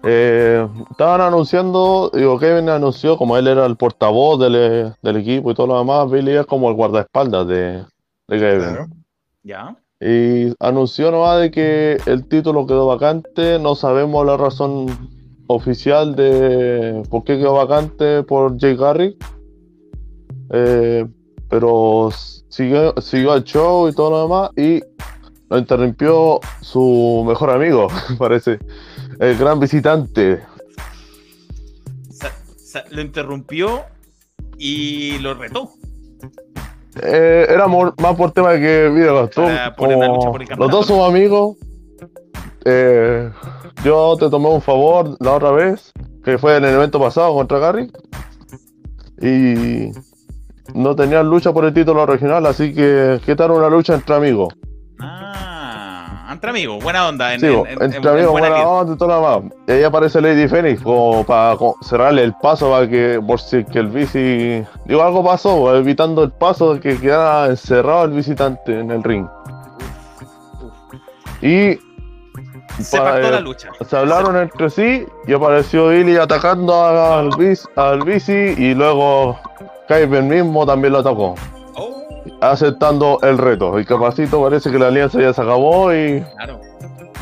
[0.02, 5.54] Eh, estaban anunciando, digo, Kevin anunció, como él era el portavoz del, del equipo y
[5.54, 7.84] todo lo demás, Billy es como el guardaespaldas de,
[8.28, 8.60] de Kevin.
[8.68, 8.86] Claro.
[9.42, 9.76] ¿Ya?
[10.00, 14.86] Y anunció nomás de que el título quedó vacante, no sabemos la razón
[15.46, 19.16] oficial de por qué quedó vacante por Jay Garrick.
[20.52, 21.06] Eh,
[21.48, 22.10] pero
[22.48, 24.82] siguió, siguió el show y todo lo demás y
[25.48, 27.88] lo interrumpió su mejor amigo,
[28.18, 28.58] parece,
[29.18, 30.40] el gran visitante.
[32.10, 33.82] Sa- sa- lo interrumpió
[34.58, 35.72] y lo retó.
[37.02, 41.56] Eh, era más por tema de que, mira, los, una como los dos somos amigos.
[42.64, 43.30] eh,
[43.84, 45.92] yo te tomé un favor la otra vez,
[46.24, 47.90] que fue en el evento pasado contra Gary.
[49.22, 49.90] Y
[50.74, 54.54] no tenían lucha por el título regional, así que ¿qué tal una lucha entre amigos?
[54.98, 55.59] Ah,
[56.40, 57.34] entre amigos, buena onda.
[57.34, 59.14] En, Sí, en- bo, en- en- entre en amigos, buena buena onda y todo lo
[59.38, 59.52] demás.
[59.68, 63.78] Y ahí aparece Lady Phoenix como para cerrarle el paso para que, por si que
[63.78, 64.64] el bici.
[64.86, 69.26] Digo, algo pasó, evitando el paso de que quedara encerrado el visitante en el ring.
[71.42, 71.78] Y
[72.82, 73.68] Se pactó eh, la lucha.
[73.86, 79.38] se hablaron entre sí y apareció Billy atacando al, bici, al bici y luego
[79.88, 81.34] Kevin mismo también lo atacó,
[82.40, 83.78] aceptando el reto.
[83.78, 86.60] Y capacito parece que la alianza ya se acabó y claro.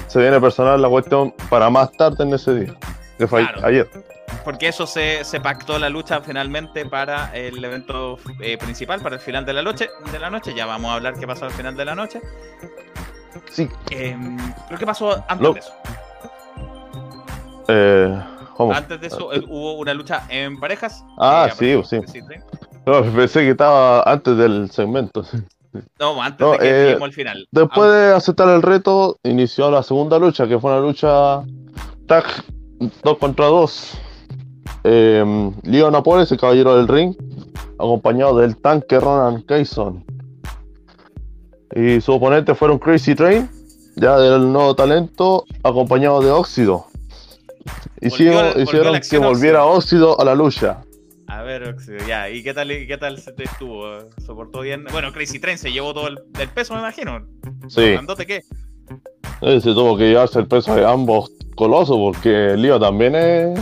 [0.07, 2.75] se viene personal la cuestión para más tarde en ese día,
[3.19, 3.67] que fue Claro.
[3.67, 3.89] ayer.
[4.45, 9.21] Porque eso se, se pactó la lucha finalmente para el evento eh, principal, para el
[9.21, 9.91] final de la noche.
[10.13, 10.55] De la noche.
[10.55, 12.21] Ya vamos a hablar qué pasó al final de la noche.
[13.51, 13.69] Sí.
[13.91, 14.37] Em,
[14.69, 15.73] ¿Pero qué pasó antes Lo- de eso?
[17.69, 18.19] Eh,
[18.59, 18.73] ¿cómo?
[18.73, 21.05] Antes de eso eh, hubo una lucha en parejas.
[21.17, 22.21] Ah, Eh, sí, sí.
[22.85, 25.25] No, pensé que estaba antes del segmento.
[26.01, 27.49] No, antes No, de que eh, al final.
[27.51, 31.43] Después de aceptar el reto, inició la segunda lucha, que fue una lucha
[32.07, 32.25] tag
[33.03, 33.99] 2 contra 2.
[34.85, 37.15] Eh, Leo Napoles, el caballero del ring,
[37.79, 40.05] acompañado del tanque Ronan Kayson.
[41.77, 43.49] Y su oponente fueron Crazy Train,
[43.97, 46.87] ya del nuevo talento, acompañado de Óxido.
[48.01, 50.83] Hicimos- Volvió- volvió hicieron la que volviera Óxido a la lucha.
[51.27, 52.31] A ver, Oxido, ya.
[52.31, 53.99] ¿Y qué tal, y qué tal se te estuvo?
[54.25, 54.85] ¿Soportó bien?
[54.91, 57.27] Bueno, Crazy Train se llevó todo el, el peso, me imagino.
[57.69, 58.43] Sí, ¿Grandote qué?
[59.43, 63.59] eh, se tuvo que llevarse el peso de ambos colosos, porque Leo también es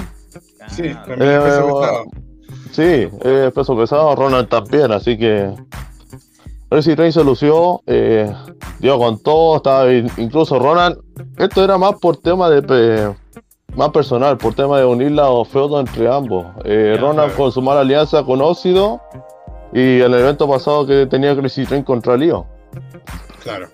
[0.68, 2.04] Sí, Ah, también Eh, peso bueno, pesado.
[2.72, 5.50] Sí, es peso pesado, Ronald también, así que.
[6.68, 8.30] Crazy Train se lució, eh,
[8.80, 10.98] dio con todo, estaba in- incluso Ronald.
[11.38, 13.14] Esto era más por tema de.
[13.76, 16.46] Más personal, por tema de unir los feudos entre ambos.
[16.64, 17.36] Eh, Ya, Ronald claro.
[17.36, 19.00] con su mala alianza con Óxido
[19.72, 22.46] y el evento pasado que tenía Crazy Train contra Leo.
[23.42, 23.68] Claro.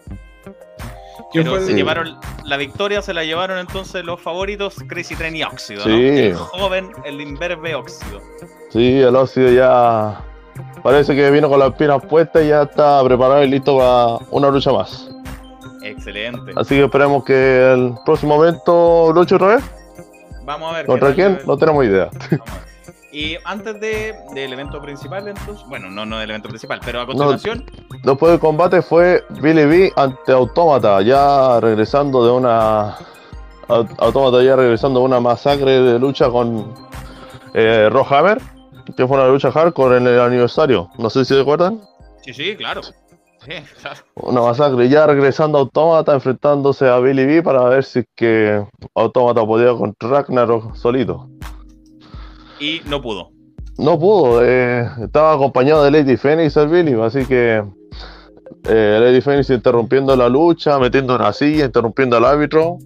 [1.31, 5.15] ¿Quién Pero fue se el- llevaron la victoria, se la llevaron entonces los favoritos Crazy
[5.17, 5.97] Train y Óxido, ¿no?
[5.97, 6.19] Sí.
[6.21, 8.21] El joven, el imberbe Óxido.
[8.71, 10.21] Sí, el Óxido ya.
[10.83, 14.51] Parece que vino con las pinas puestas y ya está preparado y listo para una
[14.51, 15.09] lucha más.
[15.83, 16.53] Excelente.
[16.57, 19.65] Así que esperemos que el próximo evento luche otra vez.
[20.45, 20.87] Vamos a ver.
[20.87, 21.39] ¿Contra quién?
[21.47, 22.11] No tenemos idea.
[23.13, 27.07] Y antes de, del evento principal, entonces, bueno, no, no del evento principal, pero a
[27.07, 27.65] continuación,
[28.03, 32.97] Después del combate fue Billy B ante Autómata, ya regresando de una.
[33.69, 36.73] Au- Autómata ya regresando de una masacre de lucha con
[37.53, 38.41] eh, Rockhammer,
[38.97, 40.89] que fue una lucha hardcore en el aniversario.
[40.99, 41.81] No sé si se acuerdan.
[42.23, 42.81] sí, sí, claro.
[43.45, 44.01] Sí, claro.
[44.15, 48.65] Una masacre, ya regresando Autómata, enfrentándose a Billy B para ver si es que
[48.95, 51.29] Autómata podía contra Ragnarok solito.
[52.61, 53.31] Y no pudo.
[53.79, 57.65] No pudo, eh, estaba acompañado de Lady Phoenix el Billy, así que
[58.69, 62.79] eh, Lady Phoenix interrumpiendo la lucha, metiendo una silla, interrumpiendo al árbitro.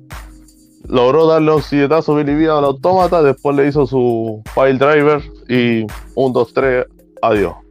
[0.89, 5.85] Logró darle un silletazo Billy B al autómata, después le hizo su file driver y
[6.15, 6.87] un, dos, tres,
[7.20, 7.66] adiós.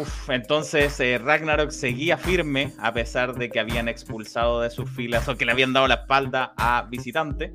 [0.00, 5.28] Uf, entonces eh, Ragnarok seguía firme a pesar de que habían expulsado de sus filas
[5.28, 7.52] o que le habían dado la espalda a visitante.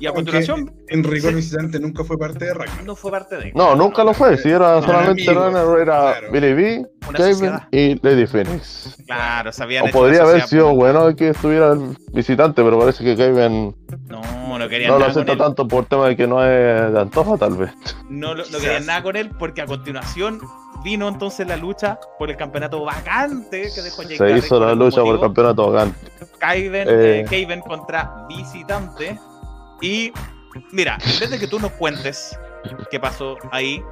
[0.00, 1.36] Y a Aunque continuación En rigor Sí.
[1.36, 2.84] visitante nunca fue parte de Ragnar.
[2.84, 3.52] no fue parte de.
[3.54, 6.32] No, nunca lo fue, si era No, solamente amigos, runner, era claro.
[6.32, 6.86] Billy B,
[7.16, 8.96] Kevin y Lady Phoenix.
[9.06, 13.16] Claro, se habían O podría haber sido bueno que estuviera el visitante, pero parece que
[13.16, 13.74] Kevin
[14.08, 17.00] No, no querían no lo nada acepta tanto por tema de que no es de
[17.00, 17.70] antoja, tal vez.
[18.08, 20.40] No, lo- no querían nada con él porque a continuación
[20.82, 25.02] vino entonces la lucha por el campeonato vacante que dejó Jake Se hizo la lucha
[25.02, 25.98] por el campeonato vacante.
[26.38, 27.24] Kaven, Eh.
[27.30, 29.18] eh, contra visitante.
[29.80, 30.12] Y
[30.72, 32.38] mira, en vez de que tú nos cuentes
[32.90, 33.82] qué pasó ahí,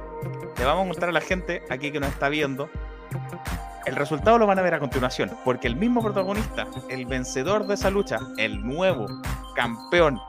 [0.57, 2.69] le vamos a mostrar a la gente aquí que nos está viendo.
[3.85, 7.75] El resultado lo van a ver a continuación, porque el mismo protagonista, el vencedor de
[7.75, 9.05] esa lucha, el nuevo
[9.55, 10.19] campeón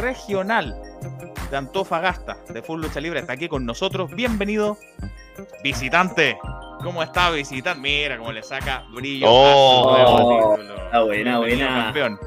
[0.00, 0.80] regional
[1.50, 4.12] de Antofagasta de Full Lucha Libre, está aquí con nosotros.
[4.14, 4.78] Bienvenido,
[5.62, 6.38] visitante.
[6.82, 7.80] ¿Cómo está, visitante?
[7.80, 10.56] Mira cómo le saca brillo Oh.
[10.56, 10.74] título.
[10.92, 11.68] Ah, buena, buena.
[11.84, 12.18] campeón.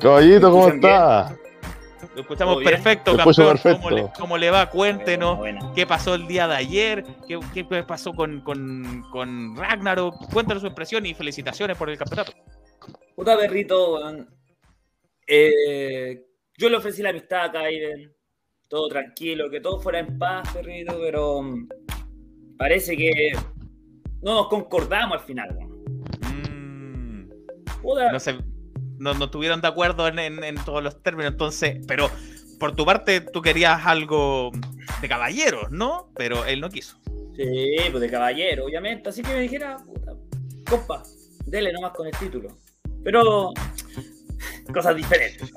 [0.00, 1.36] Caballito, ¿cómo está?
[2.14, 3.46] Lo escuchamos perfecto, campeón.
[3.48, 3.80] perfecto.
[3.82, 4.70] ¿Cómo, le, cómo le va?
[4.70, 5.38] Cuéntenos.
[5.38, 5.74] Buena, buena.
[5.74, 7.04] ¿Qué pasó el día de ayer?
[7.26, 10.30] ¿Qué, qué pasó con, con, con Ragnarok?
[10.32, 12.32] Cuéntanos su impresión y felicitaciones por el campeonato.
[13.16, 13.98] Puta perrito.
[15.26, 16.22] Eh,
[16.56, 18.14] yo le ofrecí la amistad a Kaiden.
[18.68, 21.42] Todo tranquilo, que todo fuera en paz, perrito, pero
[22.58, 23.32] parece que
[24.22, 25.58] no nos concordamos al final.
[26.22, 27.28] Mm,
[28.12, 28.36] no sé,
[28.98, 32.10] no, no estuvieron de acuerdo en, en- en todos los términos, entonces, pero
[32.58, 34.50] por tu parte tú querías algo
[35.02, 36.10] de caballeros, ¿no?
[36.16, 36.98] Pero él no quiso.
[37.36, 39.08] Sí, pues de caballero, obviamente.
[39.08, 40.12] Así que me dijera, puta,
[40.70, 41.02] compa,
[41.46, 42.56] dele nomás con el título.
[43.02, 43.52] Pero,
[44.72, 45.52] cosas diferentes.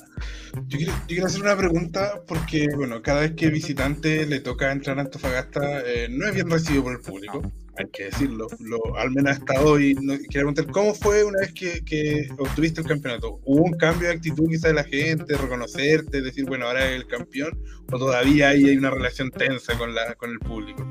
[0.66, 0.78] Yo
[1.08, 5.82] quiero, hacer una pregunta porque, bueno, cada vez que visitante le toca entrar a Antofagasta,
[5.86, 7.42] eh, no es bien recibido por el público,
[7.78, 8.48] hay que decirlo.
[8.60, 12.88] Lo, al menos hasta hoy, no, quiero preguntar, ¿cómo fue una vez que, obtuviste el
[12.88, 13.40] campeonato?
[13.46, 17.08] ¿Hubo un cambio de actitud quizá de la gente, reconocerte, decir, bueno, ahora es el
[17.08, 17.52] campeón?
[17.92, 20.86] ¿O todavía ahí hay una relación tensa con, la, con el público?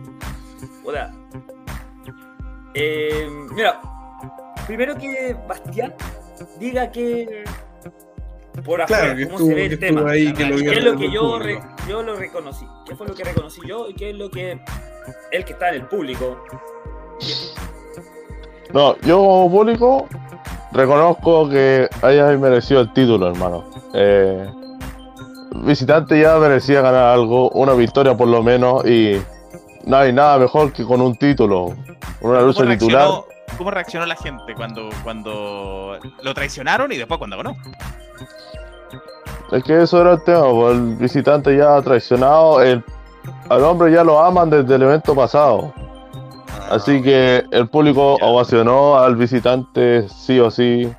[0.82, 1.12] Puta.
[2.74, 3.80] Eh, mira,
[4.66, 5.94] primero que Bastián
[6.60, 7.44] diga que
[8.64, 10.10] por afuera, Claro, que cómo estuvo, se ve que el estuvo tema.
[10.10, 11.38] ahí, que lo ¿Qué vio es lo que yo, público.
[11.76, 12.66] re- yo lo reconocí?
[12.84, 14.58] ¿Qué fue lo que reconocí yo y qué es lo que
[15.32, 16.42] el que está en el público?
[18.72, 20.08] No, yo como público
[20.72, 23.64] reconozco que haya merecido el título, hermano.
[23.94, 24.50] Eh,
[25.64, 29.20] visitante ya merecía ganar algo, una victoria por lo menos, y
[29.84, 31.74] no hay nada mejor que con un título.
[32.20, 33.02] Una lucha ¿Cómo titular.
[33.02, 33.24] reaccionó,
[33.56, 37.56] ¿Cómo reaccionó la gente cuando, cuando lo traicionaron y después cuando ganó?
[39.52, 42.82] Es que eso era el tema, el visitante ya traicionado, el,
[43.48, 45.72] al hombre ya lo aman desde el evento pasado.
[46.70, 50.92] Así que el público ovacionó al visitante sí o sí.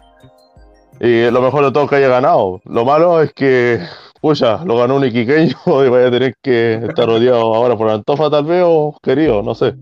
[1.00, 2.62] Y lo mejor de todo es que haya ganado.
[2.64, 3.82] Lo malo es que,
[4.22, 8.30] pucha, lo ganó un iquiqueño y vaya a tener que estar rodeado ahora por Antofa
[8.30, 9.76] tal vez o querido, no sé.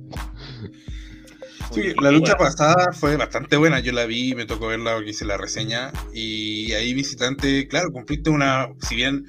[1.76, 2.52] Sí, la lucha bueno.
[2.52, 3.80] pasada fue bastante buena.
[3.80, 5.92] Yo la vi, me tocó verla porque hice la reseña.
[6.14, 8.68] Y ahí, visitante, claro, cumpliste una.
[8.88, 9.26] Si bien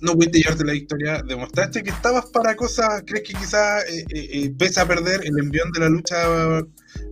[0.00, 3.02] no pudiste llevarte la victoria, demostraste que estabas para cosas.
[3.06, 6.16] ¿Crees que quizás, eh, eh, eh, pese a perder, el envión de la lucha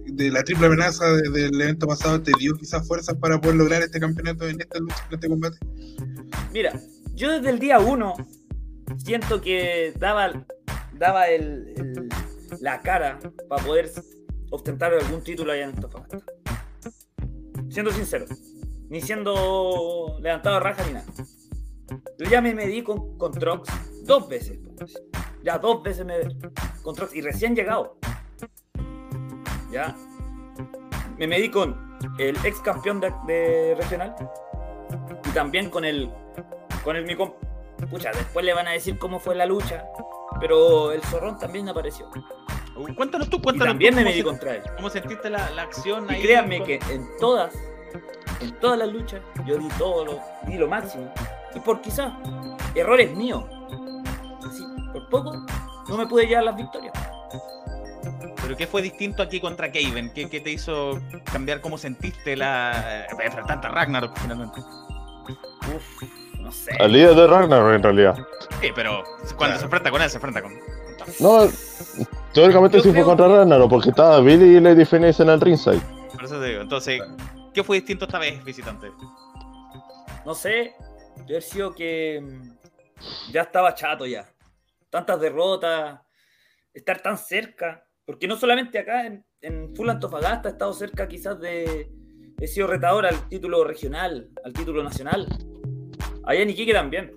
[0.07, 3.81] de la triple amenaza de- del evento pasado te dio quizás fuerzas para poder lograr
[3.83, 5.59] este campeonato en esta lucha, en este combate?
[6.53, 6.73] Mira,
[7.15, 8.15] yo desde el día uno
[8.97, 10.45] siento que daba,
[10.99, 12.09] daba el, el-
[12.61, 13.89] la cara para poder
[14.51, 16.19] ostentar algún título allá en Antofagasta.
[17.69, 18.27] Siendo sincero,
[18.89, 21.07] ni siendo levantado a raja ni nada.
[22.19, 23.71] Yo ya me medí con, con Trox
[24.05, 24.59] dos veces.
[25.43, 26.15] Ya dos veces me
[26.83, 27.97] con Trox y recién llegado.
[29.71, 29.97] Ya.
[31.17, 34.15] Me medí con el ex campeón de, de regional
[35.25, 36.11] y también con el
[36.83, 37.37] con el mi comp-
[37.91, 39.87] Pucha, después le van a decir cómo fue la lucha,
[40.39, 42.11] pero el zorrón también apareció.
[42.95, 44.63] Cuéntanos tú, Y cuéntanos también tú me cómo, medí contra él.
[44.77, 46.23] cómo sentiste la, la acción Y ahí.
[46.23, 47.53] créanme con- que en todas,
[48.41, 51.13] en todas las luchas, yo di todo lo, di lo máximo.
[51.55, 52.13] Y por quizás
[52.75, 53.45] errores míos,
[54.49, 55.47] así, por poco,
[55.89, 56.93] no me pude llevar las victorias.
[58.43, 60.13] ¿Pero qué fue distinto aquí contra Kaven?
[60.13, 60.99] ¿Qué, qué te hizo
[61.33, 63.07] cambiar cómo sentiste la.
[63.23, 64.61] enfrentarte a Ragnarok finalmente?
[64.61, 66.03] Uf,
[66.41, 66.73] no sé.
[66.81, 68.17] Al líder de Ragnar en realidad.
[68.61, 69.05] Sí, pero
[69.37, 70.53] cuando se enfrenta con él, se enfrenta con.
[71.21, 71.45] No,
[72.33, 75.81] teóricamente Yo sí fue contra Ragnar, porque estaba Billy y Lady Phoenix en el ringside.
[76.13, 76.63] Por eso te digo.
[76.63, 77.01] Entonces,
[77.55, 78.89] ¿qué fue distinto esta vez, visitante?
[80.25, 80.75] No sé,
[81.27, 84.27] de haber sido que mm, ya estaba chato ya.
[84.91, 86.01] Tantas derrotas,
[86.73, 87.85] estar tan cerca.
[88.05, 91.91] Porque no solamente acá en, en Full Antofagasta he estado cerca quizás de...
[92.41, 95.27] He sido retador al título regional, al título nacional.
[96.25, 97.13] Allá en Iquique también.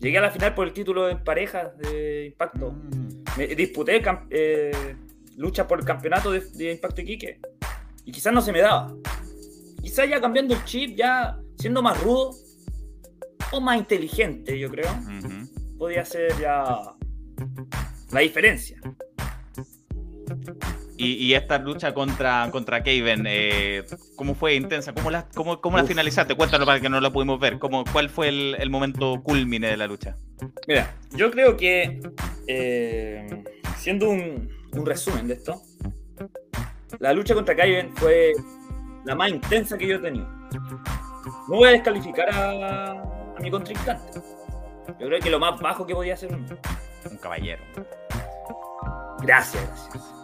[0.00, 2.74] Llegué a la final por el título en parejas de Impacto.
[3.40, 4.96] Me disputé eh,
[5.38, 7.40] lucha por el campeonato de, de Impacto Iquique.
[8.04, 8.94] Y quizás no se me daba.
[9.80, 12.34] Quizás ya cambiando el chip, ya siendo más rudo
[13.52, 14.90] o más inteligente, yo creo,
[15.78, 16.76] podía ser ya
[18.12, 18.78] la diferencia.
[21.02, 23.84] Y, y esta lucha contra, contra Kaven, eh,
[24.16, 24.92] ¿cómo fue intensa?
[24.92, 26.34] ¿Cómo la, cómo, cómo la finalizaste?
[26.34, 27.58] Cuéntanos para que no la pudimos ver.
[27.58, 30.16] ¿Cómo, ¿Cuál fue el, el momento culmine de la lucha?
[30.68, 32.00] Mira, yo creo que
[32.46, 33.44] eh,
[33.78, 35.62] siendo un, un resumen de esto,
[36.98, 38.34] la lucha contra Kaiden fue
[39.06, 40.28] la más intensa que yo he tenido.
[41.48, 44.20] No voy a descalificar a, a mi contrincante.
[44.98, 46.44] Yo creo que lo más bajo que podía hacer un
[47.10, 47.62] Un caballero.
[49.22, 50.19] Gracias, gracias.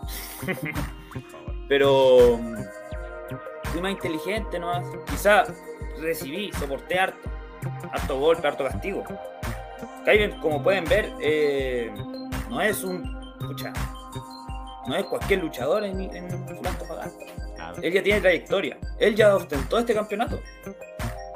[1.68, 2.56] Pero mm,
[3.64, 4.72] fui más inteligente, ¿no?
[5.06, 5.44] Quizá
[6.00, 7.28] recibí, soporté harto.
[7.92, 9.04] Harto golpe, harto castigo.
[10.04, 11.92] Kaiden, como pueden ver, eh,
[12.48, 13.02] no es un.
[13.40, 13.72] Pucha,
[14.86, 16.28] no es cualquier luchador en, en.
[17.56, 17.82] Claro.
[17.82, 18.78] Él ya tiene trayectoria.
[18.98, 20.40] Él ya ostentó este campeonato.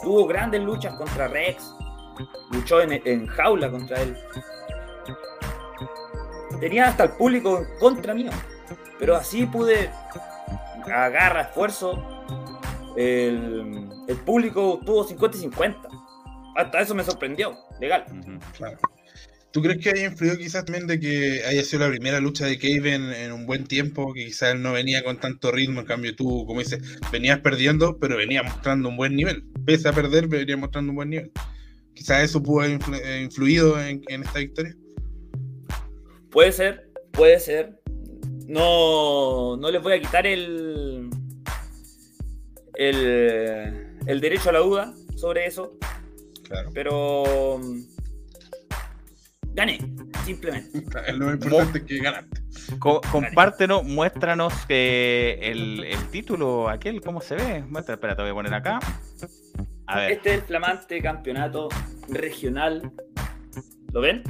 [0.02, 1.74] Tuvo grandes luchas contra Rex.
[2.52, 4.16] Luchó en, en jaula contra él.
[6.60, 8.31] Tenía hasta el público en contra mío.
[8.99, 9.91] Pero así pude,
[10.93, 12.03] agarra, esfuerzo.
[12.97, 15.89] El, el público tuvo 50 y 50.
[16.57, 17.57] Hasta eso me sorprendió.
[17.81, 18.05] Legal.
[18.57, 18.79] Claro.
[19.53, 22.57] ¿Tú crees que haya influido quizás también de que haya sido la primera lucha de
[22.57, 24.13] Kaven en un buen tiempo?
[24.15, 27.99] Que quizás él no venía con tanto ritmo, en cambio tú, como dices, venías perdiendo,
[27.99, 29.45] pero venías mostrando un buen nivel.
[29.67, 31.33] Pese a perder, venía mostrando un buen nivel.
[31.95, 34.77] Quizás eso pudo haber eh, influido en, en esta victoria.
[36.31, 37.80] Puede ser, puede ser.
[38.51, 41.09] No, no les voy a quitar el,
[42.74, 45.74] el, el derecho a la duda sobre eso,
[46.48, 46.70] Claro.
[46.74, 47.81] pero mm,
[49.55, 49.78] gané,
[50.24, 50.82] simplemente.
[51.14, 52.40] Lo importante es que ganaste.
[52.81, 57.62] Co- compártenos, muéstranos eh, el, el título, aquel, ¿cómo se ve?
[57.68, 58.81] Muestra, espera, te voy a poner acá.
[59.86, 61.68] A ver, Este es el flamante campeonato
[62.09, 62.90] regional.
[63.93, 64.22] ¿Lo ven?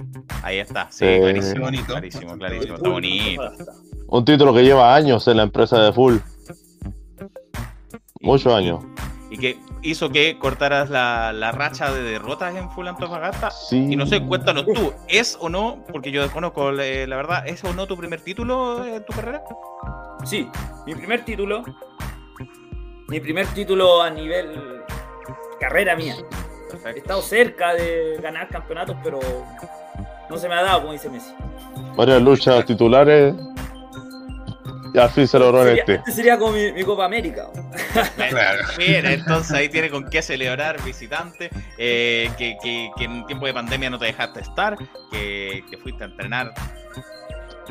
[0.43, 0.91] ahí está.
[0.91, 1.65] Sí, Eh, clarísimo.
[1.65, 1.87] bonito.
[1.87, 2.75] Clarísimo, clarísimo.
[2.77, 3.53] Está Full bonito.
[4.11, 6.17] Un título que lleva años en la empresa de Full.
[8.21, 8.85] Muchos años.
[9.31, 13.53] Y que hizo que cortaras la, la racha de derrotas en Full Antofagasta.
[13.53, 13.87] Sí.
[13.91, 17.63] Y no sé, cuéntanos tú, ¿es o no, porque yo desconozco eh, la verdad, ¿es
[17.63, 19.45] o no tu primer título en tu carrera?
[20.25, 20.49] Sí,
[20.87, 21.63] mi primer título.
[23.07, 24.83] Mi primer título a nivel
[25.61, 26.17] carrera mía.
[26.85, 29.21] He estado cerca de ganar campeonatos, pero
[30.29, 31.33] no se me ha dado, como dice Messi.
[31.97, 33.35] Varias luchas titulares.
[34.93, 35.95] Y al fin se logró en este.
[35.97, 37.49] este sería como mi, mi Copa América.
[38.29, 38.63] Claro.
[38.79, 43.55] Mira, entonces ahí tiene con qué celebrar visitante, eh, que, que- que en tiempo de
[43.55, 44.77] pandemia no te dejaste estar,
[45.11, 46.53] que, que fuiste a entrenar.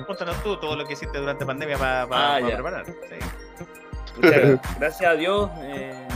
[0.06, 2.54] Cuéntanos tú todo lo que hiciste durante pandemia para Ah, ya.
[2.56, 2.86] preparar.
[2.86, 4.22] Sí.
[4.80, 6.08] Gracias a Dios eh,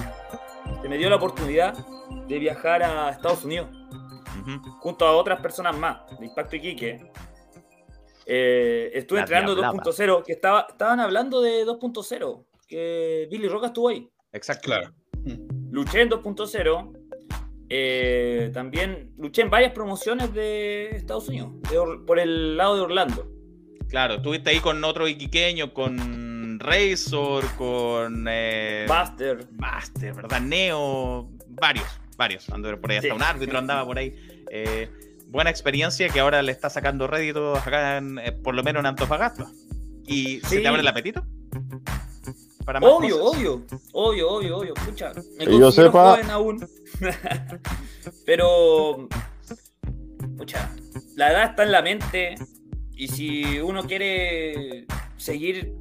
[0.81, 1.73] se me dio la oportunidad
[2.27, 3.69] de viajar a Estados Unidos
[4.79, 7.11] junto a otras personas más de Impacto Iquique.
[8.25, 9.73] Eh, estuve La entrenando diablada.
[9.83, 14.07] 2.0, que estaba, estaban hablando de 2.0, que Billy Roca estuvo ahí.
[14.31, 14.65] Exacto.
[14.65, 14.93] Claro.
[15.71, 16.91] Luché en 2.0.
[17.69, 23.27] eh, también luché en varias promociones de Estados Unidos, de por el lado de Orlando.
[23.89, 29.47] Claro, estuviste ahí con otro iquiqueño, con Razor, con eh, Buster.
[29.53, 30.41] Master, ¿verdad?
[30.41, 31.85] Neo, varios,
[32.17, 32.49] varios.
[32.49, 33.15] Anduve por ahí hasta Sí.
[33.15, 34.15] un árbitro andaba por ahí.
[34.51, 34.89] Eh,
[35.33, 38.85] buena experiencia que ahora le está sacando rédito acá, en, eh, por lo menos en
[38.85, 39.47] Antofagasta.
[40.05, 41.25] ¿Y se te abre el apetito?
[42.65, 43.39] Para más Obvio, cosas.
[43.39, 44.73] obvio, obvio, obvio, obvio.
[44.77, 46.65] Escucha, me Que yo sepa- joven aún.
[48.25, 49.07] Pero,
[50.21, 50.73] escucha,
[51.15, 52.35] la edad está en la mente
[52.91, 54.85] y si uno quiere
[55.17, 55.73] seguir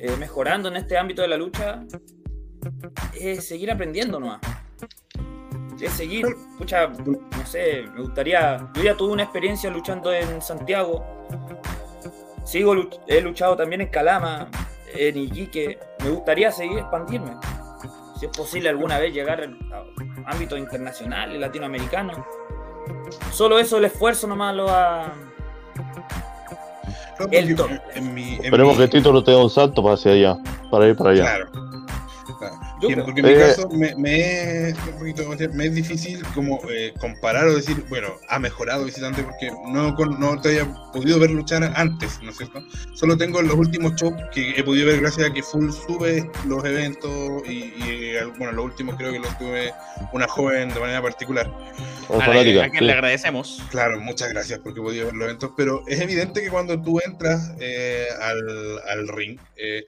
[0.00, 1.84] eh, mejorando en este ámbito de la lucha,
[3.18, 4.40] es seguir aprendiendo nomás.
[5.80, 11.04] Es seguir, escucha, no sé, me gustaría, yo ya tuve una experiencia luchando en Santiago,
[12.44, 12.74] sigo,
[13.06, 14.48] he luchado también en Calama,
[14.92, 17.32] en Iquique, me gustaría seguir expandirme.
[18.18, 22.16] Si es posible alguna vez llegar a ámbitos internacionales, latinoamericanos.
[23.30, 25.12] Solo eso, el esfuerzo nomás lo va...
[27.30, 27.70] El top.
[27.94, 30.36] en mi- en Esperemos mi- que el título te dé un salto para hacia allá.
[30.70, 31.22] Para ir para allá.
[31.22, 31.67] Claro.
[32.80, 36.60] Yo porque en mi Eh, caso me, me es un poquito, me es difícil como
[36.70, 41.30] eh, comparar o decir, bueno, ha mejorado visitante porque no, no te haya podido ver
[41.30, 42.60] luchar antes, ¿no es cierto?
[42.94, 46.64] Solo tengo los últimos shows que he podido ver gracias a que Full sube los
[46.64, 47.82] eventos y, y,
[48.16, 49.72] eh, bueno, los últimos creo que los tuve
[50.12, 51.50] una joven de manera particular.
[52.08, 52.84] A, fanática, a quien sí.
[52.86, 53.62] le agradecemos.
[53.70, 57.00] Claro, muchas gracias porque he podido ver los eventos, pero es evidente que cuando tú
[57.04, 59.84] entras eh, al, al ring, eh,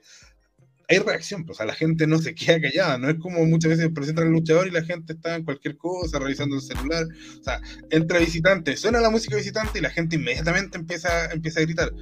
[0.91, 3.69] hay reacción, pues, o sea, la gente no se queda callada, no es como muchas
[3.69, 7.05] veces presentan al luchador y la gente está en cualquier cosa, revisando el celular,
[7.39, 11.63] o sea, entra visitante, suena la música visitante y la gente inmediatamente empieza, empieza a
[11.63, 11.93] gritar,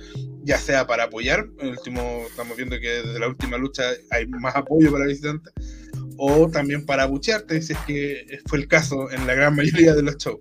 [0.43, 4.55] ya sea para apoyar, el último, estamos viendo que desde la última lucha hay más
[4.55, 5.51] apoyo para visitante,
[6.17, 10.01] o también para abuchearte, si es que fue el caso en la gran mayoría de
[10.01, 10.39] los shows.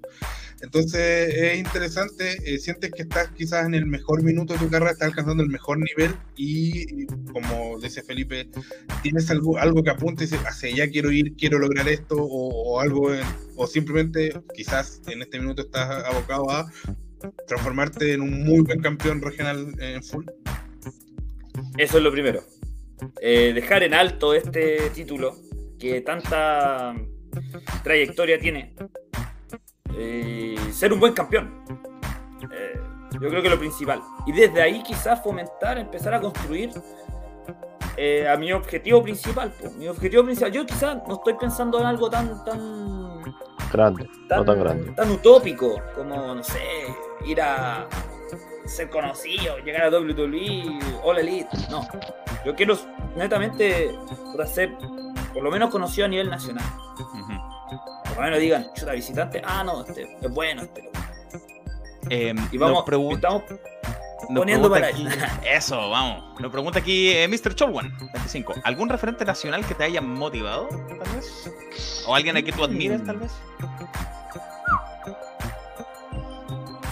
[0.61, 4.91] Entonces es interesante, eh, sientes que estás quizás en el mejor minuto de tu carrera,
[4.91, 8.49] estás alcanzando el mejor nivel y, como dice Felipe,
[9.03, 12.73] tienes algo, algo que apunte y dices, hacia allá quiero ir, quiero lograr esto o,
[12.75, 13.23] o algo, en-
[13.57, 16.67] o simplemente quizás en este minuto estás abocado a
[17.47, 20.25] transformarte en un muy buen campeón regional en full.
[21.77, 22.43] Eso es lo primero.
[23.21, 25.37] Eh, dejar en alto este título
[25.79, 26.95] que tanta
[27.85, 28.75] trayectoria tiene.
[30.01, 31.61] Eh, ser un buen campeón.
[32.53, 32.81] Eh,
[33.21, 34.01] yo creo que lo principal.
[34.27, 36.71] Y desde ahí quizás fomentar, empezar a construir
[37.97, 39.51] eh, a mi objetivo principal.
[39.51, 39.71] po.
[39.73, 40.53] Mi objetivo principal.
[40.53, 43.23] Yo quizás no estoy pensando en algo tan, tan,
[43.73, 44.93] Grande, tan, no tan grande.
[44.93, 46.63] tan utópico como, no sé,
[47.27, 47.89] ir a
[48.67, 51.49] ser conocido, llegar a WWE, All Elite.
[51.71, 51.87] No.
[52.45, 52.79] Yo quiero
[53.17, 53.99] netamente
[54.47, 54.77] ser
[55.35, 56.65] por lo menos conocido a nivel nacional.
[57.01, 57.48] Ujú.
[58.19, 60.83] Por lo menos digan, chuta, visitante, ah, no, este es bueno, este.
[60.83, 60.99] loco".
[62.11, 63.43] Eh, Y vamos, nos estamos
[64.35, 65.07] poniendo para aquí-
[65.47, 66.41] Eso, vamos.
[66.41, 67.55] Nos pregunta aquí eh, Mr.
[67.55, 68.55] Cholwan, 25.
[68.65, 72.05] ¿Algún referente nacional que te haya motivado, tal vez?
[72.09, 73.31] ¿O alguien a quien tú admires, tal vez?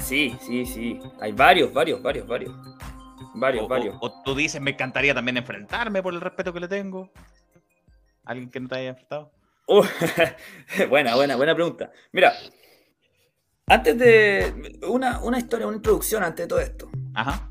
[0.05, 1.01] Sí, sí, sí.
[1.21, 2.55] Hay varios, varios, varios, varios.
[3.35, 3.97] Varios, O, varios.
[4.01, 7.11] o- o tú dices, me encantaría también enfrentarme por el respeto que le tengo.
[8.25, 9.33] ¿Alguien que no te haya enfrentado?
[9.67, 9.83] Uh,
[10.89, 11.91] buena, buena, buena pregunta.
[12.13, 12.33] Mira,
[13.67, 14.79] antes de.
[14.89, 16.89] Una, una historia, una introducción antes de todo esto.
[17.15, 17.51] Ajá.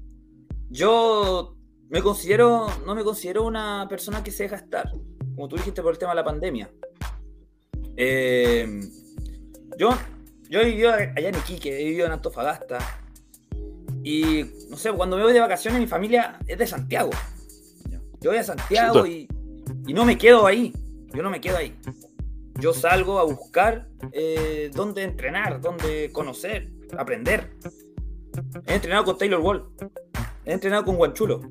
[0.69, 1.57] Yo
[1.89, 2.67] me considero.
[2.85, 4.91] No me considero una persona que se deja estar.
[5.35, 6.71] Como tú dijiste por el tema de la pandemia.
[7.97, 8.79] Eh,
[9.77, 9.89] yo,
[10.49, 12.79] yo he vivido allá en Iquique, he vivido en Antofagasta.
[14.03, 17.09] Y no sé, cuando me voy de vacaciones, mi familia es de Santiago.
[18.21, 19.27] Yo voy a Santiago y,
[19.87, 20.73] y no me quedo ahí.
[21.13, 21.75] Yo no me quedo ahí.
[22.59, 27.51] Yo salgo a buscar eh, dónde entrenar, dónde conocer, aprender.
[28.67, 29.69] He entrenado con Taylor Wall,
[30.45, 31.41] he entrenado con Guanchulo.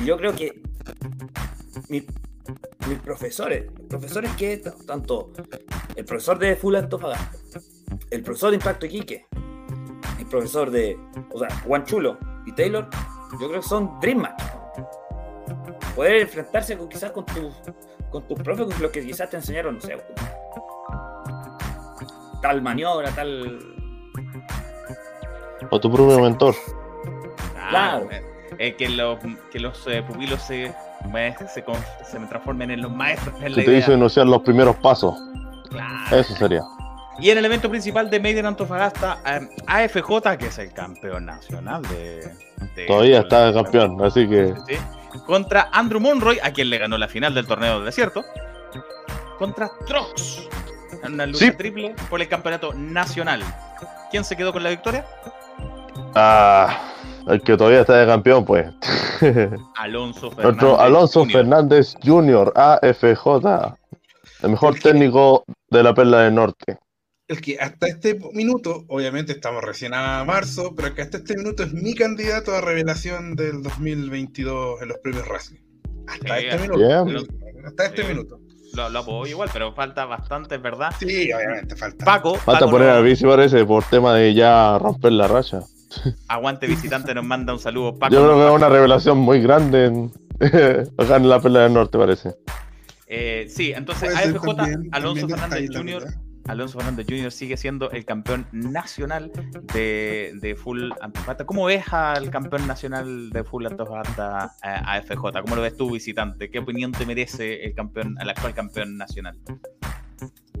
[0.00, 0.62] Y yo creo que
[1.88, 2.06] mi-
[2.88, 5.32] mis profesores, profesores que tanto
[5.96, 7.38] el profesor de Full Antofagasta,
[8.10, 9.26] el profesor de Impacto Iquique,
[10.18, 10.98] el profesor de,
[11.32, 12.88] o sea, Guanchulo y Taylor,
[13.40, 14.42] yo creo que son Dream Match.
[15.94, 17.54] Poder enfrentarse con, quizás con tus
[18.14, 19.96] con tus profes, con los que quizás te enseñaron, no sé,
[22.42, 23.58] tal maniobra, tal.
[25.70, 26.54] O tu propio mentor.
[27.70, 28.08] Claro.
[28.10, 28.22] eh,
[28.58, 29.18] eh, que los,
[29.50, 30.72] que los eh, pupilos se,
[31.52, 31.64] se,
[32.04, 33.34] se me transformen en los maestros.
[33.42, 33.78] es Que te idea.
[33.78, 35.16] hizo iniciar los primeros pasos.
[35.70, 36.16] Claro.
[36.16, 36.62] Eso sería.
[37.18, 41.82] Y en el evento principal de Maiden Antofagasta, eh, AFJ, que es el campeón nacional
[41.82, 42.28] de.
[42.76, 44.74] de- Todavía está de campeón, así que Sí.
[45.26, 48.24] Contra Andrew Monroy, a quien le ganó la final del torneo del desierto.
[49.38, 50.48] Contra Trox.
[51.02, 51.50] en Una lucha Sí.
[51.52, 53.42] triple por el campeonato nacional.
[54.10, 55.04] ¿Quién se quedó con la victoria?
[56.14, 56.78] Ah,
[57.26, 58.66] el que todavía está de campeón, pues.
[59.76, 60.78] Alonso Fernández.
[60.78, 61.32] Alonso Jr.
[61.32, 63.74] Fernández Jr., AFJ.
[64.42, 66.78] El mejor técnico de la Perla del Norte.
[67.26, 71.62] El que hasta este minuto, obviamente estamos recién a marzo, pero que hasta este minuto
[71.62, 75.56] es mi candidato a revelación del 2022 en los premios Racing.
[76.06, 77.04] Hasta Sí, este bien.
[77.06, 77.34] minuto.
[77.66, 78.08] Hasta este Sí.
[78.08, 78.40] minuto.
[78.74, 80.90] Lo, lo apoyo igual, pero falta bastante, ¿verdad?
[80.98, 82.04] Sí, obviamente falta.
[82.04, 85.60] Paco, Falta Paco poner no- a bici, parece, por tema de ya romper la racha.
[86.28, 87.98] Aguante visitante nos manda un saludo.
[87.98, 90.12] Paco, Yo creo que es una revelación muy grande en,
[90.98, 92.34] acá en la Perla del Norte, parece.
[93.06, 96.04] Eh, sí, entonces AFJ, también- Alonso también Fernández Jr.
[96.46, 97.32] Alonso Fernández Jr.
[97.32, 99.32] sigue siendo el campeón nacional
[99.72, 101.46] de, de Full Antofagasta.
[101.46, 105.42] ¿Cómo ves al campeón nacional de Full Antofagasta eh, AFJ?
[105.42, 106.50] ¿Cómo lo ves tú, visitante?
[106.50, 109.38] ¿Qué opinión te merece el campeón, el actual campeón nacional?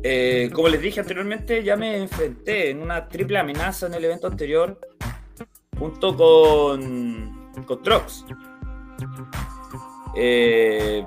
[0.02, 4.26] Eh, como les dije anteriormente, ya me enfrenté en una triple amenaza en el evento
[4.26, 4.78] anterior
[5.78, 8.24] junto con, con Trox.
[10.16, 11.04] Eh,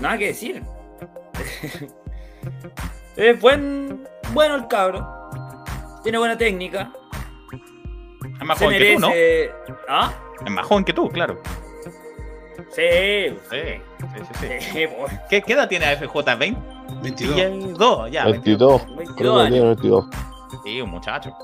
[0.00, 0.62] nada que decir.
[3.20, 5.06] es buen, bueno el cabro.
[6.02, 6.90] Tiene buena técnica.
[8.40, 9.08] Es más joven que tú, ¿no?
[9.88, 10.12] ¿Ah?
[10.44, 11.40] Es más joven que tú, claro.
[12.70, 12.82] Sí.
[13.50, 13.60] Sí,
[14.00, 14.34] sí, sí.
[14.40, 14.46] sí.
[14.72, 15.12] sí, pues.
[15.28, 16.14] ¿Qué, qué edad tiene AFJ?
[16.14, 17.02] ¿20?
[17.02, 17.36] 22.
[17.36, 18.24] Y el 2, ya.
[18.24, 19.76] 22, 22 creo que tiene años.
[19.76, 20.04] 22.
[20.64, 21.36] Sí, un muchacho.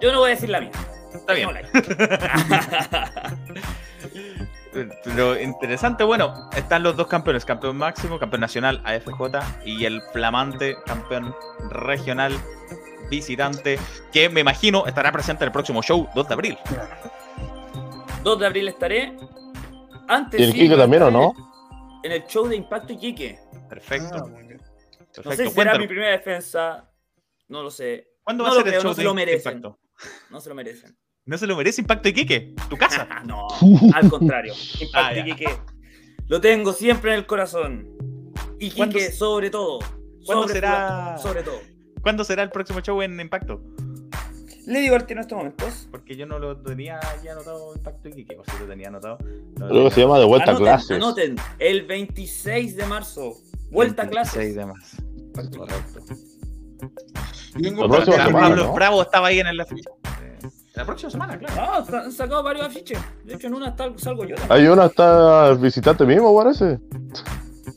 [0.00, 0.70] Yo no voy a decir la mía.
[1.14, 1.48] Está bien.
[4.72, 10.76] Pero interesante, bueno, están los dos campeones, campeón máximo, campeón nacional AFJ y el flamante
[10.86, 11.34] campeón
[11.70, 12.32] regional
[13.10, 13.78] visitante,
[14.12, 16.58] que me imagino estará presente en el próximo show 2 de abril.
[18.22, 19.16] 2 de abril estaré.
[20.08, 21.34] Antes ¿Y el sí, a también o no?
[22.02, 23.38] En el show de Impacto Iquique.
[23.68, 24.16] Perfecto.
[24.16, 25.22] Ah, perfecto.
[25.24, 26.90] No sé si será mi primera defensa.
[27.48, 28.14] No lo sé.
[28.22, 29.56] ¿Cuándo no va a lo ser el creo, show no se lo merecen.
[29.56, 29.78] Impacto?
[30.30, 30.96] No se lo merecen.
[31.24, 33.06] No se lo merece Impacto Iquique, tu casa.
[33.26, 33.46] no,
[33.94, 34.54] al contrario.
[34.80, 35.18] Impacto Ah.
[35.18, 35.48] Iquique.
[36.26, 37.88] Lo tengo siempre en el corazón.
[38.58, 39.78] Iquique ¿Cuándo- sobre todo.
[40.26, 41.16] cuándo Sobre, será?
[41.18, 41.58] sobre todo.
[42.02, 43.62] ¿Cuándo será el próximo show en Impacto?
[44.66, 45.88] Le digo al tiro en estos momentos.
[45.92, 49.18] Porque yo no lo tenía ya anotado Impacto Iquique, o si lo tenía anotado.
[49.58, 50.90] No Creo que se llama De Vuelta a Anoten, Clases.
[50.96, 51.36] anoten.
[51.60, 53.34] El 26 de marzo.
[53.70, 54.56] Vuelta a 26 clases.
[54.56, 54.96] de más.
[55.56, 56.04] Correcto.
[58.32, 58.72] Pablo ¿no?
[58.74, 59.88] Bravo estaba ahí en el afiche.
[60.74, 61.54] La próxima semana, claro.
[61.60, 62.98] Ah, sa- han sacado varios afiches.
[63.24, 64.36] De hecho, en una tal- salgo yo.
[64.36, 64.52] también.
[64.58, 66.80] Hay una está el visitante mismo, parece.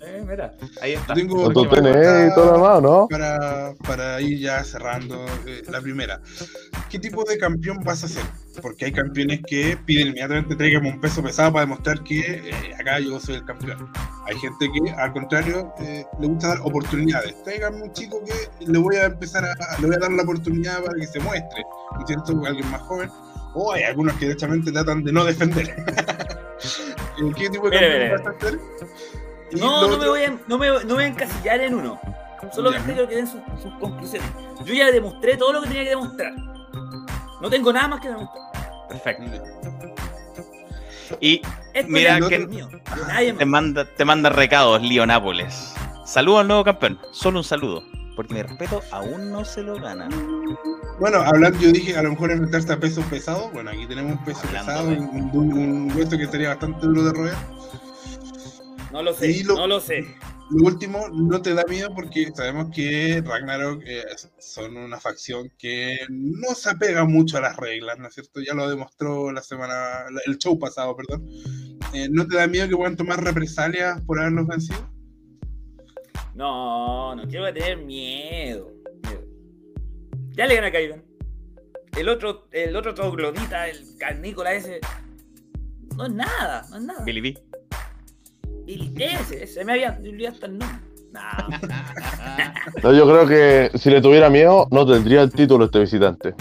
[0.06, 1.14] Eh, mira, ahí está.
[1.14, 3.08] Tengo- tu Próxima TNE y todo lo demás, ¿no?
[3.10, 6.22] para, para ir ya cerrando eh, la primera.
[6.90, 8.24] ¿Qué tipo de campeón vas a ser?
[8.61, 12.99] Porque hay campeones que piden inmediatamente tráigame un peso pesado para demostrar que eh, acá
[12.99, 13.91] yo soy el campeón.
[14.27, 17.41] Hay gente que, al contrario, eh, le gusta dar oportunidades.
[17.44, 20.84] Tráigame un chico que le voy a empezar a, le voy a dar la oportunidad
[20.84, 21.64] para que se muestre.
[21.94, 22.45] ¿No es cierto?
[22.45, 23.10] Alguien más joven.
[23.53, 25.76] O hay algunos que directamente tratan de no defender.
[27.18, 28.57] Eh, ¿Qué tipo de campeón vas a?
[29.52, 31.99] Y No, no me, voy a, no, me, no me voy a encasillar en uno.
[32.52, 34.30] Solamente quiero que den sus, sus conclusiones.
[34.65, 36.34] Yo ya demostré todo lo que tenía que demostrar.
[37.41, 38.44] No tengo nada más que demostrar.
[38.90, 39.24] Perfecto.
[41.20, 41.41] Y
[41.74, 42.70] Esto Mira que- mío.
[43.07, 45.74] nadie te manda, te manda recados, Lío Nápoles.
[46.06, 46.99] Saludo al nuevo campeón.
[47.12, 47.84] Solo un saludo.
[48.16, 50.07] Porque mi respeto aún no se lo gana.
[50.99, 53.52] Bueno, hablando, yo dije a lo mejor enfrentarse a pesos pesados.
[53.52, 57.12] Bueno, aquí tenemos un peso Hablando pesado, de- un, hueso que sería bastante duro de
[57.14, 57.36] roer.
[58.94, 60.06] No lo sé, lo- no lo sé.
[60.52, 64.04] Lo último, no te da miedo porque sabemos que Ragnarok eh,
[64.38, 68.42] son una facción que no se apega mucho a las reglas, ¿no es cierto?
[68.42, 71.28] Ya lo demostró la semana, el show pasado, perdón.
[71.94, 74.88] Eh, ¿No te da miedo que puedan tomar represalias por habernos vencido?
[76.36, 78.72] No, no quiero tener miedo.
[79.04, 79.26] miedo.
[80.32, 81.04] Ya le gana a Kaiden.
[81.98, 84.80] El otro, el otro troglodita, el carnícola ese.
[85.96, 87.04] No es nada, no es nada.
[87.06, 87.22] Billy
[88.66, 88.74] B.
[88.74, 90.80] Billy, ese, ese me había olvidado hasta el nombre.
[91.12, 91.48] Nah.
[92.84, 96.36] No, yo creo que si le tuviera miedo, no tendría el título este visitante.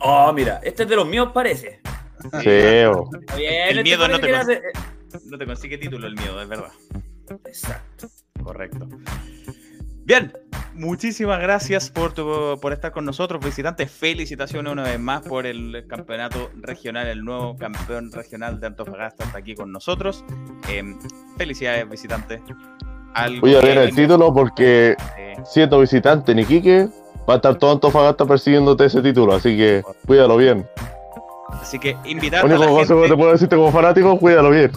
[0.00, 1.80] Oh, mira, este es de los míos, parece.
[2.40, 4.30] Sí, bien, El este miedo no te
[5.24, 6.72] No te consigue título el miedo, es verdad.
[7.46, 8.08] Exacto.
[8.42, 8.88] Correcto.
[10.04, 10.32] Bien,
[10.74, 13.90] muchísimas gracias por, tu- por estar con nosotros, visitantes.
[13.90, 19.38] Felicitaciones una vez más por el campeonato regional, el nuevo campeón regional de Antofagasta está
[19.38, 20.24] aquí con nosotros.
[20.68, 20.98] Em,
[21.36, 22.40] felicidades, visitantes.
[23.40, 26.88] Voy a ver el título porque Eh, siendo visitante en Iquique,
[27.28, 30.66] va a estar todo Antofagasta persiguiéndote ese título, así que cuídalo bien.
[31.60, 34.50] así que invitar a Único la consejo que te gente, puedo decirte como fanático, cuídalo
[34.50, 34.72] bien.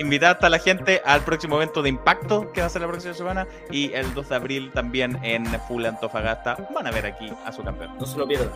[0.00, 3.14] Invitar a la gente al próximo evento de Impacto que va a ser la próxima
[3.14, 6.56] semana y el 2 de abril también en Full Antofagasta.
[6.74, 7.96] Van a ver aquí a su campeón.
[7.98, 8.50] No se lo pierdan.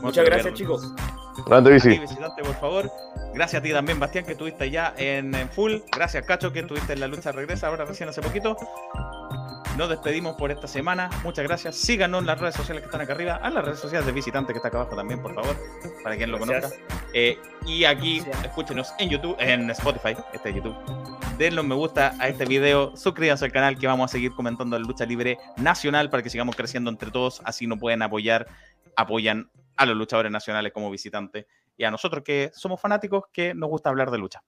[0.00, 0.92] Muchas gracias, chicos.
[1.46, 1.98] Grande bici.
[1.98, 2.90] visitante, por favor.
[3.34, 5.78] Gracias a ti también, Bastián, que estuviste ya en, en full.
[5.90, 8.56] Gracias, Cacho, que estuviste en la lucha regresa ahora recién hace poquito.
[9.76, 11.10] Nos despedimos por esta semana.
[11.24, 11.74] Muchas gracias.
[11.74, 13.40] Síganos en las redes sociales que están acá arriba.
[13.42, 15.56] A las redes sociales de visitante que está acá abajo también, por favor,
[16.04, 16.72] para quien lo Gracias.
[16.72, 17.08] conozca.
[17.12, 20.76] Eh, y aquí, escúchenos en YouTube, en Spotify, este es YouTube.
[21.38, 24.78] Denle un me gusta a este video, suscríbanse al canal que vamos a seguir comentando
[24.78, 27.42] la lucha libre nacional para que sigamos creciendo entre todos.
[27.44, 28.46] Así nos pueden apoyar,
[28.94, 31.46] apoyan a los luchadores nacionales como visitantes
[31.76, 34.40] y a nosotros que somos fanáticos que nos gusta hablar de lucha.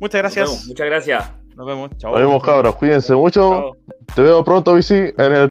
[0.00, 0.66] Muchas gracias.
[0.66, 1.47] Muchas gracias.
[1.58, 1.90] Nos vemos.
[1.96, 2.12] Chao.
[2.12, 2.76] Nos vemos, cabros.
[2.76, 3.50] Cuídense mucho.
[3.50, 3.76] Chao.
[4.14, 5.46] Te veo pronto, bici, en el